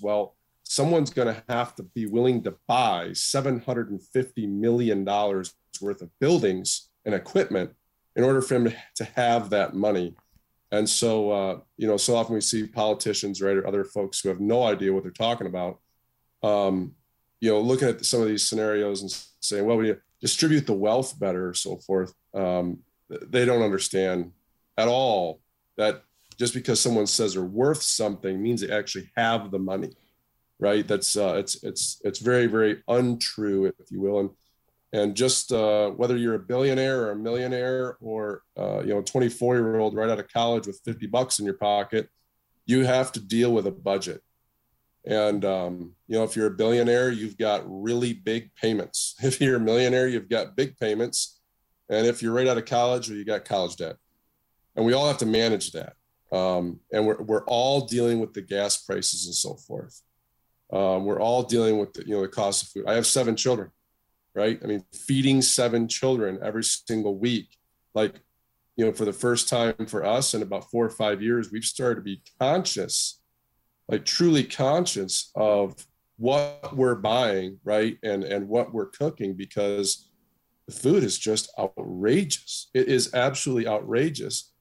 well, 0.00 0.35
someone's 0.68 1.10
going 1.10 1.32
to 1.32 1.42
have 1.48 1.76
to 1.76 1.82
be 1.84 2.06
willing 2.06 2.42
to 2.42 2.54
buy 2.66 3.08
$750 3.10 4.48
million 4.48 5.04
worth 5.04 6.02
of 6.02 6.18
buildings 6.18 6.88
and 7.04 7.14
equipment 7.14 7.70
in 8.16 8.24
order 8.24 8.42
for 8.42 8.56
him 8.56 8.72
to 8.96 9.04
have 9.14 9.50
that 9.50 9.74
money. 9.74 10.14
And 10.72 10.88
so, 10.88 11.30
uh, 11.30 11.60
you 11.76 11.86
know, 11.86 11.96
so 11.96 12.16
often 12.16 12.34
we 12.34 12.40
see 12.40 12.66
politicians, 12.66 13.40
right, 13.40 13.56
or 13.56 13.66
other 13.66 13.84
folks 13.84 14.20
who 14.20 14.28
have 14.28 14.40
no 14.40 14.64
idea 14.64 14.92
what 14.92 15.04
they're 15.04 15.12
talking 15.12 15.46
about, 15.46 15.78
um, 16.42 16.94
you 17.40 17.50
know, 17.50 17.60
looking 17.60 17.88
at 17.88 18.04
some 18.04 18.20
of 18.20 18.26
these 18.26 18.44
scenarios 18.44 19.02
and 19.02 19.16
saying, 19.40 19.64
well, 19.64 19.76
we 19.76 19.94
distribute 20.20 20.66
the 20.66 20.72
wealth 20.72 21.16
better, 21.18 21.54
so 21.54 21.76
forth. 21.76 22.12
Um, 22.34 22.80
they 23.08 23.44
don't 23.44 23.62
understand 23.62 24.32
at 24.76 24.88
all 24.88 25.40
that 25.76 26.02
just 26.36 26.54
because 26.54 26.80
someone 26.80 27.06
says 27.06 27.34
they're 27.34 27.42
worth 27.44 27.82
something 27.82 28.42
means 28.42 28.60
they 28.60 28.70
actually 28.70 29.10
have 29.16 29.52
the 29.52 29.60
money, 29.60 29.92
right? 30.58 30.86
That's 30.86 31.16
uh, 31.16 31.34
it's 31.36 31.62
it's 31.62 32.00
it's 32.04 32.18
very 32.18 32.46
very 32.46 32.82
untrue, 32.88 33.66
if 33.66 33.90
you 33.90 34.00
will, 34.00 34.20
and 34.20 34.30
and 34.92 35.14
just 35.14 35.52
uh, 35.52 35.90
whether 35.90 36.16
you're 36.16 36.34
a 36.34 36.38
billionaire 36.38 37.02
or 37.02 37.10
a 37.10 37.16
millionaire 37.16 37.96
or 38.00 38.42
uh, 38.58 38.80
you 38.80 38.88
know 38.88 39.00
a 39.00 39.04
24 39.04 39.56
year 39.56 39.76
old 39.76 39.94
right 39.94 40.08
out 40.08 40.18
of 40.18 40.28
college 40.28 40.66
with 40.66 40.80
50 40.84 41.06
bucks 41.06 41.38
in 41.38 41.44
your 41.44 41.54
pocket 41.54 42.08
you 42.66 42.84
have 42.84 43.12
to 43.12 43.20
deal 43.20 43.52
with 43.52 43.66
a 43.66 43.70
budget. 43.70 44.22
And 45.06 45.44
um, 45.44 45.92
you 46.08 46.18
know 46.18 46.24
if 46.24 46.36
you're 46.36 46.48
a 46.48 46.50
billionaire 46.50 47.10
you've 47.10 47.38
got 47.38 47.62
really 47.66 48.12
big 48.12 48.50
payments. 48.54 49.14
If 49.22 49.40
you're 49.40 49.56
a 49.56 49.60
millionaire 49.60 50.08
you've 50.08 50.28
got 50.28 50.56
big 50.56 50.76
payments. 50.78 51.40
And 51.88 52.06
if 52.06 52.20
you're 52.20 52.32
right 52.32 52.48
out 52.48 52.58
of 52.58 52.64
college 52.64 53.08
or 53.08 53.14
you 53.14 53.24
got 53.24 53.44
college 53.44 53.76
debt. 53.76 53.96
And 54.74 54.84
we 54.84 54.92
all 54.92 55.06
have 55.06 55.18
to 55.18 55.26
manage 55.26 55.72
that. 55.72 55.94
Um, 56.32 56.80
and 56.92 57.06
we're, 57.06 57.22
we're 57.22 57.44
all 57.44 57.86
dealing 57.86 58.18
with 58.18 58.34
the 58.34 58.42
gas 58.42 58.76
prices 58.78 59.26
and 59.26 59.34
so 59.34 59.54
forth 59.54 60.02
um, 60.72 61.04
we're 61.04 61.20
all 61.20 61.42
dealing 61.42 61.78
with 61.78 61.92
the, 61.94 62.06
you 62.06 62.14
know 62.14 62.22
the 62.22 62.28
cost 62.28 62.62
of 62.62 62.68
food 62.68 62.84
i 62.86 62.94
have 62.94 63.06
seven 63.06 63.36
children 63.36 63.70
right? 64.36 64.60
I 64.62 64.66
mean, 64.66 64.84
feeding 64.92 65.40
seven 65.40 65.88
children 65.88 66.38
every 66.42 66.62
single 66.62 67.18
week, 67.18 67.56
like, 67.94 68.20
you 68.76 68.84
know, 68.84 68.92
for 68.92 69.06
the 69.06 69.12
first 69.12 69.48
time 69.48 69.86
for 69.88 70.04
us 70.04 70.34
in 70.34 70.42
about 70.42 70.70
four 70.70 70.84
or 70.84 70.90
five 70.90 71.22
years, 71.22 71.50
we've 71.50 71.64
started 71.64 71.96
to 71.96 72.00
be 72.02 72.22
conscious, 72.38 73.22
like 73.88 74.04
truly 74.04 74.44
conscious 74.44 75.30
of 75.34 75.74
what 76.18 76.76
we're 76.76 76.94
buying, 76.94 77.58
right? 77.64 77.96
And 78.02 78.24
and 78.24 78.46
what 78.46 78.74
we're 78.74 78.90
cooking 78.90 79.32
because 79.32 80.10
the 80.66 80.74
food 80.74 81.02
is 81.02 81.18
just 81.18 81.50
outrageous. 81.58 82.68
It 82.74 82.88
is 82.88 83.14
absolutely 83.14 83.66
outrageous. 83.66 84.52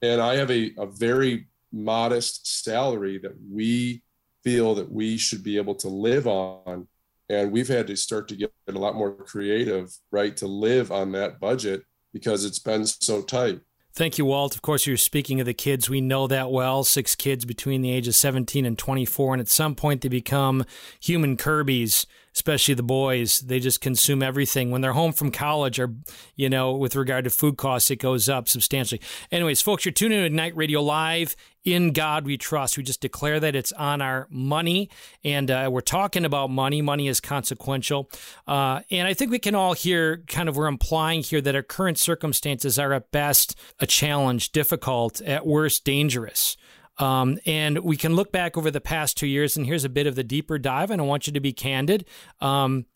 And 0.00 0.20
I 0.20 0.34
have 0.36 0.50
a, 0.50 0.72
a 0.76 0.86
very 0.86 1.46
modest 1.70 2.64
salary 2.64 3.18
that 3.18 3.34
we 3.48 4.02
feel 4.44 4.74
that 4.74 4.90
we 4.90 5.16
should 5.16 5.42
be 5.42 5.56
able 5.56 5.74
to 5.74 5.88
live 5.88 6.26
on 6.26 6.88
and 7.28 7.52
we've 7.52 7.68
had 7.68 7.86
to 7.86 7.96
start 7.96 8.28
to 8.28 8.36
get 8.36 8.52
a 8.68 8.72
lot 8.72 8.94
more 8.94 9.12
creative 9.12 9.90
right 10.10 10.36
to 10.36 10.46
live 10.46 10.90
on 10.92 11.12
that 11.12 11.40
budget 11.40 11.82
because 12.12 12.44
it's 12.44 12.58
been 12.58 12.86
so 12.86 13.22
tight 13.22 13.60
Thank 13.94 14.16
you, 14.16 14.24
Walt. 14.24 14.54
Of 14.54 14.62
course, 14.62 14.86
you're 14.86 14.96
speaking 14.96 15.38
of 15.40 15.44
the 15.44 15.52
kids. 15.52 15.90
We 15.90 16.00
know 16.00 16.26
that 16.26 16.50
well. 16.50 16.82
Six 16.82 17.14
kids 17.14 17.44
between 17.44 17.82
the 17.82 17.90
ages 17.90 18.16
17 18.16 18.64
and 18.64 18.78
24. 18.78 19.34
And 19.34 19.40
at 19.42 19.48
some 19.48 19.74
point, 19.74 20.00
they 20.00 20.08
become 20.08 20.64
human 20.98 21.36
Kirby's, 21.36 22.06
especially 22.34 22.74
the 22.74 22.82
boys. 22.82 23.40
They 23.40 23.60
just 23.60 23.80
consume 23.80 24.22
everything. 24.22 24.70
When 24.70 24.80
they're 24.80 24.92
home 24.92 25.12
from 25.12 25.30
college, 25.30 25.78
or, 25.78 25.94
you 26.34 26.48
know, 26.48 26.72
with 26.72 26.96
regard 26.96 27.24
to 27.24 27.30
food 27.30 27.56
costs, 27.56 27.90
it 27.90 27.96
goes 27.96 28.28
up 28.28 28.48
substantially. 28.48 29.00
Anyways, 29.30 29.60
folks, 29.60 29.84
you're 29.84 29.92
tuning 29.92 30.18
in 30.18 30.22
to 30.22 30.26
Ignite 30.26 30.56
Radio 30.56 30.82
Live 30.82 31.36
in 31.64 31.92
God 31.92 32.24
we 32.24 32.36
trust. 32.36 32.76
We 32.76 32.82
just 32.82 33.00
declare 33.00 33.38
that 33.40 33.54
it's 33.54 33.72
on 33.72 34.00
our 34.02 34.26
money, 34.30 34.90
and 35.22 35.50
uh, 35.50 35.68
we're 35.70 35.80
talking 35.80 36.24
about 36.24 36.50
money. 36.50 36.82
Money 36.82 37.08
is 37.08 37.20
consequential, 37.20 38.10
uh, 38.46 38.80
and 38.90 39.06
I 39.06 39.14
think 39.14 39.30
we 39.30 39.38
can 39.38 39.54
all 39.54 39.74
hear 39.74 40.18
kind 40.26 40.48
of 40.48 40.56
we're 40.56 40.66
implying 40.66 41.22
here 41.22 41.40
that 41.40 41.54
our 41.54 41.62
current 41.62 41.98
circumstances 41.98 42.78
are 42.78 42.92
at 42.92 43.10
best 43.10 43.56
a 43.78 43.86
challenge, 43.86 44.52
difficult, 44.52 45.20
at 45.20 45.46
worst 45.46 45.84
dangerous. 45.84 46.56
Um, 46.98 47.38
and 47.46 47.78
we 47.78 47.96
can 47.96 48.14
look 48.14 48.32
back 48.32 48.56
over 48.56 48.70
the 48.70 48.80
past 48.80 49.16
two 49.16 49.26
years, 49.26 49.56
and 49.56 49.66
here's 49.66 49.84
a 49.84 49.88
bit 49.88 50.06
of 50.06 50.14
the 50.14 50.24
deeper 50.24 50.58
dive. 50.58 50.90
And 50.90 51.00
I 51.00 51.04
want 51.04 51.26
you 51.26 51.32
to 51.32 51.40
be 51.40 51.52
candid. 51.52 52.06
Um, 52.40 52.86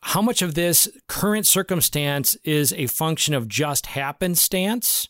how 0.00 0.22
much 0.22 0.42
of 0.42 0.54
this 0.54 0.88
current 1.08 1.46
circumstance 1.46 2.36
is 2.44 2.72
a 2.74 2.86
function 2.86 3.34
of 3.34 3.48
just 3.48 3.86
happenstance? 3.86 5.08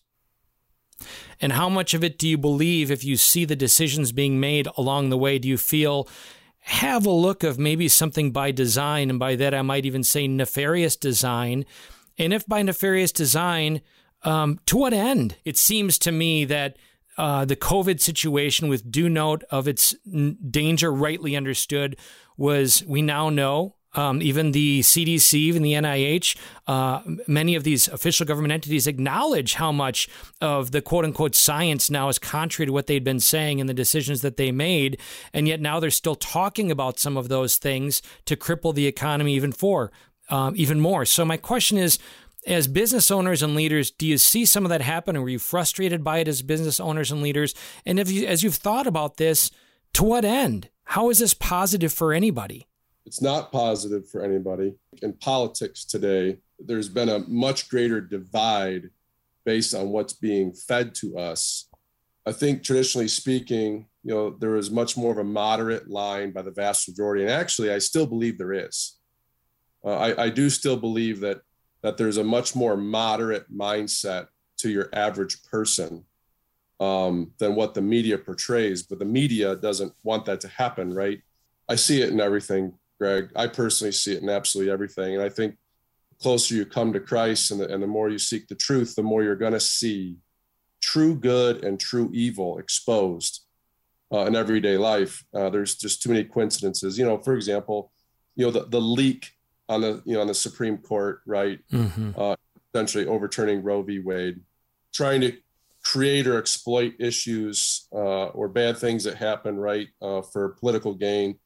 And 1.41 1.53
how 1.53 1.68
much 1.68 1.95
of 1.95 2.03
it 2.03 2.18
do 2.18 2.28
you 2.28 2.39
believe, 2.39 2.91
if 2.91 3.05
you 3.05 3.16
see 3.16 3.45
the 3.45 3.57
decisions 3.57 4.12
being 4.12 4.41
made 4.41 4.68
along 4.76 5.11
the 5.11 5.18
way, 5.18 5.39
do 5.39 5.49
you 5.49 5.59
feel 5.59 6.09
have 6.61 7.07
a 7.07 7.11
look 7.11 7.45
of 7.45 7.59
maybe 7.59 7.89
something 7.89 8.32
by 8.32 8.51
design? 8.51 9.11
And 9.11 9.18
by 9.18 9.36
that, 9.36 9.55
I 9.55 9.62
might 9.62 9.86
even 9.86 10.03
say 10.03 10.26
nefarious 10.26 10.97
design. 10.97 11.64
And 12.18 12.32
if 12.32 12.47
by 12.47 12.62
nefarious 12.62 13.12
design, 13.12 13.80
um, 14.24 14.59
to 14.66 14.76
what 14.76 14.93
end? 14.93 15.36
It 15.45 15.57
seems 15.57 15.99
to 15.99 16.11
me 16.11 16.45
that 16.47 16.76
uh, 17.19 17.45
the 17.45 17.57
COVID 17.57 18.01
situation, 18.01 18.69
with 18.69 18.91
due 18.91 19.09
note 19.09 19.45
of 19.51 19.69
its 19.69 19.95
danger 20.51 20.93
rightly 20.93 21.37
understood, 21.37 21.97
was 22.37 22.85
we 22.87 23.03
now 23.03 23.29
know 23.29 23.75
um, 23.95 24.23
even 24.23 24.53
the 24.53 24.81
CDC, 24.81 25.35
even 25.35 25.62
the 25.62 25.73
NIH, 25.73 26.37
uh, 26.66 27.01
many 27.27 27.55
of 27.57 27.64
these 27.64 27.89
official 27.89 28.27
government 28.27 28.53
entities 28.53 28.87
acknowledge 28.87 29.55
how 29.55 29.73
much 29.73 30.09
of 30.41 30.71
the 30.71 30.81
quote 30.81 31.05
unquote 31.05 31.35
science 31.35 31.91
now 31.91 32.09
is 32.09 32.19
contrary 32.19 32.66
to 32.66 32.73
what 32.73 32.87
they'd 32.87 33.03
been 33.03 33.19
saying 33.19 33.61
and 33.61 33.69
the 33.69 33.75
decisions 33.75 34.21
that 34.21 34.37
they 34.37 34.53
made. 34.53 35.01
And 35.33 35.49
yet 35.49 35.61
now 35.61 35.81
they're 35.81 35.91
still 35.91 36.14
talking 36.14 36.71
about 36.71 37.01
some 37.01 37.16
of 37.16 37.29
those 37.29 37.57
things 37.57 38.03
to 38.27 38.37
cripple 38.37 38.75
the 38.75 38.87
economy 38.87 39.35
even 39.35 39.53
for, 39.53 39.91
um, 40.29 40.53
even 40.57 40.81
more. 40.81 41.05
So 41.05 41.25
my 41.25 41.37
question 41.37 41.79
is, 41.79 41.99
as 42.49 42.67
business 42.67 43.11
owners 43.11 43.43
and 43.43 43.55
leaders, 43.55 43.91
do 43.91 44.07
you 44.07 44.17
see 44.17 44.45
some 44.45 44.65
of 44.65 44.71
that 44.71 44.81
happen? 44.81 45.17
Or 45.17 45.23
were 45.23 45.29
you 45.29 45.39
frustrated 45.39 46.03
by 46.03 46.19
it 46.19 46.29
as 46.29 46.43
business 46.43 46.81
owners 46.81 47.13
and 47.13 47.23
leaders? 47.23 47.55
And 47.85 48.01
if 48.01 48.11
you, 48.11 48.27
as 48.27 48.43
you've 48.43 48.55
thought 48.55 48.87
about 48.87 49.19
this, 49.19 49.51
to 49.95 50.05
what 50.05 50.25
end? 50.25 50.71
How 50.85 51.11
is 51.11 51.19
this 51.19 51.35
positive 51.35 51.93
for 51.93 52.13
anybody? 52.13 52.67
It's 53.05 53.21
not 53.21 53.53
positive 53.53 54.09
for 54.09 54.23
anybody. 54.23 54.75
In 55.03 55.13
politics 55.13 55.85
today, 55.85 56.39
there's 56.59 56.89
been 56.89 57.09
a 57.11 57.21
much 57.21 57.69
greater 57.69 58.01
divide 58.01 58.91
based 59.45 59.75
on 59.75 59.91
what's 59.91 60.15
being 60.15 60.53
fed 60.53 60.95
to 60.97 61.19
us. 61.19 61.69
I 62.27 62.33
think 62.33 62.63
traditionally 62.63 63.09
speaking, 63.09 63.87
you 64.03 64.15
know, 64.15 64.31
there 64.31 64.57
is 64.57 64.71
much 64.71 64.97
more 64.97 65.13
of 65.13 65.19
a 65.19 65.25
moderate 65.25 65.89
line 65.89 66.33
by 66.33 66.43
the 66.43 66.51
vast 66.51 66.89
majority. 66.89 67.25
And 67.25 67.33
actually, 67.33 67.73
I 67.73 67.79
still 67.79 68.07
believe 68.07 68.39
there 68.39 68.53
is. 68.53 68.99
Uh, 69.85 69.97
I, 69.97 70.25
I 70.25 70.29
do 70.31 70.51
still 70.51 70.77
believe 70.77 71.21
that 71.21 71.41
that 71.83 71.97
there's 71.97 72.16
a 72.16 72.24
much 72.24 72.55
more 72.57 72.76
moderate 72.76 73.53
mindset 73.53 74.29
to 74.59 74.70
your 74.70 74.89
average 74.93 75.43
person 75.45 76.05
um, 76.81 77.33
than 77.39 77.55
what 77.55 77.74
the 77.74 77.81
media 77.81 78.18
portrays. 78.18 78.83
But 78.83 78.99
the 78.99 79.05
media 79.05 79.57
doesn't 79.57 79.93
want 80.03 80.24
that 80.26 80.41
to 80.43 80.49
happen, 80.49 80.93
right? 80.93 81.20
I 81.68 81.76
see 81.76 82.03
it 82.03 82.11
in 82.11 82.20
everything 82.20 82.74
Greg. 82.99 83.31
I 83.37 83.47
personally 83.47 83.93
see 83.93 84.14
it 84.14 84.22
in 84.22 84.29
absolutely 84.29 84.72
everything. 84.72 85.14
And 85.14 85.22
I 85.22 85.29
think 85.29 85.57
the 86.11 86.16
closer 86.22 86.55
you 86.55 86.66
come 86.66 86.93
to 86.93 87.01
Christ 87.01 87.51
and 87.51 87.61
the, 87.61 87.72
and 87.72 87.83
the 87.83 87.87
more 87.87 88.09
you 88.09 88.18
seek 88.18 88.49
the 88.49 88.55
truth, 88.55 88.95
the 88.95 89.03
more 89.03 89.22
you're 89.22 89.37
going 89.37 89.53
to 89.53 89.61
see 89.61 90.16
true 90.81 91.14
good 91.14 91.64
and 91.64 91.79
true 91.79 92.11
evil 92.12 92.59
exposed 92.59 93.45
uh, 94.12 94.24
in 94.24 94.35
everyday 94.35 94.76
life. 94.76 95.24
Uh, 95.35 95.51
there's 95.51 95.76
just 95.76 96.03
too 96.03 96.11
many 96.11 96.24
coincidences. 96.24 96.99
You 96.99 97.05
know, 97.05 97.18
for 97.18 97.35
example, 97.35 97.93
you 98.35 98.45
know, 98.45 98.51
the, 98.51 98.66
the 98.66 98.81
leak 98.81 99.33
on 99.69 99.81
the, 99.81 100.03
you 100.05 100.14
know, 100.14 100.21
on 100.21 100.27
the 100.27 100.35
Supreme 100.35 100.79
Court, 100.79 101.21
right? 101.27 101.61
Mm-hmm. 101.73 102.12
Uh, 102.16 102.37
essentially 102.75 103.07
overturning 103.07 103.62
Roe 103.62 103.83
v. 103.83 103.99
Wade, 103.99 104.41
trying 104.93 105.21
to 105.23 105.33
create 105.83 106.27
or 106.27 106.39
exploit 106.39 106.95
issues 106.99 107.89
uh, 107.93 108.27
or 108.27 108.49
bad 108.49 108.77
things 108.77 109.05
that 109.05 109.16
happen, 109.16 109.57
right, 109.57 109.89
uh, 110.03 110.23
for 110.23 110.51
political 110.51 110.95
gain 110.95 111.39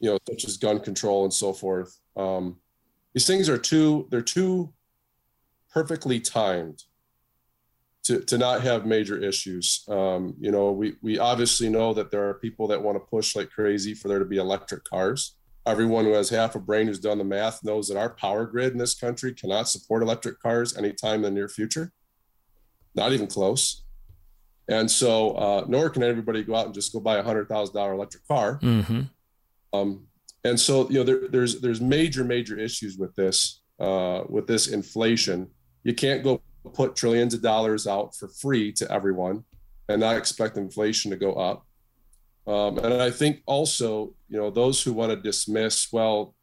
you 0.00 0.10
know, 0.10 0.18
such 0.28 0.44
as 0.44 0.56
gun 0.56 0.80
control 0.80 1.24
and 1.24 1.32
so 1.32 1.52
forth. 1.52 1.98
Um, 2.16 2.56
these 3.14 3.26
things 3.26 3.48
are 3.48 3.58
too 3.58 4.06
they're 4.10 4.22
too 4.22 4.72
perfectly 5.72 6.20
timed 6.20 6.84
to, 8.04 8.20
to 8.20 8.38
not 8.38 8.62
have 8.62 8.86
major 8.86 9.18
issues. 9.18 9.84
Um, 9.88 10.34
you 10.38 10.50
know, 10.50 10.72
we 10.72 10.94
we 11.02 11.18
obviously 11.18 11.68
know 11.68 11.94
that 11.94 12.10
there 12.10 12.28
are 12.28 12.34
people 12.34 12.68
that 12.68 12.82
want 12.82 12.96
to 12.96 13.00
push 13.00 13.34
like 13.34 13.50
crazy 13.50 13.94
for 13.94 14.08
there 14.08 14.18
to 14.18 14.24
be 14.24 14.36
electric 14.36 14.84
cars. 14.84 15.36
Everyone 15.66 16.04
who 16.04 16.12
has 16.12 16.28
half 16.30 16.54
a 16.54 16.60
brain 16.60 16.86
who's 16.86 17.00
done 17.00 17.18
the 17.18 17.24
math 17.24 17.64
knows 17.64 17.88
that 17.88 17.96
our 17.96 18.10
power 18.10 18.46
grid 18.46 18.72
in 18.72 18.78
this 18.78 18.94
country 18.94 19.34
cannot 19.34 19.68
support 19.68 20.02
electric 20.02 20.40
cars 20.40 20.76
anytime 20.76 21.16
in 21.16 21.22
the 21.22 21.30
near 21.30 21.48
future. 21.48 21.92
Not 22.94 23.12
even 23.12 23.26
close. 23.26 23.82
And 24.68 24.90
so, 24.90 25.32
uh, 25.32 25.64
nor 25.68 25.90
can 25.90 26.02
everybody 26.02 26.42
go 26.42 26.54
out 26.54 26.66
and 26.66 26.74
just 26.74 26.92
go 26.92 27.00
buy 27.00 27.16
a 27.16 27.22
hundred 27.22 27.48
thousand 27.48 27.74
dollar 27.74 27.92
electric 27.94 28.26
car. 28.26 28.58
Mm-hmm. 28.62 29.02
Um, 29.72 30.06
and 30.44 30.58
so, 30.58 30.88
you 30.88 30.98
know, 30.98 31.04
there, 31.04 31.28
there's 31.28 31.60
there's 31.60 31.80
major 31.80 32.24
major 32.24 32.58
issues 32.58 32.96
with 32.96 33.14
this 33.14 33.62
uh, 33.80 34.22
with 34.28 34.46
this 34.46 34.68
inflation. 34.68 35.48
You 35.84 35.94
can't 35.94 36.24
go 36.24 36.40
put 36.74 36.96
trillions 36.96 37.34
of 37.34 37.42
dollars 37.42 37.86
out 37.86 38.14
for 38.16 38.28
free 38.28 38.72
to 38.72 38.90
everyone 38.90 39.44
and 39.88 40.00
not 40.00 40.16
expect 40.16 40.56
inflation 40.56 41.10
to 41.10 41.16
go 41.16 41.34
up. 41.34 41.64
Um, 42.46 42.78
and 42.78 42.94
I 42.94 43.10
think 43.10 43.42
also, 43.46 44.14
you 44.28 44.38
know, 44.38 44.50
those 44.50 44.82
who 44.82 44.92
want 44.92 45.10
to 45.10 45.16
dismiss, 45.16 45.92
well, 45.92 46.34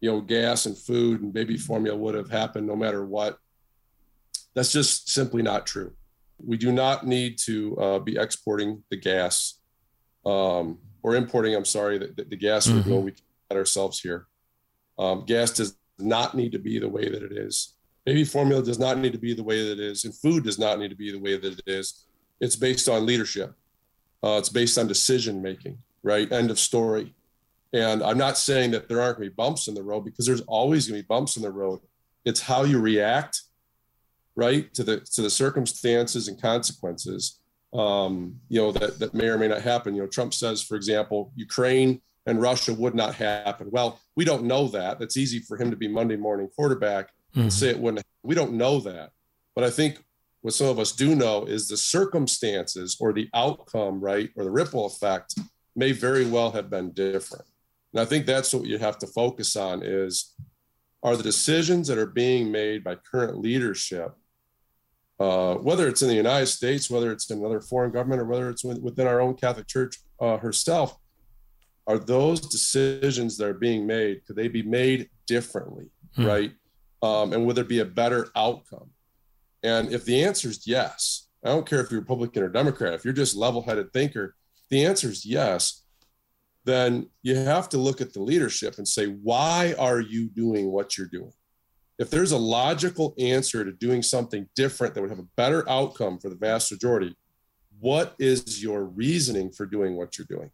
you 0.00 0.10
know, 0.10 0.20
gas 0.20 0.66
and 0.66 0.76
food 0.76 1.22
and 1.22 1.32
baby 1.32 1.56
formula 1.56 1.96
would 1.96 2.14
have 2.14 2.30
happened 2.30 2.66
no 2.66 2.76
matter 2.76 3.04
what. 3.04 3.38
That's 4.54 4.72
just 4.72 5.10
simply 5.10 5.42
not 5.42 5.66
true. 5.66 5.92
We 6.44 6.56
do 6.56 6.72
not 6.72 7.06
need 7.06 7.38
to 7.44 7.76
uh, 7.78 7.98
be 7.98 8.16
exporting 8.16 8.82
the 8.90 8.96
gas. 8.96 9.60
Um, 10.26 10.78
or 11.02 11.14
importing, 11.16 11.54
I'm 11.54 11.64
sorry, 11.64 11.98
the, 11.98 12.24
the 12.24 12.36
gas 12.36 12.66
mm-hmm. 12.66 12.90
we 13.02 13.12
can 13.12 13.22
get 13.50 13.56
ourselves 13.56 14.00
here. 14.00 14.26
Um, 14.98 15.24
gas 15.24 15.52
does 15.52 15.76
not 15.98 16.34
need 16.36 16.52
to 16.52 16.58
be 16.58 16.78
the 16.78 16.88
way 16.88 17.08
that 17.08 17.22
it 17.22 17.32
is. 17.32 17.74
Baby 18.04 18.24
formula 18.24 18.62
does 18.62 18.78
not 18.78 18.98
need 18.98 19.12
to 19.12 19.18
be 19.18 19.34
the 19.34 19.42
way 19.42 19.62
that 19.62 19.72
it 19.72 19.80
is, 19.80 20.04
and 20.04 20.14
food 20.14 20.44
does 20.44 20.58
not 20.58 20.78
need 20.78 20.88
to 20.88 20.96
be 20.96 21.12
the 21.12 21.18
way 21.18 21.36
that 21.36 21.52
it 21.52 21.62
is. 21.66 22.06
It's 22.40 22.56
based 22.56 22.88
on 22.88 23.06
leadership. 23.06 23.54
Uh, 24.22 24.36
it's 24.38 24.48
based 24.48 24.78
on 24.78 24.86
decision 24.86 25.40
making, 25.42 25.78
right? 26.02 26.30
End 26.32 26.50
of 26.50 26.58
story. 26.58 27.14
And 27.72 28.02
I'm 28.02 28.18
not 28.18 28.38
saying 28.38 28.70
that 28.72 28.88
there 28.88 29.00
aren't 29.00 29.18
going 29.18 29.28
to 29.28 29.30
be 29.30 29.34
bumps 29.34 29.68
in 29.68 29.74
the 29.74 29.82
road 29.82 30.00
because 30.00 30.26
there's 30.26 30.40
always 30.42 30.88
going 30.88 30.98
to 30.98 31.02
be 31.02 31.06
bumps 31.06 31.36
in 31.36 31.42
the 31.42 31.50
road. 31.50 31.80
It's 32.24 32.40
how 32.40 32.64
you 32.64 32.80
react, 32.80 33.42
right, 34.34 34.72
to 34.74 34.82
the 34.82 35.00
to 35.00 35.22
the 35.22 35.30
circumstances 35.30 36.28
and 36.28 36.40
consequences 36.40 37.38
um, 37.72 38.40
you 38.48 38.60
know, 38.60 38.72
that, 38.72 38.98
that 38.98 39.14
may 39.14 39.26
or 39.26 39.38
may 39.38 39.48
not 39.48 39.62
happen. 39.62 39.94
You 39.94 40.02
know, 40.02 40.08
Trump 40.08 40.34
says, 40.34 40.62
for 40.62 40.76
example, 40.76 41.32
Ukraine 41.36 42.00
and 42.26 42.40
Russia 42.40 42.72
would 42.74 42.94
not 42.94 43.14
happen. 43.14 43.68
Well, 43.70 44.00
we 44.16 44.24
don't 44.24 44.44
know 44.44 44.68
that. 44.68 44.98
That's 44.98 45.16
easy 45.16 45.40
for 45.40 45.56
him 45.56 45.70
to 45.70 45.76
be 45.76 45.88
Monday 45.88 46.16
morning 46.16 46.48
quarterback 46.54 47.08
mm-hmm. 47.08 47.42
and 47.42 47.52
say 47.52 47.68
it 47.68 47.78
wouldn't. 47.78 48.04
We 48.22 48.34
don't 48.34 48.54
know 48.54 48.80
that. 48.80 49.12
But 49.54 49.64
I 49.64 49.70
think 49.70 50.02
what 50.42 50.54
some 50.54 50.68
of 50.68 50.78
us 50.78 50.92
do 50.92 51.14
know 51.14 51.44
is 51.44 51.68
the 51.68 51.76
circumstances 51.76 52.96
or 53.00 53.12
the 53.12 53.28
outcome, 53.34 54.00
right, 54.00 54.30
or 54.36 54.44
the 54.44 54.50
ripple 54.50 54.86
effect 54.86 55.34
may 55.74 55.92
very 55.92 56.26
well 56.26 56.50
have 56.52 56.70
been 56.70 56.92
different. 56.92 57.44
And 57.92 58.00
I 58.00 58.04
think 58.04 58.26
that's 58.26 58.52
what 58.52 58.66
you 58.66 58.78
have 58.78 58.98
to 58.98 59.06
focus 59.06 59.56
on 59.56 59.82
is 59.82 60.34
are 61.02 61.16
the 61.16 61.22
decisions 61.22 61.88
that 61.88 61.98
are 61.98 62.06
being 62.06 62.50
made 62.50 62.82
by 62.82 62.96
current 62.96 63.38
leadership 63.38 64.14
uh, 65.20 65.54
whether 65.56 65.88
it's 65.88 66.02
in 66.02 66.08
the 66.08 66.14
United 66.14 66.46
States, 66.46 66.90
whether 66.90 67.10
it's 67.10 67.28
in 67.30 67.38
another 67.38 67.60
foreign 67.60 67.90
government, 67.90 68.22
or 68.22 68.24
whether 68.24 68.48
it's 68.48 68.64
within 68.64 69.06
our 69.06 69.20
own 69.20 69.34
Catholic 69.34 69.66
Church 69.66 69.96
uh, 70.20 70.36
herself, 70.36 70.96
are 71.86 71.98
those 71.98 72.40
decisions 72.40 73.36
that 73.36 73.48
are 73.48 73.54
being 73.54 73.86
made 73.86 74.24
could 74.26 74.36
they 74.36 74.48
be 74.48 74.62
made 74.62 75.08
differently, 75.26 75.86
hmm. 76.14 76.26
right? 76.26 76.52
Um, 77.02 77.32
and 77.32 77.46
would 77.46 77.56
there 77.56 77.64
be 77.64 77.80
a 77.80 77.84
better 77.84 78.28
outcome? 78.36 78.90
And 79.68 79.92
if 79.92 80.04
the 80.04 80.24
answer 80.24 80.48
is 80.48 80.66
yes, 80.66 81.28
I 81.44 81.48
don't 81.48 81.68
care 81.68 81.80
if 81.80 81.90
you're 81.90 82.00
Republican 82.00 82.42
or 82.42 82.48
Democrat. 82.48 82.94
If 82.94 83.04
you're 83.04 83.12
just 83.22 83.36
level-headed 83.36 83.92
thinker, 83.92 84.34
the 84.70 84.84
answer 84.84 85.08
is 85.08 85.24
yes. 85.24 85.84
Then 86.64 87.08
you 87.22 87.34
have 87.36 87.68
to 87.70 87.78
look 87.78 88.00
at 88.00 88.12
the 88.12 88.22
leadership 88.22 88.78
and 88.78 88.86
say, 88.86 89.06
why 89.06 89.74
are 89.78 90.00
you 90.00 90.28
doing 90.28 90.70
what 90.70 90.96
you're 90.96 91.06
doing? 91.06 91.32
if 91.98 92.10
there's 92.10 92.32
a 92.32 92.38
logical 92.38 93.14
answer 93.18 93.64
to 93.64 93.72
doing 93.72 94.02
something 94.02 94.48
different 94.54 94.94
that 94.94 95.00
would 95.00 95.10
have 95.10 95.18
a 95.18 95.26
better 95.36 95.68
outcome 95.68 96.18
for 96.18 96.28
the 96.28 96.36
vast 96.36 96.70
majority, 96.70 97.16
what 97.80 98.14
is 98.18 98.62
your 98.62 98.84
reasoning 98.84 99.50
for 99.50 99.66
doing 99.66 99.96
what 99.96 100.16
you're 100.16 100.26
doing? 100.28 100.50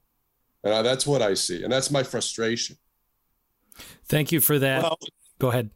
And 0.64 0.84
that's 0.84 1.06
what 1.06 1.20
I 1.20 1.34
see. 1.34 1.62
And 1.62 1.70
that's 1.70 1.90
my 1.90 2.02
frustration. 2.02 2.76
Thank 4.06 4.32
you 4.32 4.40
for 4.40 4.58
that. 4.58 4.82
Well, 4.82 4.98
Go 5.38 5.48
ahead. 5.48 5.70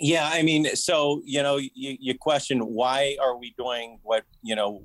Yeah, 0.00 0.28
I 0.32 0.42
mean, 0.42 0.74
so 0.74 1.22
you 1.24 1.42
know, 1.42 1.56
you, 1.56 1.70
you 1.74 2.18
question 2.18 2.60
why 2.60 3.16
are 3.20 3.36
we 3.36 3.54
doing 3.56 3.98
what 4.02 4.24
you 4.42 4.56
know? 4.56 4.82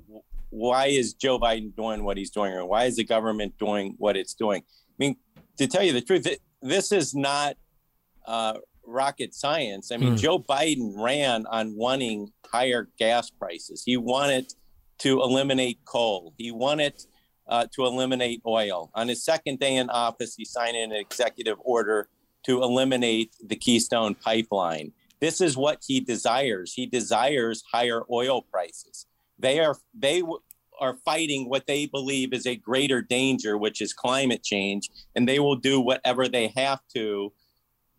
Why 0.50 0.86
is 0.86 1.14
Joe 1.14 1.38
Biden 1.38 1.74
doing 1.76 2.02
what 2.04 2.16
he's 2.16 2.30
doing, 2.30 2.52
or 2.52 2.66
why 2.66 2.84
is 2.84 2.96
the 2.96 3.04
government 3.04 3.54
doing 3.58 3.94
what 3.98 4.16
it's 4.16 4.34
doing? 4.34 4.62
I 4.62 4.94
mean, 4.98 5.16
to 5.58 5.66
tell 5.66 5.82
you 5.82 5.92
the 5.92 6.00
truth, 6.00 6.26
this 6.62 6.92
is 6.92 7.14
not 7.14 7.56
uh, 8.26 8.54
rocket 8.84 9.34
science. 9.34 9.92
I 9.92 9.96
mean, 9.96 10.14
mm. 10.14 10.18
Joe 10.18 10.38
Biden 10.38 10.92
ran 10.96 11.46
on 11.46 11.76
wanting 11.76 12.32
higher 12.46 12.88
gas 12.98 13.30
prices. 13.30 13.82
He 13.84 13.96
wanted 13.96 14.52
to 14.98 15.22
eliminate 15.22 15.78
coal. 15.84 16.34
He 16.36 16.50
wanted 16.50 16.94
uh, 17.48 17.66
to 17.74 17.84
eliminate 17.84 18.42
oil. 18.46 18.90
On 18.94 19.08
his 19.08 19.24
second 19.24 19.58
day 19.58 19.76
in 19.76 19.90
office, 19.90 20.34
he 20.36 20.44
signed 20.44 20.76
an 20.76 20.92
executive 20.92 21.58
order 21.60 22.08
to 22.44 22.62
eliminate 22.62 23.34
the 23.44 23.56
Keystone 23.56 24.14
pipeline. 24.14 24.92
This 25.20 25.40
is 25.40 25.56
what 25.56 25.82
he 25.86 26.00
desires. 26.00 26.72
He 26.74 26.86
desires 26.86 27.62
higher 27.70 28.02
oil 28.10 28.42
prices. 28.42 29.06
They 29.38 29.60
are 29.60 29.76
they 29.94 30.22
are 30.80 30.96
fighting 31.04 31.48
what 31.48 31.66
they 31.66 31.86
believe 31.86 32.32
is 32.32 32.46
a 32.46 32.56
greater 32.56 33.02
danger, 33.02 33.58
which 33.58 33.82
is 33.82 33.92
climate 33.92 34.42
change, 34.42 34.88
and 35.14 35.28
they 35.28 35.38
will 35.38 35.56
do 35.56 35.80
whatever 35.80 36.26
they 36.26 36.48
have 36.48 36.80
to 36.94 37.32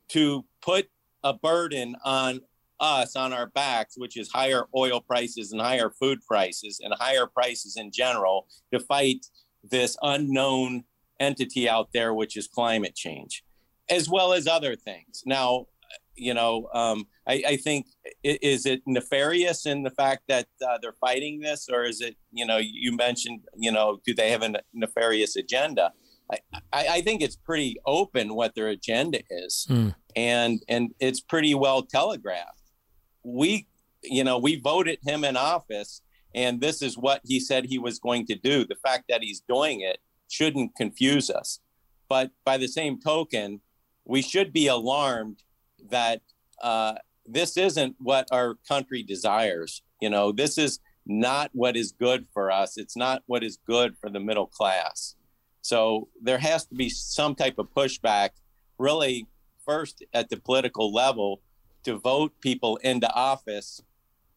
to 0.10 0.46
put 0.62 0.90
a 1.24 1.34
burden 1.34 1.96
on 2.04 2.42
us 2.80 3.16
on 3.16 3.32
our 3.32 3.46
backs, 3.46 3.96
which 3.98 4.18
is 4.18 4.32
higher 4.32 4.66
oil 4.76 5.00
prices 5.00 5.52
and 5.52 5.62
higher 5.62 5.92
food 5.92 6.20
prices 6.28 6.82
and 6.84 6.94
higher 7.00 7.28
prices 7.28 7.78
in 7.78 7.92
general, 7.92 8.48
to 8.74 8.80
fight 8.80 9.28
this 9.64 9.96
unknown 10.02 10.84
entity 11.20 11.70
out 11.70 11.94
there, 11.94 12.14
which 12.16 12.36
is 12.36 12.48
climate 12.48 12.96
change, 12.96 13.44
as 13.90 14.10
well 14.10 14.34
as 14.34 14.48
other 14.48 14.76
things. 14.76 15.22
Now, 15.26 15.68
you 16.16 16.34
know, 16.34 16.68
um, 16.74 17.06
I, 17.28 17.44
I, 17.48 17.58
think 17.58 17.88
is 18.24 18.66
it 18.66 18.82
nefarious 18.86 19.66
in 19.66 19.84
the 19.84 19.90
fact 19.92 20.24
that 20.28 20.48
uh, 20.68 20.78
they're 20.82 20.96
fighting 21.00 21.40
this, 21.40 21.68
or 21.72 21.84
is 21.84 22.02
it, 22.02 22.16
you 22.32 22.46
know, 22.46 22.58
you 22.58 22.96
mentioned, 22.96 23.42
you 23.56 23.72
know, 23.72 24.00
do 24.06 24.14
they 24.14 24.30
have 24.32 24.44
a 24.44 24.54
nefarious 24.74 25.36
agenda? 25.36 25.92
I, 26.74 26.88
I 26.88 27.02
think 27.02 27.22
it's 27.22 27.36
pretty 27.36 27.78
open 27.86 28.36
what 28.36 28.56
their 28.56 28.70
agenda 28.70 29.22
is, 29.30 29.68
mm. 29.70 29.94
and 30.16 30.62
and 30.68 30.92
it's 31.00 31.20
pretty 31.20 31.54
well 31.54 31.82
telegraphed. 31.84 32.72
We, 33.24 33.68
you 34.04 34.24
know, 34.24 34.38
we 34.38 34.56
voted 34.56 35.00
him 35.06 35.24
in 35.24 35.36
office, 35.36 36.02
and 36.34 36.62
this 36.62 36.82
is 36.82 36.98
what 36.98 37.22
he 37.26 37.40
said 37.40 37.66
he 37.66 37.80
was 37.80 38.00
going 38.00 38.28
to 38.28 38.36
do. 38.36 38.66
The 38.66 38.76
fact 38.76 39.06
that 39.10 39.22
he's 39.24 39.42
doing 39.42 39.82
it 39.82 40.00
shouldn't 40.30 40.76
confuse 40.76 41.30
us, 41.30 41.60
but 42.08 42.32
by 42.46 42.58
the 42.58 42.68
same 42.68 43.00
token, 43.00 43.62
we 44.06 44.22
should 44.22 44.54
be 44.54 44.68
alarmed 44.68 45.44
that 45.90 46.22
uh, 46.62 46.96
this 47.26 47.58
isn't 47.58 47.96
what 48.00 48.28
our 48.32 48.56
country 48.68 49.04
desires. 49.04 49.82
You 50.02 50.10
know, 50.10 50.32
this 50.32 50.58
is 50.58 50.80
not 51.06 51.50
what 51.54 51.76
is 51.76 51.92
good 51.92 52.28
for 52.34 52.52
us. 52.52 52.78
It's 52.78 52.96
not 52.96 53.24
what 53.26 53.44
is 53.44 53.58
good 53.66 53.98
for 54.00 54.10
the 54.10 54.20
middle 54.20 54.48
class. 54.48 55.16
So 55.62 56.10
there 56.22 56.40
has 56.40 56.66
to 56.68 56.76
be 56.76 56.90
some 56.90 57.36
type 57.36 57.60
of 57.60 57.68
pushback, 57.74 58.30
really, 58.78 59.28
first 59.66 60.04
at 60.14 60.30
the 60.30 60.38
political 60.38 60.92
level 60.92 61.42
to 61.84 61.98
vote 61.98 62.34
people 62.42 62.78
into 62.78 63.12
office 63.14 63.82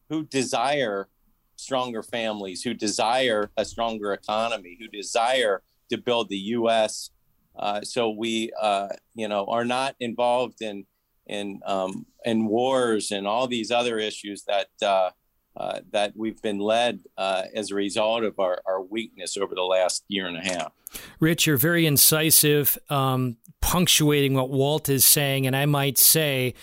who 0.09 0.23
desire 0.23 1.07
stronger 1.55 2.03
families, 2.03 2.61
who 2.61 2.73
desire 2.73 3.49
a 3.57 3.65
stronger 3.65 4.13
economy, 4.13 4.77
who 4.79 4.87
desire 4.87 5.63
to 5.89 5.97
build 5.97 6.29
the 6.29 6.37
U.S. 6.37 7.09
Uh, 7.57 7.81
so 7.81 8.09
we, 8.09 8.51
uh, 8.61 8.89
you 9.13 9.27
know, 9.27 9.45
are 9.45 9.65
not 9.65 9.95
involved 9.99 10.61
in 10.61 10.85
in 11.27 11.59
um, 11.65 12.05
wars 12.25 13.11
and 13.11 13.27
all 13.27 13.47
these 13.47 13.71
other 13.71 13.97
issues 13.97 14.43
that 14.43 14.67
uh, 14.81 15.11
uh, 15.57 15.79
that 15.91 16.11
we've 16.17 16.41
been 16.41 16.59
led 16.59 16.99
uh, 17.17 17.43
as 17.53 17.71
a 17.71 17.75
result 17.75 18.25
of 18.25 18.37
our, 18.39 18.61
our 18.65 18.81
weakness 18.81 19.37
over 19.37 19.55
the 19.55 19.61
last 19.61 20.03
year 20.09 20.27
and 20.27 20.35
a 20.35 20.41
half. 20.41 20.73
Rich, 21.19 21.47
you're 21.47 21.55
very 21.55 21.85
incisive, 21.85 22.77
um, 22.89 23.37
punctuating 23.61 24.33
what 24.33 24.49
Walt 24.49 24.89
is 24.89 25.05
saying, 25.05 25.47
and 25.47 25.55
I 25.55 25.65
might 25.65 25.97
say, 25.97 26.53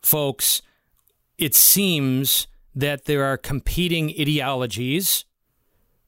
folks, 0.00 0.60
it 1.38 1.54
seems 1.54 2.48
that 2.74 3.04
there 3.04 3.24
are 3.24 3.36
competing 3.36 4.10
ideologies 4.10 5.24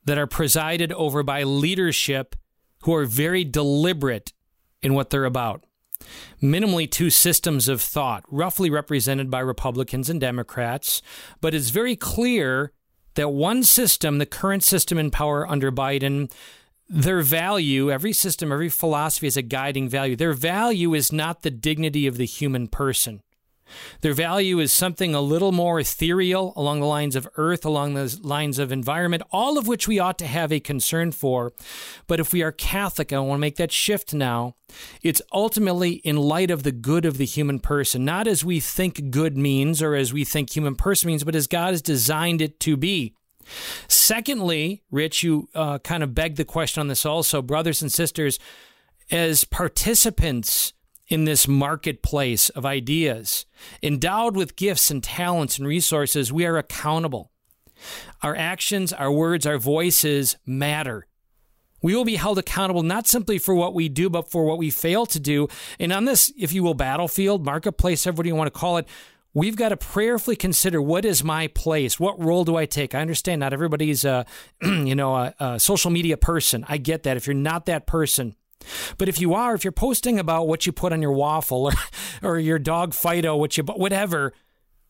that 0.05 0.18
are 0.18 0.26
presided 0.26 0.92
over 0.92 1.22
by 1.22 1.44
leadership 1.44 2.34
who 2.82 2.94
are 2.94 3.05
very 3.05 3.44
deliberate 3.44 4.32
in 4.82 4.94
what 4.94 5.11
they're 5.11 5.24
about 5.24 5.63
minimally 6.42 6.90
two 6.90 7.11
systems 7.11 7.68
of 7.68 7.80
thought, 7.80 8.24
roughly 8.28 8.70
represented 8.70 9.30
by 9.30 9.40
Republicans 9.40 10.09
and 10.11 10.20
Democrats, 10.20 11.02
but 11.40 11.55
it's 11.55 11.70
very 11.70 11.96
clear 11.96 12.72
that 13.14 13.30
one 13.30 13.62
system, 13.62 14.18
the 14.18 14.26
current 14.26 14.64
system 14.64 14.98
in 14.98 15.11
power 15.11 15.48
under 15.48 15.70
Biden, 15.70 16.30
their 16.88 17.22
value, 17.22 17.90
every 17.90 18.12
system, 18.12 18.52
every 18.52 18.68
philosophy 18.68 19.26
is 19.26 19.36
a 19.36 19.42
guiding 19.42 19.88
value. 19.88 20.16
Their 20.16 20.34
value 20.34 20.94
is 20.94 21.12
not 21.12 21.42
the 21.42 21.50
dignity 21.50 22.07
of 22.07 22.16
the 22.16 22.26
human 22.26 22.68
person. 22.68 23.20
Their 24.00 24.14
value 24.14 24.58
is 24.58 24.72
something 24.72 25.14
a 25.14 25.20
little 25.20 25.52
more 25.52 25.80
ethereal 25.80 26.52
along 26.56 26.80
the 26.80 26.86
lines 26.86 27.16
of 27.16 27.28
earth, 27.36 27.64
along 27.64 27.94
the 27.94 28.18
lines 28.22 28.58
of 28.58 28.72
environment, 28.72 29.22
all 29.30 29.58
of 29.58 29.66
which 29.66 29.88
we 29.88 29.98
ought 29.98 30.18
to 30.18 30.26
have 30.26 30.52
a 30.52 30.60
concern 30.60 31.12
for. 31.12 31.52
But 32.06 32.20
if 32.20 32.32
we 32.32 32.42
are 32.42 32.52
Catholic, 32.52 33.12
I 33.12 33.18
want 33.18 33.38
to 33.38 33.40
make 33.40 33.56
that 33.56 33.72
shift 33.72 34.14
now. 34.14 34.56
It's 35.02 35.22
ultimately 35.32 35.94
in 35.94 36.16
light 36.16 36.50
of 36.50 36.62
the 36.62 36.72
good 36.72 37.04
of 37.04 37.18
the 37.18 37.26
human 37.26 37.58
person, 37.58 38.04
not 38.04 38.26
as 38.26 38.44
we 38.44 38.60
think 38.60 39.10
good 39.10 39.36
means 39.36 39.82
or 39.82 39.94
as 39.94 40.12
we 40.12 40.24
think 40.24 40.50
human 40.50 40.74
person 40.74 41.08
means, 41.08 41.24
but 41.24 41.36
as 41.36 41.46
God 41.46 41.70
has 41.70 41.82
designed 41.82 42.42
it 42.42 42.60
to 42.60 42.76
be. 42.76 43.14
Secondly, 43.88 44.82
Rich, 44.90 45.22
you 45.22 45.48
uh, 45.54 45.78
kind 45.78 46.02
of 46.02 46.14
begged 46.14 46.36
the 46.36 46.44
question 46.44 46.80
on 46.80 46.88
this 46.88 47.04
also, 47.04 47.42
brothers 47.42 47.82
and 47.82 47.92
sisters, 47.92 48.38
as 49.10 49.44
participants 49.44 50.72
in 51.14 51.24
this 51.26 51.46
marketplace 51.46 52.48
of 52.50 52.66
ideas. 52.66 53.46
Endowed 53.84 54.34
with 54.36 54.56
gifts 54.56 54.90
and 54.90 55.00
talents 55.00 55.58
and 55.58 55.68
resources, 55.68 56.32
we 56.32 56.44
are 56.44 56.58
accountable. 56.58 57.30
Our 58.24 58.34
actions, 58.34 58.92
our 58.92 59.12
words, 59.12 59.46
our 59.46 59.56
voices 59.56 60.36
matter. 60.44 61.06
We 61.80 61.94
will 61.94 62.04
be 62.04 62.16
held 62.16 62.38
accountable 62.38 62.82
not 62.82 63.06
simply 63.06 63.38
for 63.38 63.54
what 63.54 63.74
we 63.74 63.88
do, 63.88 64.10
but 64.10 64.28
for 64.28 64.44
what 64.44 64.58
we 64.58 64.70
fail 64.70 65.06
to 65.06 65.20
do. 65.20 65.46
And 65.78 65.92
on 65.92 66.04
this, 66.04 66.32
if 66.36 66.52
you 66.52 66.64
will, 66.64 66.74
battlefield, 66.74 67.44
marketplace, 67.44 68.08
everybody 68.08 68.30
you 68.30 68.34
want 68.34 68.52
to 68.52 68.58
call 68.58 68.78
it, 68.78 68.88
we've 69.34 69.54
got 69.54 69.68
to 69.68 69.76
prayerfully 69.76 70.34
consider 70.34 70.82
what 70.82 71.04
is 71.04 71.22
my 71.22 71.46
place? 71.46 72.00
What 72.00 72.20
role 72.20 72.44
do 72.44 72.56
I 72.56 72.66
take? 72.66 72.92
I 72.92 73.00
understand 73.00 73.38
not 73.38 73.52
everybody's 73.52 74.04
a, 74.04 74.26
you 74.62 74.96
know, 74.96 75.14
a, 75.14 75.34
a 75.38 75.60
social 75.60 75.92
media 75.92 76.16
person. 76.16 76.64
I 76.68 76.78
get 76.78 77.04
that. 77.04 77.16
If 77.16 77.28
you're 77.28 77.34
not 77.34 77.66
that 77.66 77.86
person, 77.86 78.34
but 78.98 79.08
if 79.08 79.20
you 79.20 79.34
are, 79.34 79.54
if 79.54 79.64
you're 79.64 79.72
posting 79.72 80.18
about 80.18 80.48
what 80.48 80.66
you 80.66 80.72
put 80.72 80.92
on 80.92 81.02
your 81.02 81.12
waffle 81.12 81.66
or, 81.66 81.72
or 82.22 82.38
your 82.38 82.58
dog 82.58 82.94
Fido, 82.94 83.36
what 83.36 83.56
you 83.56 83.64
whatever, 83.64 84.32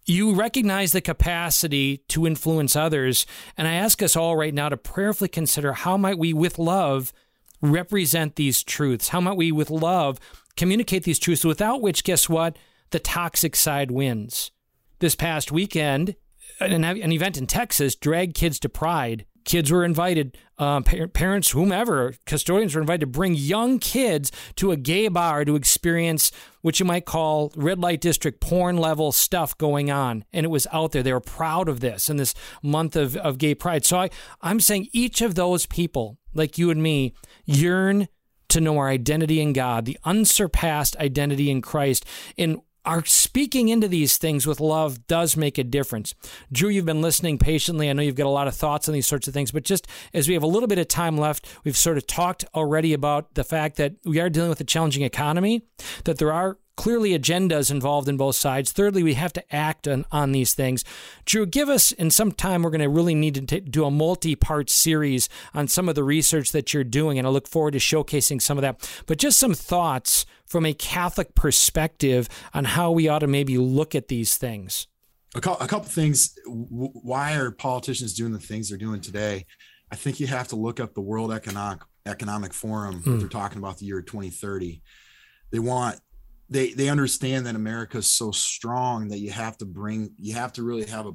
you 0.07 0.35
recognize 0.35 0.93
the 0.93 1.01
capacity 1.01 1.99
to 2.09 2.27
influence 2.27 2.77
others. 2.77 3.27
And 3.57 3.67
I 3.67 3.75
ask 3.75 4.03
us 4.03 4.17
all 4.17 4.37
right 4.37 4.55
now 4.55 4.69
to 4.69 4.77
prayerfully 4.77 5.29
consider 5.29 5.73
how 5.73 5.97
might 5.97 6.19
we, 6.19 6.33
with 6.33 6.59
love, 6.59 7.13
represent 7.61 8.37
these 8.37 8.63
truths? 8.63 9.09
How 9.09 9.21
might 9.21 9.37
we, 9.37 9.51
with 9.51 9.71
love, 9.71 10.21
communicate 10.57 11.05
these 11.05 11.19
truths 11.19 11.45
without 11.45 11.81
which, 11.81 12.05
guess 12.05 12.29
what? 12.29 12.59
The 12.91 12.99
toxic 13.01 13.57
side 13.57 13.91
wins. 13.91 14.51
This 14.99 15.15
past 15.15 15.51
weekend, 15.51 16.17
an, 16.61 16.85
an 16.85 17.13
event 17.13 17.39
in 17.39 17.47
Texas 17.47 17.95
dragged 17.95 18.35
kids 18.35 18.59
to 18.61 18.69
Pride 18.69 19.27
kids 19.45 19.71
were 19.71 19.85
invited, 19.85 20.37
uh, 20.59 20.81
pa- 20.81 21.07
parents, 21.13 21.51
whomever, 21.51 22.15
custodians 22.27 22.75
were 22.75 22.81
invited 22.81 23.01
to 23.01 23.07
bring 23.07 23.35
young 23.35 23.79
kids 23.79 24.33
to 24.57 24.73
a 24.73 24.77
gay 24.77 25.09
bar 25.09 25.45
to 25.45 25.57
experience 25.57 26.33
what 26.63 26.81
you 26.81 26.87
might 26.87 27.05
call 27.05 27.53
red 27.57 27.79
light 27.79 28.01
district 28.01 28.41
porn 28.41 28.77
level 28.77 29.13
stuff 29.13 29.57
going 29.59 29.91
on. 29.91 30.25
And 30.33 30.45
it 30.45 30.49
was 30.49 30.67
out 30.73 30.93
there. 30.93 31.03
They 31.03 31.13
were 31.13 31.21
proud 31.21 31.69
of 31.69 31.81
this 31.81 32.09
in 32.09 32.17
this 32.17 32.35
month 32.63 32.97
of, 32.97 33.17
of 33.17 33.39
gay 33.39 33.55
pride. 33.55 33.85
So 33.85 33.99
I, 33.99 34.11
I'm 34.41 34.61
saying 34.61 34.89
each 34.93 35.21
of 35.21 35.35
those 35.35 35.67
people, 35.67 36.19
like 36.33 36.59
you 36.59 36.71
and 36.71 36.83
me, 36.83 37.15
yearn 37.45 38.09
to 38.49 38.61
know 38.61 38.79
our 38.79 38.89
identity 38.89 39.41
in 39.41 39.53
God, 39.53 39.85
the 39.85 39.99
unsurpassed 40.05 40.97
identity 40.99 41.51
in 41.51 41.61
Christ. 41.61 42.05
And 42.39 42.61
our 42.85 43.05
speaking 43.05 43.69
into 43.69 43.89
these 43.89 44.19
things 44.19 44.47
with 44.47 44.61
love 44.61 45.07
does 45.07 45.37
make 45.37 45.59
a 45.59 45.65
difference. 45.65 46.15
Drew, 46.53 46.69
you've 46.69 46.85
been 46.85 47.03
listening 47.03 47.39
patiently. 47.39 47.89
I 47.89 47.93
know 47.93 48.03
you've 48.03 48.15
got 48.15 48.27
a 48.27 48.31
lot 48.31 48.49
of 48.49 48.55
thoughts 48.55 48.89
on 48.89 48.95
these 48.95 49.07
sorts 49.07 49.27
of 49.27 49.35
things, 49.35 49.51
but 49.51 49.65
just 49.65 49.87
as 50.13 50.29
we 50.29 50.35
have 50.35 50.43
a 50.43 50.49
little 50.49 50.67
bit 50.67 50.79
of 50.79 50.89
time 50.89 51.17
left, 51.17 51.47
we've 51.65 51.77
sort 51.77 51.97
of 51.97 52.07
talked 52.07 52.45
already 52.55 52.93
about 52.93 53.35
the 53.35 53.45
fact 53.45 53.77
that 53.77 53.95
we 54.05 54.21
are 54.21 54.29
dealing 54.29 54.51
with 54.51 54.61
a 54.61 54.65
challenging 54.65 55.03
economy, 55.03 55.63
that 56.05 56.19
there 56.19 56.33
are 56.33 56.59
clearly 56.77 57.19
agendas 57.19 57.71
involved 57.71 58.09
in 58.09 58.17
both 58.17 58.37
sides. 58.37 58.73
Thirdly, 58.73 59.03
we 59.03 59.15
have 59.15 59.33
to 59.35 59.55
act 59.55 59.87
on, 59.87 60.05
on 60.11 60.33
these 60.33 60.55
things. 60.55 60.85
Drew, 61.25 61.47
give 61.47 61.69
us, 61.69 61.93
in 61.93 62.11
some 62.11 62.33
time, 62.33 62.63
we're 62.63 62.71
going 62.71 62.81
to 62.81 62.89
really 62.89 63.15
need 63.15 63.35
to 63.35 63.41
t- 63.43 63.61
do 63.61 63.85
a 63.85 63.91
multi 63.91 64.35
part 64.35 64.71
series 64.71 65.29
on 65.53 65.69
some 65.69 65.89
of 65.89 65.95
the 65.95 66.05
research 66.05 66.53
that 66.53 66.75
you're 66.75 66.85
doing, 66.85 67.19
and 67.19 67.27
I 67.27 67.31
look 67.31 67.49
forward 67.49 67.73
to 67.73 67.79
showcasing 67.79 68.41
some 68.41 68.59
of 68.59 68.63
that. 68.63 68.89
But 69.07 69.19
just 69.19 69.39
some 69.39 69.55
thoughts 69.55 70.27
from 70.47 70.67
a 70.67 70.75
Catholic 70.75 71.35
perspective 71.35 72.29
on 72.53 72.65
how 72.65 72.91
we 72.91 73.09
ought 73.09 73.21
to 73.21 73.27
maybe 73.27 73.59
look 73.59 73.95
at 73.95 74.09
these 74.09 74.37
things. 74.37 74.87
A, 75.35 75.41
couple, 75.41 75.65
a 75.65 75.69
couple 75.69 75.89
things. 75.89 76.39
Why 76.47 77.35
are 77.35 77.51
politicians 77.51 78.15
doing 78.15 78.33
the 78.33 78.39
things 78.39 78.69
they're 78.69 78.79
doing 78.79 79.01
today? 79.01 79.47
I 79.91 79.97
think 79.97 80.21
you 80.21 80.27
have 80.27 80.49
to 80.49 80.57
look 80.57 80.81
up 80.81 80.95
the 80.95 81.01
World 81.01 81.33
Economic 81.33 81.81
Economic 82.07 82.53
Forum. 82.53 83.03
Mm. 83.03 83.21
They're 83.21 83.29
talking 83.29 83.59
about 83.59 83.79
the 83.79 83.87
year 83.87 84.03
2030. 84.03 84.83
They 85.51 85.59
want 85.59 86.01
they 86.49 86.73
they 86.73 86.89
understand 86.89 87.47
that 87.47 87.55
America 87.55 87.99
is 87.99 88.07
so 88.07 88.31
strong 88.31 89.09
that 89.09 89.19
you 89.19 89.31
have 89.31 89.57
to 89.59 89.65
bring 89.65 90.13
you 90.19 90.35
have 90.35 90.53
to 90.55 90.63
really 90.63 90.85
have 90.87 91.07
a 91.07 91.13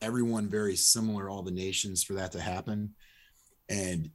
everyone 0.00 0.48
very 0.48 0.76
similar 0.76 1.28
all 1.28 1.42
the 1.42 1.50
nations 1.50 2.02
for 2.02 2.14
that 2.14 2.32
to 2.32 2.40
happen. 2.40 2.94
And 3.68 4.10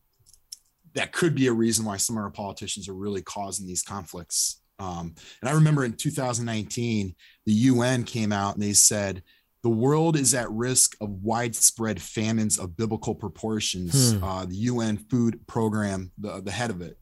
that 0.94 1.12
could 1.12 1.36
be 1.36 1.48
a 1.48 1.54
reason 1.54 1.86
why 1.86 1.98
some 1.98 2.18
of 2.18 2.24
our 2.24 2.32
politicians 2.32 2.90
are 2.90 2.96
really 2.96 3.22
causing 3.22 3.68
these 3.68 3.84
conflicts. 3.84 4.62
Um, 4.78 5.16
and 5.42 5.50
i 5.50 5.54
remember 5.54 5.86
in 5.86 5.94
2019 5.94 7.16
the 7.46 7.54
un 7.54 8.04
came 8.04 8.34
out 8.34 8.56
and 8.56 8.64
they 8.64 8.74
said 8.74 9.24
the 9.64 9.70
world 9.70 10.18
is 10.18 10.34
at 10.34 10.52
risk 10.52 10.98
of 11.00 11.10
widespread 11.24 12.02
famines 12.02 12.60
of 12.60 12.76
biblical 12.76 13.16
proportions. 13.16 14.14
Hmm. 14.14 14.24
uh, 14.24 14.46
the 14.46 14.56
un 14.56 14.98
food 14.98 15.40
program 15.48 16.12
the, 16.18 16.42
the 16.42 16.52
head 16.52 16.72
of 16.72 16.82
it 16.82 16.98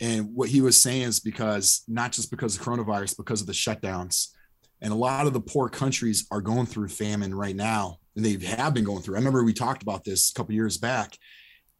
and 0.00 0.34
what 0.34 0.48
he 0.48 0.60
was 0.62 0.80
saying 0.80 1.02
is 1.02 1.20
because 1.20 1.82
not 1.86 2.12
just 2.12 2.30
because 2.30 2.56
of 2.56 2.62
coronavirus, 2.62 3.16
because 3.16 3.40
of 3.40 3.46
the 3.46 3.52
shutdowns. 3.52 4.28
And 4.80 4.92
a 4.92 4.96
lot 4.96 5.26
of 5.26 5.34
the 5.34 5.40
poor 5.40 5.68
countries 5.68 6.26
are 6.30 6.40
going 6.40 6.66
through 6.66 6.88
famine 6.88 7.34
right 7.34 7.54
now. 7.54 7.98
And 8.16 8.24
they 8.24 8.38
have 8.46 8.72
been 8.72 8.84
going 8.84 9.02
through. 9.02 9.16
I 9.16 9.18
remember 9.18 9.44
we 9.44 9.52
talked 9.52 9.82
about 9.82 10.04
this 10.04 10.30
a 10.30 10.34
couple 10.34 10.54
years 10.54 10.78
back. 10.78 11.16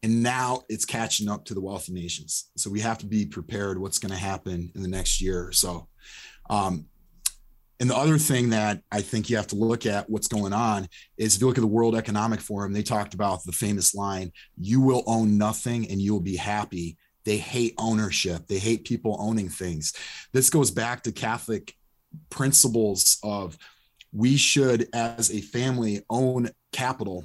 And 0.03 0.23
now 0.23 0.63
it's 0.69 0.85
catching 0.85 1.29
up 1.29 1.45
to 1.47 1.55
the 1.55 1.61
wealthy 1.61 1.93
nations. 1.93 2.51
So 2.57 2.71
we 2.71 2.81
have 2.81 2.99
to 2.99 3.07
be 3.07 3.27
prepared 3.27 3.81
what's 3.81 3.99
going 3.99 4.13
to 4.13 4.19
happen 4.19 4.71
in 4.75 4.83
the 4.83 4.89
next 4.89 5.21
year 5.21 5.47
or 5.47 5.53
so. 5.53 5.89
Um, 6.49 6.87
and 7.81 7.89
the 7.89 7.97
other 7.97 8.19
thing 8.19 8.51
that 8.51 8.83
I 8.93 9.01
think 9.01 9.31
you 9.31 9.37
have 9.37 9.47
to 9.49 9.57
look 9.57 9.87
at 9.87 10.09
what's 10.09 10.29
going 10.29 10.53
on 10.53 10.87
is 11.17 11.35
if 11.35 11.41
you 11.41 11.47
look 11.47 11.57
at 11.57 11.63
the 11.63 11.67
World 11.67 11.97
Economic 11.97 12.41
Forum, 12.41 12.75
they 12.75 12.83
talked 12.83 13.15
about 13.15 13.43
the 13.45 13.53
famous 13.53 13.95
line, 13.95 14.33
you 14.59 14.83
will 14.83 15.03
own 15.07 15.39
nothing 15.39 15.91
and 15.91 16.01
you 16.01 16.13
will 16.13 16.21
be 16.21 16.37
happy 16.37 16.99
they 17.25 17.37
hate 17.37 17.75
ownership. 17.79 18.47
They 18.47 18.59
hate 18.59 18.85
people 18.85 19.17
owning 19.21 19.49
things. 19.49 19.93
This 20.33 20.51
goes 20.51 20.71
back 20.71 21.03
to 21.03 21.13
catholic 21.13 21.75
principles 22.29 23.19
of 23.23 23.57
we 24.13 24.37
should 24.37 24.89
as 24.93 25.31
a 25.31 25.41
family 25.41 26.03
own 26.11 26.51
capital. 26.73 27.25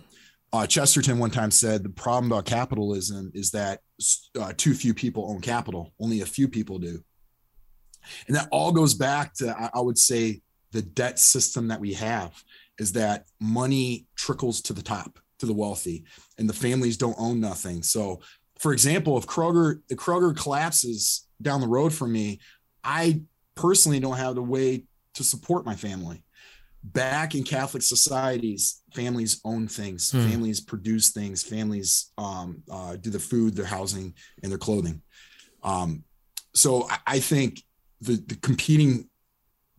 Uh, 0.53 0.67
chesterton 0.67 1.17
one 1.17 1.31
time 1.31 1.51
said 1.51 1.83
the 1.83 1.89
problem 1.89 2.31
about 2.31 2.45
capitalism 2.45 3.31
is 3.33 3.51
that 3.51 3.79
uh, 4.39 4.53
too 4.55 4.73
few 4.73 4.93
people 4.93 5.29
own 5.29 5.41
capital. 5.41 5.93
Only 5.99 6.21
a 6.21 6.25
few 6.25 6.47
people 6.47 6.79
do. 6.79 7.03
And 8.27 8.35
that 8.35 8.47
all 8.51 8.71
goes 8.71 8.93
back 8.93 9.33
to 9.35 9.55
I, 9.57 9.71
I 9.73 9.81
would 9.81 9.97
say 9.97 10.41
the 10.71 10.81
debt 10.81 11.19
system 11.19 11.69
that 11.69 11.79
we 11.79 11.93
have 11.93 12.31
is 12.79 12.91
that 12.93 13.25
money 13.39 14.05
trickles 14.15 14.61
to 14.61 14.73
the 14.73 14.83
top 14.83 15.19
to 15.39 15.45
the 15.45 15.53
wealthy 15.53 16.05
and 16.37 16.47
the 16.47 16.53
families 16.53 16.97
don't 16.97 17.15
own 17.17 17.39
nothing. 17.39 17.83
So 17.83 18.21
for 18.59 18.73
example, 18.73 19.17
if 19.17 19.25
Kroger 19.25 19.81
the 19.89 19.95
Kroger 19.95 20.35
collapses 20.35 21.27
down 21.41 21.61
the 21.61 21.67
road 21.67 21.93
from 21.93 22.11
me, 22.11 22.39
I 22.83 23.21
personally 23.55 23.99
don't 23.99 24.17
have 24.17 24.35
the 24.35 24.41
way 24.41 24.83
to 25.15 25.23
support 25.23 25.65
my 25.65 25.75
family. 25.75 26.23
Back 26.83 27.33
in 27.33 27.43
Catholic 27.43 27.81
societies, 27.81 28.81
families 28.93 29.41
own 29.43 29.67
things, 29.67 30.11
hmm. 30.11 30.29
families 30.29 30.61
produce 30.61 31.09
things, 31.11 31.41
families 31.41 32.11
um, 32.17 32.61
uh, 32.71 32.95
do 32.95 33.09
the 33.09 33.19
food, 33.19 33.55
their 33.55 33.65
housing, 33.65 34.13
and 34.43 34.51
their 34.51 34.59
clothing. 34.59 35.01
Um, 35.63 36.03
so 36.53 36.87
I, 36.89 36.97
I 37.07 37.19
think 37.19 37.63
the, 38.01 38.23
the 38.27 38.35
competing 38.35 39.09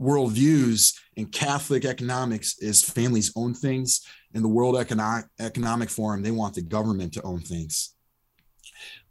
worldviews 0.00 0.94
in 1.14 1.26
Catholic 1.26 1.84
economics 1.84 2.58
is 2.58 2.82
families 2.82 3.32
own 3.36 3.54
things. 3.54 4.04
In 4.34 4.42
the 4.42 4.48
World 4.48 4.76
Economic 4.76 5.26
Economic 5.38 5.88
Forum, 5.88 6.22
they 6.22 6.30
want 6.30 6.54
the 6.54 6.62
government 6.62 7.14
to 7.14 7.22
own 7.22 7.40
things. 7.40 7.95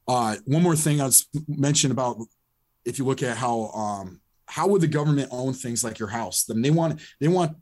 Uh, 0.08 0.36
one 0.46 0.64
more 0.64 0.76
thing 0.76 1.02
I 1.02 1.06
was 1.06 1.28
mentioned 1.48 1.92
about 1.92 2.18
if 2.86 3.00
you 3.00 3.06
look 3.06 3.24
at 3.24 3.38
how 3.38 3.70
um, 3.70 4.22
how 4.48 4.68
would 4.68 4.82
the 4.82 4.88
government 4.88 5.30
own 5.32 5.54
things 5.54 5.84
like 5.84 6.00
your 6.00 6.10
house? 6.10 6.44
Then 6.44 6.62
they 6.62 6.72
want 6.72 7.02
they 7.20 7.28
want 7.28 7.58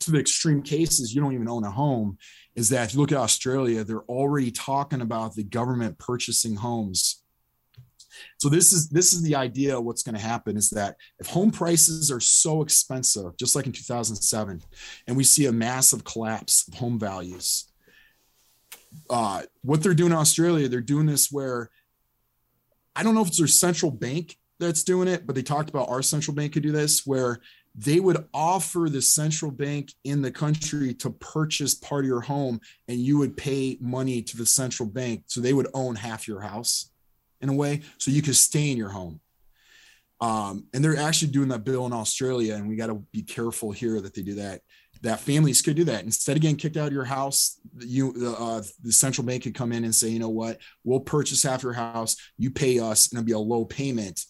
to 0.00 0.10
the 0.10 0.18
extreme 0.18 0.62
cases 0.62 1.14
you 1.14 1.20
don't 1.20 1.34
even 1.34 1.48
own 1.48 1.64
a 1.64 1.70
home. 1.70 2.18
Is 2.54 2.70
that 2.70 2.88
if 2.88 2.94
you 2.94 3.00
look 3.00 3.12
at 3.12 3.18
Australia, 3.18 3.84
they're 3.84 4.02
already 4.02 4.50
talking 4.50 5.00
about 5.00 5.34
the 5.34 5.44
government 5.44 5.98
purchasing 5.98 6.56
homes. 6.56 7.22
So 8.38 8.48
this 8.48 8.72
is 8.72 8.88
this 8.88 9.12
is 9.12 9.22
the 9.22 9.36
idea 9.36 9.80
what's 9.80 10.02
going 10.02 10.14
to 10.14 10.20
happen 10.20 10.56
is 10.56 10.70
that 10.70 10.96
if 11.18 11.26
home 11.28 11.50
prices 11.50 12.10
are 12.10 12.20
so 12.20 12.62
expensive, 12.62 13.36
just 13.36 13.54
like 13.54 13.66
in 13.66 13.72
2007, 13.72 14.62
and 15.06 15.16
we 15.16 15.24
see 15.24 15.46
a 15.46 15.52
massive 15.52 16.02
collapse 16.04 16.66
of 16.66 16.74
home 16.74 16.98
values, 16.98 17.70
uh, 19.10 19.42
what 19.62 19.82
they're 19.82 19.94
doing 19.94 20.12
in 20.12 20.18
Australia, 20.18 20.68
they're 20.68 20.80
doing 20.80 21.06
this 21.06 21.30
where 21.30 21.70
I 22.94 23.02
don't 23.02 23.14
know 23.14 23.22
if 23.22 23.28
it's 23.28 23.38
their 23.38 23.46
central 23.46 23.90
bank 23.90 24.38
that's 24.58 24.84
doing 24.84 25.08
it, 25.08 25.26
but 25.26 25.34
they 25.34 25.42
talked 25.42 25.68
about 25.68 25.88
our 25.88 26.02
central 26.02 26.34
bank 26.34 26.54
could 26.54 26.62
do 26.62 26.72
this 26.72 27.06
where 27.06 27.40
they 27.74 28.00
would 28.00 28.26
offer 28.32 28.88
the 28.90 29.02
central 29.02 29.50
bank 29.50 29.92
in 30.04 30.22
the 30.22 30.30
country 30.30 30.94
to 30.94 31.10
purchase 31.10 31.74
part 31.74 32.04
of 32.04 32.08
your 32.08 32.22
home 32.22 32.58
and 32.88 32.98
you 32.98 33.18
would 33.18 33.36
pay 33.36 33.76
money 33.80 34.22
to 34.22 34.36
the 34.36 34.46
central 34.46 34.88
bank. 34.88 35.24
So 35.26 35.40
they 35.40 35.52
would 35.52 35.68
own 35.74 35.94
half 35.94 36.26
your 36.26 36.40
house 36.40 36.90
in 37.42 37.50
a 37.50 37.54
way 37.54 37.82
so 37.98 38.10
you 38.10 38.22
could 38.22 38.36
stay 38.36 38.70
in 38.70 38.78
your 38.78 38.88
home. 38.88 39.20
Um, 40.22 40.66
and 40.72 40.82
they're 40.82 40.96
actually 40.96 41.32
doing 41.32 41.48
that 41.48 41.64
bill 41.64 41.84
in 41.84 41.92
Australia, 41.92 42.54
and 42.54 42.66
we 42.66 42.76
got 42.76 42.86
to 42.86 43.04
be 43.12 43.20
careful 43.20 43.70
here 43.70 44.00
that 44.00 44.14
they 44.14 44.22
do 44.22 44.36
that 44.36 44.62
that 45.06 45.20
families 45.20 45.62
could 45.62 45.76
do 45.76 45.84
that. 45.84 46.04
Instead 46.04 46.36
of 46.36 46.42
getting 46.42 46.56
kicked 46.56 46.76
out 46.76 46.88
of 46.88 46.92
your 46.92 47.04
house 47.04 47.58
you 47.78 48.34
uh, 48.38 48.62
the 48.82 48.92
central 48.92 49.26
bank 49.26 49.42
could 49.42 49.54
come 49.54 49.72
in 49.72 49.84
and 49.84 49.94
say 49.94 50.08
you 50.08 50.18
know 50.18 50.28
what? 50.28 50.58
We'll 50.84 51.00
purchase 51.00 51.42
half 51.42 51.62
your 51.62 51.72
house. 51.72 52.16
You 52.38 52.50
pay 52.50 52.78
us 52.78 53.08
and 53.08 53.18
it'll 53.18 53.26
be 53.26 53.32
a 53.32 53.38
low 53.38 53.64
payment. 53.64 54.24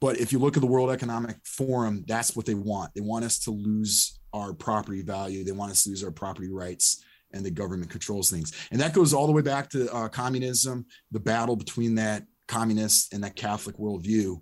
But 0.00 0.18
if 0.18 0.32
you 0.32 0.38
look 0.38 0.56
at 0.56 0.60
the 0.60 0.66
world 0.66 0.90
economic 0.90 1.36
forum 1.44 2.04
that's 2.06 2.36
what 2.36 2.46
they 2.46 2.54
want. 2.54 2.94
They 2.94 3.00
want 3.00 3.24
us 3.24 3.38
to 3.40 3.50
lose 3.50 4.18
our 4.32 4.52
property 4.52 5.02
value. 5.02 5.44
They 5.44 5.52
want 5.52 5.72
us 5.72 5.84
to 5.84 5.90
lose 5.90 6.04
our 6.04 6.10
property 6.10 6.50
rights 6.50 7.02
and 7.32 7.44
the 7.44 7.50
government 7.50 7.90
controls 7.90 8.30
things. 8.30 8.52
And 8.70 8.80
that 8.80 8.94
goes 8.94 9.12
all 9.12 9.26
the 9.26 9.32
way 9.32 9.42
back 9.42 9.70
to 9.70 9.92
uh, 9.92 10.08
communism 10.08 10.86
the 11.10 11.20
battle 11.20 11.56
between 11.56 11.96
that 11.96 12.24
communist 12.46 13.12
and 13.12 13.24
that 13.24 13.36
catholic 13.36 13.76
worldview. 13.76 14.40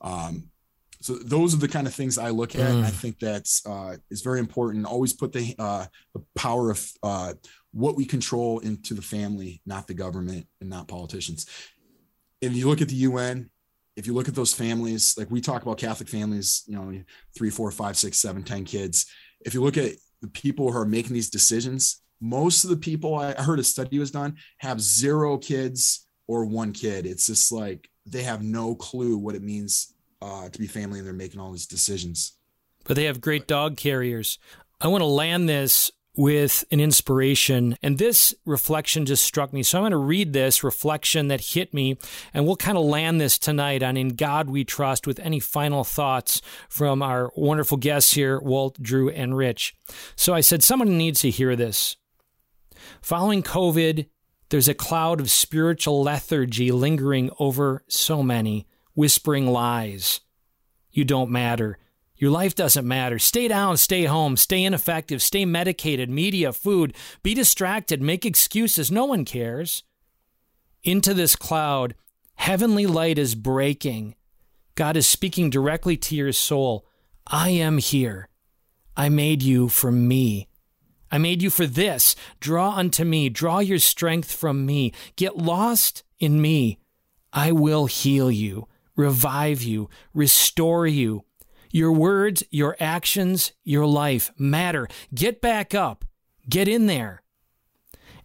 Um, 0.00 0.50
so 1.00 1.14
those 1.14 1.54
are 1.54 1.58
the 1.58 1.68
kind 1.68 1.86
of 1.86 1.94
things 1.94 2.18
I 2.18 2.30
look 2.30 2.54
at. 2.54 2.72
Mm. 2.72 2.84
I 2.84 2.90
think 2.90 3.18
that's 3.18 3.64
uh, 3.66 3.96
is 4.10 4.22
very 4.22 4.40
important. 4.40 4.86
Always 4.86 5.12
put 5.12 5.32
the 5.32 5.54
uh, 5.58 5.86
the 6.14 6.24
power 6.34 6.70
of 6.70 6.90
uh, 7.02 7.34
what 7.72 7.96
we 7.96 8.04
control 8.04 8.58
into 8.60 8.94
the 8.94 9.02
family, 9.02 9.62
not 9.64 9.86
the 9.86 9.94
government 9.94 10.46
and 10.60 10.68
not 10.68 10.88
politicians. 10.88 11.46
If 12.40 12.54
you 12.54 12.68
look 12.68 12.80
at 12.80 12.88
the 12.88 12.96
UN, 12.96 13.50
if 13.96 14.06
you 14.06 14.14
look 14.14 14.28
at 14.28 14.34
those 14.34 14.52
families, 14.52 15.16
like 15.16 15.30
we 15.30 15.40
talk 15.40 15.62
about 15.62 15.78
Catholic 15.78 16.08
families, 16.08 16.64
you 16.66 16.76
know, 16.76 17.02
three, 17.36 17.50
four, 17.50 17.70
five, 17.70 17.96
six, 17.96 18.18
seven, 18.18 18.42
ten 18.42 18.64
kids. 18.64 19.06
If 19.44 19.54
you 19.54 19.62
look 19.62 19.76
at 19.76 19.92
the 20.20 20.28
people 20.28 20.72
who 20.72 20.78
are 20.78 20.86
making 20.86 21.14
these 21.14 21.30
decisions, 21.30 22.02
most 22.20 22.64
of 22.64 22.70
the 22.70 22.76
people 22.76 23.14
I 23.14 23.34
heard 23.34 23.60
a 23.60 23.64
study 23.64 23.98
was 23.98 24.10
done 24.10 24.36
have 24.58 24.80
zero 24.80 25.38
kids 25.38 26.06
or 26.26 26.44
one 26.44 26.72
kid. 26.72 27.06
It's 27.06 27.26
just 27.26 27.52
like 27.52 27.88
they 28.04 28.22
have 28.24 28.42
no 28.42 28.74
clue 28.74 29.16
what 29.16 29.36
it 29.36 29.42
means 29.42 29.94
uh, 30.20 30.48
to 30.48 30.58
be 30.58 30.66
family 30.66 30.98
and 30.98 31.06
they're 31.06 31.14
making 31.14 31.40
all 31.40 31.52
these 31.52 31.66
decisions. 31.66 32.32
But 32.84 32.96
they 32.96 33.04
have 33.04 33.20
great 33.20 33.46
dog 33.46 33.76
carriers. 33.76 34.38
I 34.80 34.88
want 34.88 35.02
to 35.02 35.06
land 35.06 35.48
this 35.48 35.90
with 36.18 36.64
an 36.72 36.80
inspiration. 36.80 37.76
And 37.80 37.96
this 37.96 38.34
reflection 38.44 39.06
just 39.06 39.22
struck 39.22 39.52
me. 39.52 39.62
So 39.62 39.78
I'm 39.78 39.82
going 39.82 39.92
to 39.92 39.98
read 39.98 40.32
this 40.32 40.64
reflection 40.64 41.28
that 41.28 41.40
hit 41.40 41.72
me, 41.72 41.96
and 42.34 42.44
we'll 42.44 42.56
kind 42.56 42.76
of 42.76 42.84
land 42.84 43.20
this 43.20 43.38
tonight 43.38 43.84
on 43.84 43.96
In 43.96 44.16
God 44.16 44.50
We 44.50 44.64
Trust 44.64 45.06
with 45.06 45.20
any 45.20 45.38
final 45.38 45.84
thoughts 45.84 46.42
from 46.68 47.02
our 47.02 47.30
wonderful 47.36 47.76
guests 47.76 48.14
here, 48.14 48.40
Walt, 48.40 48.82
Drew, 48.82 49.10
and 49.10 49.36
Rich. 49.36 49.76
So 50.16 50.34
I 50.34 50.40
said, 50.40 50.64
someone 50.64 50.98
needs 50.98 51.20
to 51.20 51.30
hear 51.30 51.54
this. 51.54 51.96
Following 53.00 53.44
COVID, 53.44 54.08
there's 54.48 54.68
a 54.68 54.74
cloud 54.74 55.20
of 55.20 55.30
spiritual 55.30 56.02
lethargy 56.02 56.72
lingering 56.72 57.30
over 57.38 57.84
so 57.86 58.24
many 58.24 58.66
whispering 58.98 59.46
lies. 59.46 60.22
You 60.90 61.04
don't 61.04 61.30
matter. 61.30 61.78
Your 62.16 62.32
life 62.32 62.56
doesn't 62.56 62.84
matter. 62.84 63.20
Stay 63.20 63.46
down, 63.46 63.76
stay 63.76 64.06
home, 64.06 64.36
stay 64.36 64.64
ineffective, 64.64 65.22
stay 65.22 65.44
medicated, 65.44 66.10
media, 66.10 66.52
food, 66.52 66.96
be 67.22 67.32
distracted, 67.32 68.02
make 68.02 68.26
excuses. 68.26 68.90
No 68.90 69.04
one 69.04 69.24
cares. 69.24 69.84
Into 70.82 71.14
this 71.14 71.36
cloud, 71.36 71.94
heavenly 72.34 72.86
light 72.86 73.18
is 73.18 73.36
breaking. 73.36 74.16
God 74.74 74.96
is 74.96 75.06
speaking 75.06 75.48
directly 75.48 75.96
to 75.96 76.16
your 76.16 76.32
soul. 76.32 76.84
I 77.24 77.50
am 77.50 77.78
here. 77.78 78.28
I 78.96 79.10
made 79.10 79.44
you 79.44 79.68
for 79.68 79.92
me. 79.92 80.48
I 81.08 81.18
made 81.18 81.40
you 81.40 81.50
for 81.50 81.66
this. 81.66 82.16
Draw 82.40 82.72
unto 82.72 83.04
me. 83.04 83.28
Draw 83.28 83.60
your 83.60 83.78
strength 83.78 84.32
from 84.32 84.66
me. 84.66 84.92
Get 85.14 85.36
lost 85.36 86.02
in 86.18 86.42
me. 86.42 86.80
I 87.32 87.52
will 87.52 87.86
heal 87.86 88.28
you, 88.28 88.66
revive 88.98 89.62
you, 89.62 89.88
restore 90.12 90.86
you. 90.86 91.24
Your 91.70 91.92
words, 91.92 92.42
your 92.50 92.76
actions, 92.80 93.52
your 93.62 93.86
life 93.86 94.30
matter. 94.38 94.88
Get 95.14 95.40
back 95.40 95.74
up. 95.74 96.04
Get 96.48 96.66
in 96.66 96.86
there. 96.86 97.22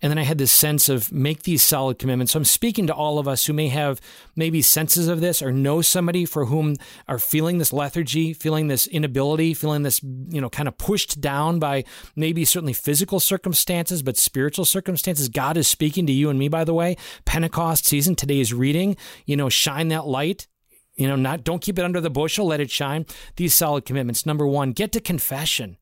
And 0.03 0.11
then 0.11 0.17
I 0.17 0.23
had 0.23 0.37
this 0.37 0.51
sense 0.51 0.89
of 0.89 1.13
make 1.13 1.43
these 1.43 1.63
solid 1.63 1.97
commitments. 1.97 2.33
So 2.33 2.37
I'm 2.37 2.43
speaking 2.43 2.87
to 2.87 2.93
all 2.93 3.19
of 3.19 3.27
us 3.27 3.45
who 3.45 3.53
may 3.53 3.69
have 3.69 4.01
maybe 4.35 4.61
senses 4.61 5.07
of 5.07 5.21
this 5.21 5.41
or 5.41 5.53
know 5.53 5.81
somebody 5.81 6.25
for 6.25 6.45
whom 6.45 6.75
are 7.07 7.17
feeling 7.17 7.57
this 7.57 7.71
lethargy, 7.71 8.33
feeling 8.33 8.67
this 8.67 8.85
inability, 8.85 9.53
feeling 9.53 9.83
this, 9.83 10.03
you 10.03 10.41
know, 10.41 10.49
kind 10.49 10.67
of 10.67 10.77
pushed 10.77 11.21
down 11.21 11.57
by 11.57 11.85
maybe 12.17 12.43
certainly 12.43 12.73
physical 12.73 13.21
circumstances, 13.21 14.03
but 14.03 14.17
spiritual 14.17 14.65
circumstances. 14.65 15.29
God 15.29 15.55
is 15.55 15.69
speaking 15.69 16.05
to 16.07 16.13
you 16.13 16.29
and 16.29 16.37
me, 16.37 16.49
by 16.49 16.65
the 16.65 16.73
way. 16.73 16.97
Pentecost 17.23 17.85
season, 17.85 18.13
today's 18.13 18.53
reading, 18.53 18.97
you 19.25 19.37
know, 19.37 19.47
shine 19.47 19.87
that 19.87 20.05
light 20.05 20.47
you 20.95 21.07
know 21.07 21.15
not 21.15 21.43
don't 21.43 21.61
keep 21.61 21.77
it 21.79 21.85
under 21.85 22.01
the 22.01 22.09
bushel 22.09 22.47
let 22.47 22.59
it 22.59 22.71
shine 22.71 23.05
these 23.35 23.53
solid 23.53 23.85
commitments 23.85 24.25
number 24.25 24.47
one 24.47 24.71
get 24.71 24.91
to 24.91 24.99
confession 24.99 25.77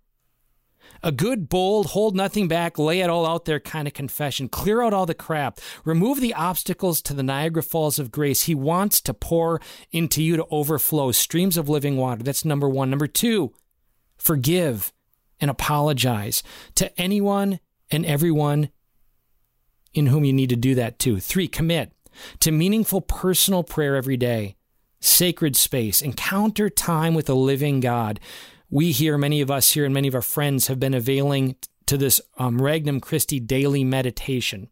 a 1.03 1.11
good, 1.11 1.49
bold, 1.49 1.87
hold 1.87 2.15
nothing 2.15 2.47
back, 2.47 2.77
lay 2.77 2.99
it 2.99 3.09
all 3.09 3.25
out 3.25 3.45
there 3.45 3.59
kind 3.59 3.87
of 3.87 3.93
confession. 3.93 4.47
Clear 4.47 4.83
out 4.83 4.93
all 4.93 5.05
the 5.05 5.15
crap. 5.15 5.59
Remove 5.83 6.21
the 6.21 6.33
obstacles 6.33 7.01
to 7.03 7.13
the 7.13 7.23
Niagara 7.23 7.63
Falls 7.63 7.97
of 7.97 8.11
grace. 8.11 8.43
He 8.43 8.53
wants 8.53 9.01
to 9.01 9.13
pour 9.13 9.59
into 9.91 10.21
you 10.21 10.37
to 10.37 10.45
overflow 10.51 11.11
streams 11.11 11.57
of 11.57 11.69
living 11.69 11.97
water. 11.97 12.23
That's 12.23 12.45
number 12.45 12.69
one. 12.69 12.89
Number 12.89 13.07
two, 13.07 13.53
forgive 14.17 14.93
and 15.39 15.49
apologize 15.49 16.43
to 16.75 17.01
anyone 17.01 17.59
and 17.89 18.05
everyone 18.05 18.69
in 19.93 20.07
whom 20.07 20.23
you 20.23 20.33
need 20.33 20.49
to 20.49 20.55
do 20.55 20.75
that 20.75 20.99
to. 20.99 21.19
Three, 21.19 21.47
commit 21.47 21.91
to 22.39 22.51
meaningful 22.51 23.01
personal 23.01 23.63
prayer 23.63 23.95
every 23.95 24.17
day, 24.17 24.55
sacred 25.01 25.57
space, 25.57 26.01
encounter 26.01 26.69
time 26.69 27.13
with 27.13 27.29
a 27.29 27.33
living 27.33 27.81
God 27.81 28.19
we 28.71 28.93
here, 28.93 29.17
many 29.17 29.41
of 29.41 29.51
us 29.51 29.73
here, 29.73 29.83
and 29.83 29.93
many 29.93 30.07
of 30.07 30.15
our 30.15 30.21
friends 30.21 30.67
have 30.67 30.79
been 30.79 30.93
availing 30.93 31.57
to 31.85 31.97
this 31.97 32.21
um, 32.37 32.61
Regnum 32.61 33.01
Christi 33.01 33.39
daily 33.39 33.83
meditation. 33.83 34.69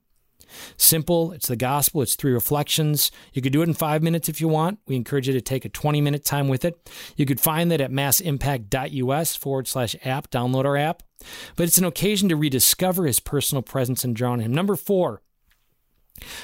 Simple, 0.77 1.33
it's 1.33 1.49
the 1.49 1.57
gospel, 1.57 2.01
it's 2.01 2.15
three 2.15 2.31
reflections. 2.31 3.11
You 3.33 3.41
could 3.41 3.53
do 3.53 3.61
it 3.61 3.67
in 3.67 3.75
five 3.75 4.01
minutes 4.01 4.29
if 4.29 4.41
you 4.41 4.47
want. 4.47 4.79
We 4.87 4.95
encourage 4.95 5.27
you 5.27 5.33
to 5.33 5.41
take 5.41 5.65
a 5.65 5.69
20 5.69 6.01
minute 6.01 6.23
time 6.23 6.47
with 6.47 6.65
it. 6.65 6.89
You 7.17 7.25
could 7.25 7.41
find 7.41 7.69
that 7.69 7.81
at 7.81 7.91
massimpact.us 7.91 9.35
forward 9.35 9.67
slash 9.67 9.95
app. 10.03 10.31
Download 10.31 10.65
our 10.65 10.77
app. 10.77 11.03
But 11.55 11.67
it's 11.67 11.77
an 11.77 11.83
occasion 11.83 12.29
to 12.29 12.37
rediscover 12.37 13.05
his 13.05 13.19
personal 13.19 13.61
presence 13.61 14.03
and 14.03 14.15
draw 14.15 14.31
on 14.31 14.39
him. 14.39 14.53
Number 14.53 14.77
four, 14.77 15.21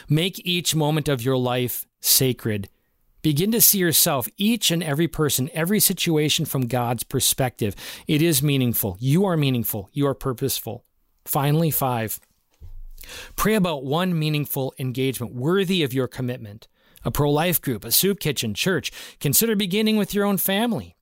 make 0.09 0.45
each 0.45 0.75
moment 0.75 1.07
of 1.07 1.23
your 1.23 1.37
life 1.37 1.87
sacred. 2.01 2.69
Begin 3.25 3.51
to 3.53 3.59
see 3.59 3.79
yourself, 3.79 4.27
each 4.37 4.69
and 4.69 4.83
every 4.83 5.07
person, 5.07 5.49
every 5.51 5.79
situation 5.79 6.45
from 6.45 6.67
God's 6.67 7.01
perspective. 7.01 7.75
It 8.07 8.21
is 8.21 8.43
meaningful. 8.43 8.97
You 8.99 9.25
are 9.25 9.35
meaningful. 9.35 9.89
You 9.93 10.05
are 10.05 10.13
purposeful. 10.13 10.85
Finally, 11.25 11.71
five, 11.71 12.19
pray 13.35 13.55
about 13.55 13.83
one 13.83 14.19
meaningful 14.19 14.75
engagement 14.77 15.33
worthy 15.33 15.81
of 15.81 15.91
your 15.91 16.07
commitment. 16.07 16.67
A 17.03 17.09
pro 17.09 17.31
life 17.31 17.59
group, 17.59 17.83
a 17.83 17.91
soup 17.91 18.19
kitchen, 18.19 18.53
church. 18.53 18.91
Consider 19.19 19.55
beginning 19.55 19.97
with 19.97 20.13
your 20.13 20.25
own 20.25 20.37
family. 20.37 20.95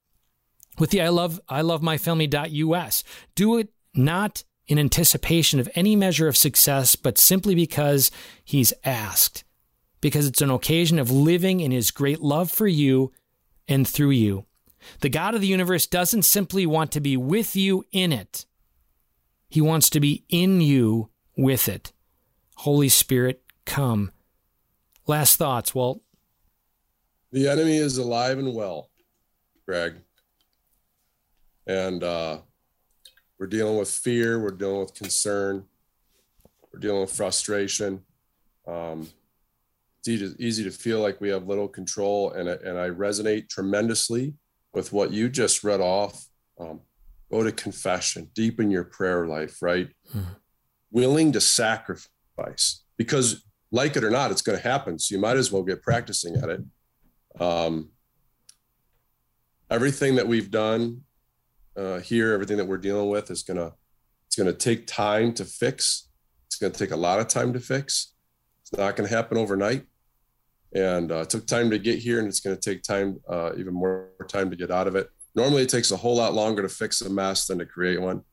With 0.79 0.91
the 0.91 1.01
I 1.01 1.09
love 1.09 1.41
I 1.49 1.59
love 1.59 1.81
my 1.81 1.97
family.us. 1.97 3.03
Do 3.35 3.57
it 3.57 3.67
not 3.93 4.45
in 4.65 4.79
anticipation 4.79 5.59
of 5.59 5.67
any 5.75 5.97
measure 5.97 6.29
of 6.29 6.37
success, 6.37 6.95
but 6.95 7.17
simply 7.17 7.53
because 7.53 8.11
he's 8.45 8.71
asked 8.85 9.42
because 10.03 10.27
it's 10.27 10.41
an 10.41 10.51
occasion 10.51 10.99
of 10.99 11.09
living 11.09 11.61
in 11.61 11.71
His 11.71 11.89
great 11.89 12.19
love 12.19 12.51
for 12.51 12.67
you 12.67 13.13
and 13.69 13.87
through 13.87 14.09
you. 14.09 14.45
The 14.99 15.07
God 15.07 15.33
of 15.33 15.39
the 15.39 15.47
universe 15.47 15.87
doesn't 15.87 16.23
simply 16.23 16.65
want 16.65 16.91
to 16.91 16.99
be 16.99 17.15
with 17.15 17.55
you 17.55 17.85
in 17.93 18.11
it, 18.11 18.45
He 19.47 19.61
wants 19.61 19.89
to 19.91 20.01
be 20.01 20.25
in 20.27 20.59
you 20.59 21.09
with 21.37 21.69
it. 21.69 21.93
Holy 22.57 22.89
Spirit, 22.89 23.43
come. 23.65 24.11
Last 25.07 25.37
thoughts, 25.37 25.73
Walt. 25.73 26.01
The 27.31 27.47
enemy 27.47 27.77
is 27.77 27.97
alive 27.97 28.37
and 28.37 28.53
well, 28.53 28.89
Greg. 29.65 29.95
And 31.65 32.03
uh, 32.03 32.39
we're 33.39 33.47
dealing 33.47 33.77
with 33.77 33.89
fear, 33.89 34.37
we're 34.37 34.51
dealing 34.51 34.81
with 34.81 34.95
concern, 34.95 35.63
we're 36.73 36.81
dealing 36.81 37.01
with 37.01 37.11
frustration. 37.11 38.03
Um, 38.67 39.07
it's 40.05 40.09
easy 40.09 40.35
to, 40.35 40.43
easy 40.43 40.63
to 40.65 40.71
feel 40.71 40.99
like 40.99 41.21
we 41.21 41.29
have 41.29 41.47
little 41.47 41.67
control 41.67 42.31
and, 42.31 42.49
and 42.49 42.77
i 42.77 42.89
resonate 42.89 43.47
tremendously 43.47 44.33
with 44.73 44.91
what 44.91 45.11
you 45.11 45.29
just 45.29 45.63
read 45.63 45.79
off. 45.79 46.25
Um, 46.59 46.81
go 47.31 47.43
to 47.43 47.51
confession 47.51 48.29
deepen 48.35 48.69
your 48.69 48.83
prayer 48.83 49.25
life 49.25 49.61
right? 49.61 49.89
Mm-hmm. 50.15 50.33
willing 50.91 51.31
to 51.31 51.41
sacrifice 51.41 52.83
because 52.97 53.43
like 53.71 53.95
it 53.95 54.03
or 54.03 54.11
not 54.11 54.29
it's 54.29 54.43
going 54.43 54.57
to 54.57 54.63
happen 54.63 54.99
so 54.99 55.15
you 55.15 55.21
might 55.21 55.37
as 55.37 55.51
well 55.51 55.63
get 55.63 55.81
practicing 55.81 56.35
at 56.35 56.49
it. 56.49 56.61
Um, 57.39 57.89
everything 59.71 60.15
that 60.15 60.27
we've 60.27 60.51
done 60.51 61.01
uh, 61.75 61.99
here 61.99 62.33
everything 62.33 62.57
that 62.57 62.67
we're 62.67 62.77
dealing 62.77 63.09
with 63.09 63.31
is 63.31 63.41
going 63.41 63.57
to 63.57 63.73
it's 64.27 64.35
going 64.35 64.51
to 64.51 64.57
take 64.57 64.85
time 64.87 65.33
to 65.35 65.45
fix. 65.45 66.09
It's 66.47 66.55
going 66.55 66.73
to 66.73 66.79
take 66.79 66.91
a 66.91 66.95
lot 66.95 67.19
of 67.19 67.27
time 67.27 67.53
to 67.53 67.59
fix. 67.59 68.13
It's 68.61 68.73
not 68.73 68.95
going 68.95 69.07
to 69.07 69.15
happen 69.15 69.37
overnight 69.37 69.85
and 70.73 71.11
uh, 71.11 71.25
took 71.25 71.45
time 71.45 71.69
to 71.69 71.77
get 71.77 71.99
here 71.99 72.19
and 72.19 72.27
it's 72.27 72.39
going 72.39 72.55
to 72.55 72.61
take 72.61 72.81
time 72.81 73.19
uh, 73.29 73.51
even 73.57 73.73
more 73.73 74.09
time 74.27 74.49
to 74.49 74.55
get 74.55 74.71
out 74.71 74.87
of 74.87 74.95
it. 74.95 75.09
Normally 75.35 75.63
it 75.63 75.69
takes 75.69 75.91
a 75.91 75.97
whole 75.97 76.15
lot 76.15 76.33
longer 76.33 76.61
to 76.61 76.69
fix 76.69 77.01
a 77.01 77.09
mess 77.09 77.47
than 77.47 77.59
to 77.59 77.65
create 77.65 78.01
one. 78.01 78.23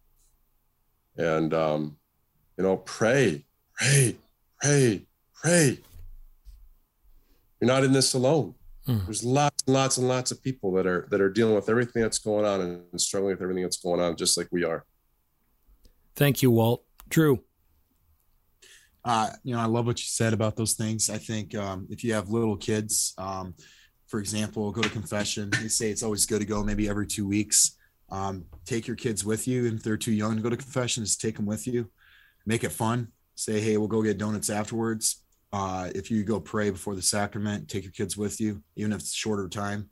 And 1.17 1.53
um, 1.53 1.97
you 2.57 2.65
know 2.65 2.79
pray 2.79 3.45
pray 3.75 4.17
pray 4.61 5.07
pray. 5.35 5.79
You're 7.61 7.69
not 7.69 7.85
in 7.85 7.93
this 7.93 8.15
alone. 8.15 8.55
Mm. 8.89 9.05
there's 9.05 9.23
lots 9.23 9.63
and 9.67 9.75
lots 9.75 9.99
and 9.99 10.09
lots 10.09 10.31
of 10.31 10.43
people 10.43 10.73
that 10.73 10.87
are 10.87 11.07
that 11.11 11.21
are 11.21 11.29
dealing 11.29 11.55
with 11.55 11.69
everything 11.69 12.03
that's 12.03 12.19
going 12.19 12.47
on 12.47 12.61
and 12.63 13.01
struggling 13.01 13.33
with 13.33 13.43
everything 13.43 13.63
that's 13.63 13.77
going 13.77 14.01
on 14.01 14.17
just 14.17 14.39
like 14.39 14.49
we 14.51 14.65
are. 14.65 14.85
Thank 16.17 16.43
you 16.43 16.51
walt. 16.51 16.85
Drew 17.09 17.43
uh, 19.05 19.31
you 19.43 19.55
know, 19.55 19.61
I 19.61 19.67
love 19.67 19.87
what 19.87 19.99
you 19.99 20.07
said 20.07 20.33
about 20.33 20.57
those 20.57 20.75
things. 20.75 21.09
I 21.09 21.19
think 21.19 21.55
um, 21.55 21.87
if 21.91 22.05
you 22.05 22.13
have 22.13 22.29
little 22.29 22.57
kids, 22.57 23.15
um, 23.19 23.55
for 24.09 24.21
example, 24.21 24.71
go 24.73 24.83
to 24.83 24.89
confession. 24.89 25.51
They 25.51 25.69
say 25.69 25.91
it's 25.91 26.03
always 26.03 26.27
good 26.27 26.41
to 26.41 26.47
go 26.47 26.63
maybe 26.63 26.89
every 26.89 27.07
two 27.07 27.27
weeks. 27.27 27.77
Um, 28.11 28.45
take 28.67 28.87
your 28.87 28.97
kids 28.97 29.25
with 29.25 29.47
you. 29.47 29.67
And 29.67 29.79
if 29.79 29.85
they're 29.85 29.97
too 29.97 30.13
young 30.13 30.37
to 30.37 30.43
go 30.43 30.51
to 30.51 30.57
confession, 30.57 31.05
just 31.05 31.21
take 31.21 31.37
them 31.37 31.47
with 31.47 31.67
you. 31.67 31.89
Make 32.45 32.65
it 32.65 32.73
fun. 32.73 33.09
Say, 33.37 33.61
hey, 33.61 33.77
we'll 33.77 33.89
go 33.89 34.03
get 34.03 34.19
donuts 34.19 34.51
afterwards. 34.51 35.23
Uh, 35.53 35.91
if 35.95 36.11
you 36.11 36.25
go 36.25 36.41
pray 36.41 36.71
before 36.71 36.95
the 36.95 37.03
sacrament, 37.03 37.69
take 37.69 37.85
your 37.85 37.93
kids 37.93 38.17
with 38.17 38.41
you, 38.41 38.63
even 38.77 38.93
if 38.93 39.01
it's 39.01 39.15
shorter 39.15 39.49
time. 39.49 39.89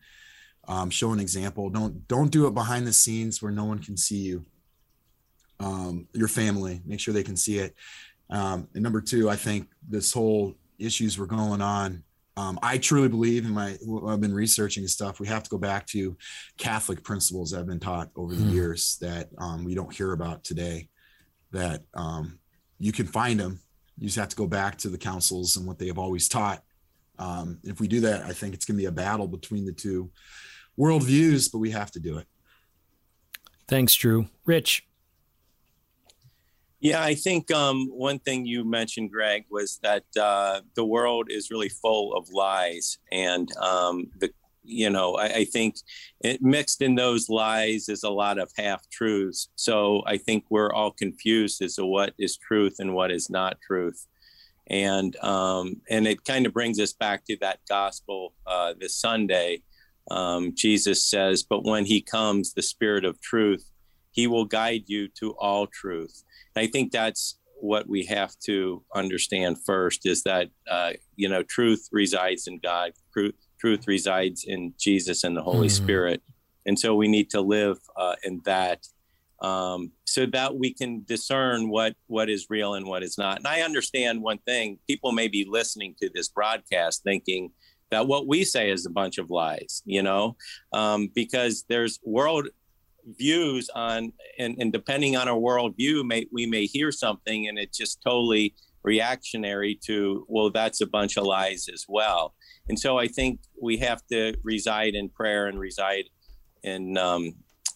Um, 0.67 0.91
show 0.91 1.13
an 1.13 1.21
example. 1.21 1.71
Don't 1.71 2.07
don't 2.09 2.31
do 2.31 2.47
it 2.47 2.55
behind 2.55 2.87
the 2.87 2.93
scenes 2.93 3.41
where 3.41 3.51
no 3.51 3.65
one 3.65 3.79
can 3.79 3.97
see 3.97 4.19
you. 4.19 4.45
Um, 5.61 6.07
your 6.13 6.29
family, 6.29 6.83
make 6.85 7.01
sure 7.01 7.15
they 7.15 7.25
can 7.25 7.37
see 7.37 7.59
it. 7.59 7.75
Um, 8.31 8.69
and 8.75 8.83
number 8.83 9.01
two, 9.01 9.31
I 9.31 9.37
think 9.37 9.69
this 9.89 10.13
whole 10.13 10.55
issues 10.79 11.19
were 11.19 11.27
going 11.27 11.63
on. 11.63 12.03
Um, 12.37 12.59
I 12.63 12.79
truly 12.79 13.09
believe 13.09 13.45
in 13.45 13.51
my, 13.51 13.77
I've 14.07 14.21
been 14.21 14.35
researching 14.35 14.83
and 14.83 14.91
stuff. 14.91 15.19
We 15.19 15.27
have 15.27 15.43
to 15.43 15.51
go 15.51 15.59
back 15.59 15.87
to 15.89 16.17
Catholic 16.57 17.03
principles 17.03 17.51
that 17.51 17.59
have 17.59 17.67
been 17.67 17.81
taught 17.81 18.11
over 18.15 18.35
the 18.35 18.45
mm. 18.45 18.53
years 18.53 18.97
that 19.01 19.29
um, 19.39 19.65
we 19.65 19.75
don't 19.75 19.93
hear 19.93 20.13
about 20.13 20.45
today. 20.45 20.89
That 21.51 21.83
um, 21.95 22.39
you 22.79 22.93
can 22.93 23.07
find 23.07 23.41
them. 23.41 23.59
You 23.99 24.07
just 24.07 24.19
have 24.19 24.29
to 24.29 24.37
go 24.37 24.47
back 24.47 24.79
to 24.79 24.89
the 24.89 24.99
councils 24.99 25.57
and 25.57 25.67
what 25.67 25.79
they 25.79 25.89
have 25.89 25.99
always 25.99 26.29
taught. 26.29 26.63
Um, 27.19 27.59
if 27.65 27.81
we 27.81 27.89
do 27.89 28.01
that, 28.01 28.23
I 28.23 28.33
think 28.33 28.55
it's 28.55 28.65
going 28.65 28.77
to 28.77 28.83
be 28.83 28.87
a 28.87 28.93
battle 28.93 29.27
between 29.27 29.67
the 29.67 29.73
two 29.73 30.11
worldviews, 30.79 31.51
but 31.51 31.59
we 31.59 31.73
have 31.73 31.91
to 31.93 32.01
do 32.01 32.19
it. 32.19 32.27
Thanks, 33.67 33.95
Drew. 33.95 34.29
Rich. 34.47 34.88
Yeah, 36.81 37.03
I 37.03 37.15
think 37.15 37.51
um, 37.51 37.89
one 37.89 38.21
thing 38.21 38.47
you 38.47 38.65
mentioned, 38.65 39.11
Greg, 39.11 39.45
was 39.51 39.81
that 39.83 40.05
uh, 40.21 40.61
the 40.75 40.85
world 40.85 41.27
is 41.29 41.51
really 41.51 41.69
full 41.69 42.15
of 42.15 42.29
lies, 42.31 42.99
and 43.11 43.51
um, 43.57 44.07
the 44.19 44.31
you 44.63 44.91
know 44.91 45.17
I, 45.17 45.27
I, 45.27 45.45
think 45.45 45.77
it 46.21 46.43
mixed 46.43 46.83
in 46.83 46.95
those 46.95 47.31
lies 47.31 47.89
is 47.89 48.03
a 48.03 48.11
lot 48.11 48.39
of 48.39 48.53
half 48.57 48.89
truths. 48.91 49.49
So 49.57 50.03
I 50.07 50.19
think 50.19 50.45
we're 50.51 50.73
all 50.73 50.93
confused 50.93 51.63
as 51.63 51.77
to 51.77 51.87
what 51.87 52.13
is 52.19 52.37
truth 52.37 52.77
and 52.79 52.95
what 52.95 53.11
is 53.11 53.29
not 53.29 53.61
truth, 53.61 54.07
and 54.69 55.17
um, 55.17 55.81
and 55.91 56.07
it 56.07 56.25
kind 56.25 56.47
of 56.47 56.53
brings 56.53 56.79
us 56.79 56.93
back 56.93 57.25
to 57.25 57.37
that 57.41 57.59
gospel 57.69 58.35
uh, 58.47 58.75
this 58.79 58.95
Sunday 58.95 59.63
um, 60.11 60.55
Jesus 60.55 61.05
says, 61.05 61.43
But 61.43 61.65
when 61.65 61.85
he 61.85 62.01
comes, 62.01 62.53
the 62.53 62.63
Spirit 62.63 63.05
of 63.05 63.21
truth, 63.21 63.71
he 64.11 64.27
will 64.27 64.45
guide 64.45 64.85
you 64.87 65.09
to 65.21 65.33
all 65.33 65.67
truth. 65.67 66.25
And 66.55 66.63
I 66.63 66.71
think 66.71 66.93
that's 66.93 67.39
what 67.61 67.89
we 67.89 68.05
have 68.05 68.35
to 68.47 68.83
understand 68.95 69.57
first 69.65 70.07
is 70.07 70.23
that, 70.23 70.49
uh, 70.71 70.93
you 71.17 71.29
know, 71.29 71.43
truth 71.43 71.89
resides 71.93 72.47
in 72.47 72.59
God, 72.59 72.93
truth, 73.13 73.35
truth 73.61 73.87
resides 73.87 74.45
in 74.47 74.75
Jesus 74.79 75.25
and 75.25 75.37
the 75.37 75.43
Holy 75.43 75.69
mm-hmm. 75.69 75.85
Spirit. 75.85 76.23
And 76.67 76.79
so 76.79 76.95
we 76.95 77.09
need 77.09 77.31
to 77.31 77.41
live 77.41 77.79
uh, 77.97 78.17
in 78.23 78.41
that 78.45 78.87
um, 79.41 79.93
so 80.05 80.27
that 80.27 80.57
we 80.57 80.75
can 80.75 81.05
discern 81.05 81.69
what 81.69 81.95
what 82.07 82.29
is 82.29 82.47
real 82.51 82.75
and 82.75 82.87
what 82.87 83.03
is 83.03 83.17
not. 83.19 83.39
And 83.39 83.47
I 83.47 83.61
understand 83.61 84.23
one 84.23 84.39
thing: 84.39 84.79
people 84.87 85.13
may 85.13 85.29
be 85.29 85.47
listening 85.49 85.95
to 86.01 86.11
this 86.13 86.29
broadcast 86.29 87.03
thinking 87.05 87.51
that 87.91 88.07
what 88.07 88.27
we 88.27 88.45
say 88.45 88.71
is 88.71 88.85
a 88.85 88.91
bunch 88.91 89.19
of 89.19 89.31
lies, 89.31 89.83
you 89.87 90.03
know, 90.03 90.37
um, 90.73 91.09
because 91.15 91.65
there's 91.69 91.99
world 92.05 92.49
views 93.17 93.71
on, 93.75 94.13
and, 94.39 94.57
and 94.59 94.73
depending 94.73 95.17
on 95.17 95.29
our 95.29 95.39
worldview, 95.39 96.05
may, 96.07 96.27
we 96.33 96.47
may 96.47 96.67
hear 96.67 96.93
something 96.93 97.49
and 97.49 97.59
it's 97.59 97.79
just 97.79 98.03
totally 98.03 98.55
reactionary 98.83 99.79
to, 99.87 100.25
well, 100.29 100.51
that's 100.51 100.81
a 100.81 100.87
bunch 100.87 101.17
of 101.17 101.25
lies 101.25 101.69
as 101.73 101.85
well. 101.89 102.35
And 102.69 102.79
so 102.79 102.99
I 102.99 103.09
think 103.09 103.41
we 103.61 103.79
have 103.79 104.07
to 104.13 104.35
reside 104.43 104.95
in 104.95 105.09
prayer 105.09 105.47
and 105.47 105.59
reside 105.59 106.05
in 106.63 106.99
um, 106.99 107.35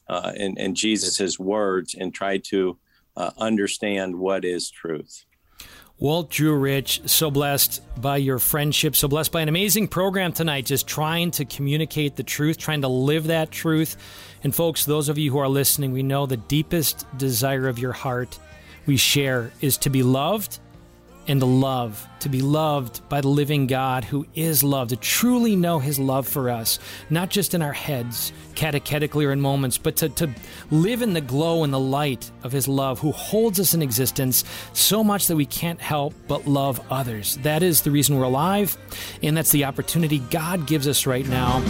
uh, 0.08 0.32
in, 0.36 0.58
in 0.58 0.74
Jesus's 0.74 1.38
words 1.38 1.94
and 1.94 2.12
try 2.12 2.38
to 2.38 2.78
uh, 3.16 3.30
understand 3.38 4.16
what 4.16 4.44
is 4.44 4.70
truth. 4.70 5.24
Walt 5.98 6.30
Drew 6.30 6.56
Rich, 6.56 7.02
so 7.06 7.30
blessed 7.30 7.80
by 8.00 8.16
your 8.16 8.40
friendship, 8.40 8.96
so 8.96 9.06
blessed 9.06 9.30
by 9.30 9.40
an 9.40 9.48
amazing 9.48 9.86
program 9.86 10.32
tonight, 10.32 10.66
just 10.66 10.88
trying 10.88 11.30
to 11.32 11.44
communicate 11.44 12.16
the 12.16 12.24
truth, 12.24 12.58
trying 12.58 12.80
to 12.82 12.88
live 12.88 13.28
that 13.28 13.52
truth. 13.52 13.96
And 14.44 14.54
folks, 14.54 14.84
those 14.84 15.08
of 15.08 15.18
you 15.18 15.30
who 15.30 15.38
are 15.38 15.48
listening, 15.48 15.92
we 15.92 16.02
know 16.02 16.26
the 16.26 16.36
deepest 16.36 17.06
desire 17.16 17.68
of 17.68 17.78
your 17.78 17.92
heart 17.92 18.38
we 18.86 18.96
share 18.96 19.52
is 19.60 19.76
to 19.78 19.90
be 19.90 20.02
loved 20.02 20.58
and 21.28 21.38
to 21.40 21.46
love, 21.46 22.04
to 22.20 22.28
be 22.28 22.42
loved 22.42 23.08
by 23.08 23.20
the 23.20 23.28
living 23.28 23.68
God 23.68 24.04
who 24.04 24.26
is 24.34 24.64
love, 24.64 24.88
to 24.88 24.96
truly 24.96 25.54
know 25.54 25.78
his 25.78 25.98
love 25.98 26.26
for 26.26 26.50
us, 26.50 26.80
not 27.10 27.30
just 27.30 27.54
in 27.54 27.62
our 27.62 27.72
heads, 27.72 28.32
catechetically 28.56 29.24
or 29.24 29.30
in 29.30 29.40
moments, 29.40 29.78
but 29.78 29.96
to, 29.96 30.08
to 30.08 30.28
live 30.70 31.00
in 31.00 31.12
the 31.12 31.20
glow 31.20 31.62
and 31.62 31.72
the 31.72 31.78
light 31.78 32.28
of 32.42 32.50
his 32.50 32.66
love, 32.66 32.98
who 32.98 33.12
holds 33.12 33.60
us 33.60 33.72
in 33.72 33.82
existence 33.82 34.44
so 34.72 35.04
much 35.04 35.28
that 35.28 35.36
we 35.36 35.46
can't 35.46 35.80
help 35.80 36.12
but 36.26 36.46
love 36.46 36.80
others. 36.90 37.36
That 37.38 37.62
is 37.62 37.82
the 37.82 37.92
reason 37.92 38.18
we're 38.18 38.24
alive, 38.24 38.76
and 39.22 39.36
that's 39.36 39.52
the 39.52 39.64
opportunity 39.64 40.18
God 40.18 40.66
gives 40.66 40.88
us 40.88 41.06
right 41.06 41.26
now. 41.28 41.62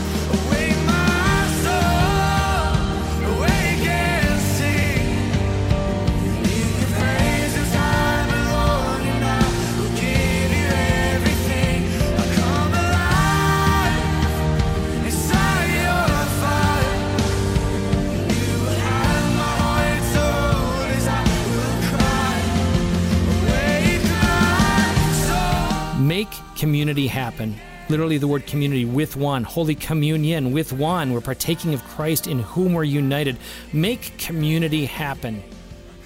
Community 26.93 27.09
happen. 27.09 27.59
Literally, 27.88 28.18
the 28.18 28.28
word 28.28 28.47
community 28.47 28.84
with 28.84 29.16
one, 29.16 29.45
Holy 29.45 29.74
Communion 29.74 30.53
with 30.53 30.74
one. 30.74 31.14
We're 31.14 31.22
partaking 31.22 31.72
of 31.72 31.82
Christ 31.84 32.26
in 32.26 32.40
whom 32.40 32.74
we're 32.74 32.84
united. 32.84 33.38
Make 33.72 34.18
community 34.18 34.84
happen. 34.84 35.43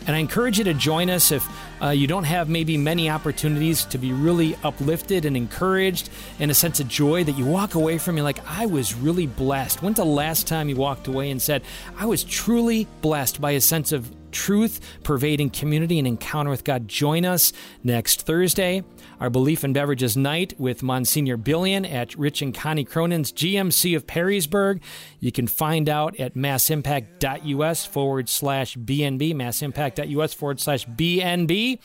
And 0.07 0.15
I 0.15 0.21
encourage 0.21 0.59
you 0.59 0.65
to 0.65 0.75
join 0.75 1.11
us 1.11 1.33
if 1.33 1.45
uh, 1.83 1.89
you 1.89 2.07
don't 2.07 2.23
have 2.23 2.49
maybe 2.49 2.79
many 2.79 3.11
opportunities 3.11 3.85
to 3.87 3.99
be 3.99 4.13
really 4.13 4.55
uplifted 4.63 5.25
and 5.25 5.37
encouraged 5.37 6.09
and 6.39 6.53
a 6.53 6.55
sense 6.55 6.79
of 6.79 6.87
joy 6.87 7.25
that 7.25 7.37
you 7.37 7.45
walk 7.45 7.75
away 7.75 7.99
from. 7.99 8.17
you 8.17 8.23
like, 8.23 8.39
I 8.49 8.67
was 8.67 8.95
really 8.95 9.27
blessed. 9.27 9.83
When's 9.83 9.97
the 9.97 10.05
last 10.05 10.47
time 10.47 10.69
you 10.69 10.77
walked 10.77 11.09
away 11.09 11.33
and 11.33 11.43
said, 11.43 11.63
I 11.99 12.07
was 12.07 12.23
truly 12.23 12.87
blessed 13.03 13.41
by 13.41 13.51
a 13.51 13.61
sense 13.61 13.91
of 13.91 14.15
truth 14.31 14.81
pervading 15.03 15.51
community 15.51 15.99
and 15.99 16.07
encounter 16.07 16.51
with 16.51 16.63
God? 16.63 16.87
Join 16.87 17.25
us 17.25 17.53
next 17.83 18.23
Thursday 18.23 18.85
our 19.21 19.31
Belief 19.31 19.63
in 19.65 19.73
Beverages 19.73 20.17
night 20.17 20.55
with 20.59 20.83
Monsignor 20.83 21.37
Billian 21.37 21.85
at 21.85 22.17
Rich 22.17 22.43
and 22.43 22.53
Connie 22.55 22.85
Cromly's 22.85 23.31
GMC 23.33 23.97
of 23.97 24.07
Perrysburg. 24.07 24.81
You 25.21 25.33
can 25.33 25.47
find 25.47 25.89
out 25.89 26.19
at 26.21 26.37
massimpact.us 26.37 27.87
forward 27.87 28.29
slash 28.29 28.77
BNB, 28.77 29.35
massimpact.us 29.35 30.35
forward 30.35 30.61
slash 30.61 30.87
BNB. 30.87 31.79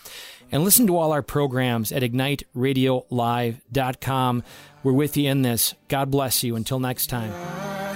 And 0.51 0.63
listen 0.63 0.86
to 0.88 0.97
all 0.97 1.13
our 1.13 1.21
programs 1.21 1.91
at 1.91 2.01
igniteradiolive.com. 2.03 4.43
We're 4.84 4.91
with 4.91 5.15
you 5.15 5.29
in 5.29 5.43
this. 5.43 5.75
God 5.88 6.09
bless 6.11 6.43
you. 6.43 6.55
Until 6.55 6.79
next 6.79 7.05
time. 7.07 7.91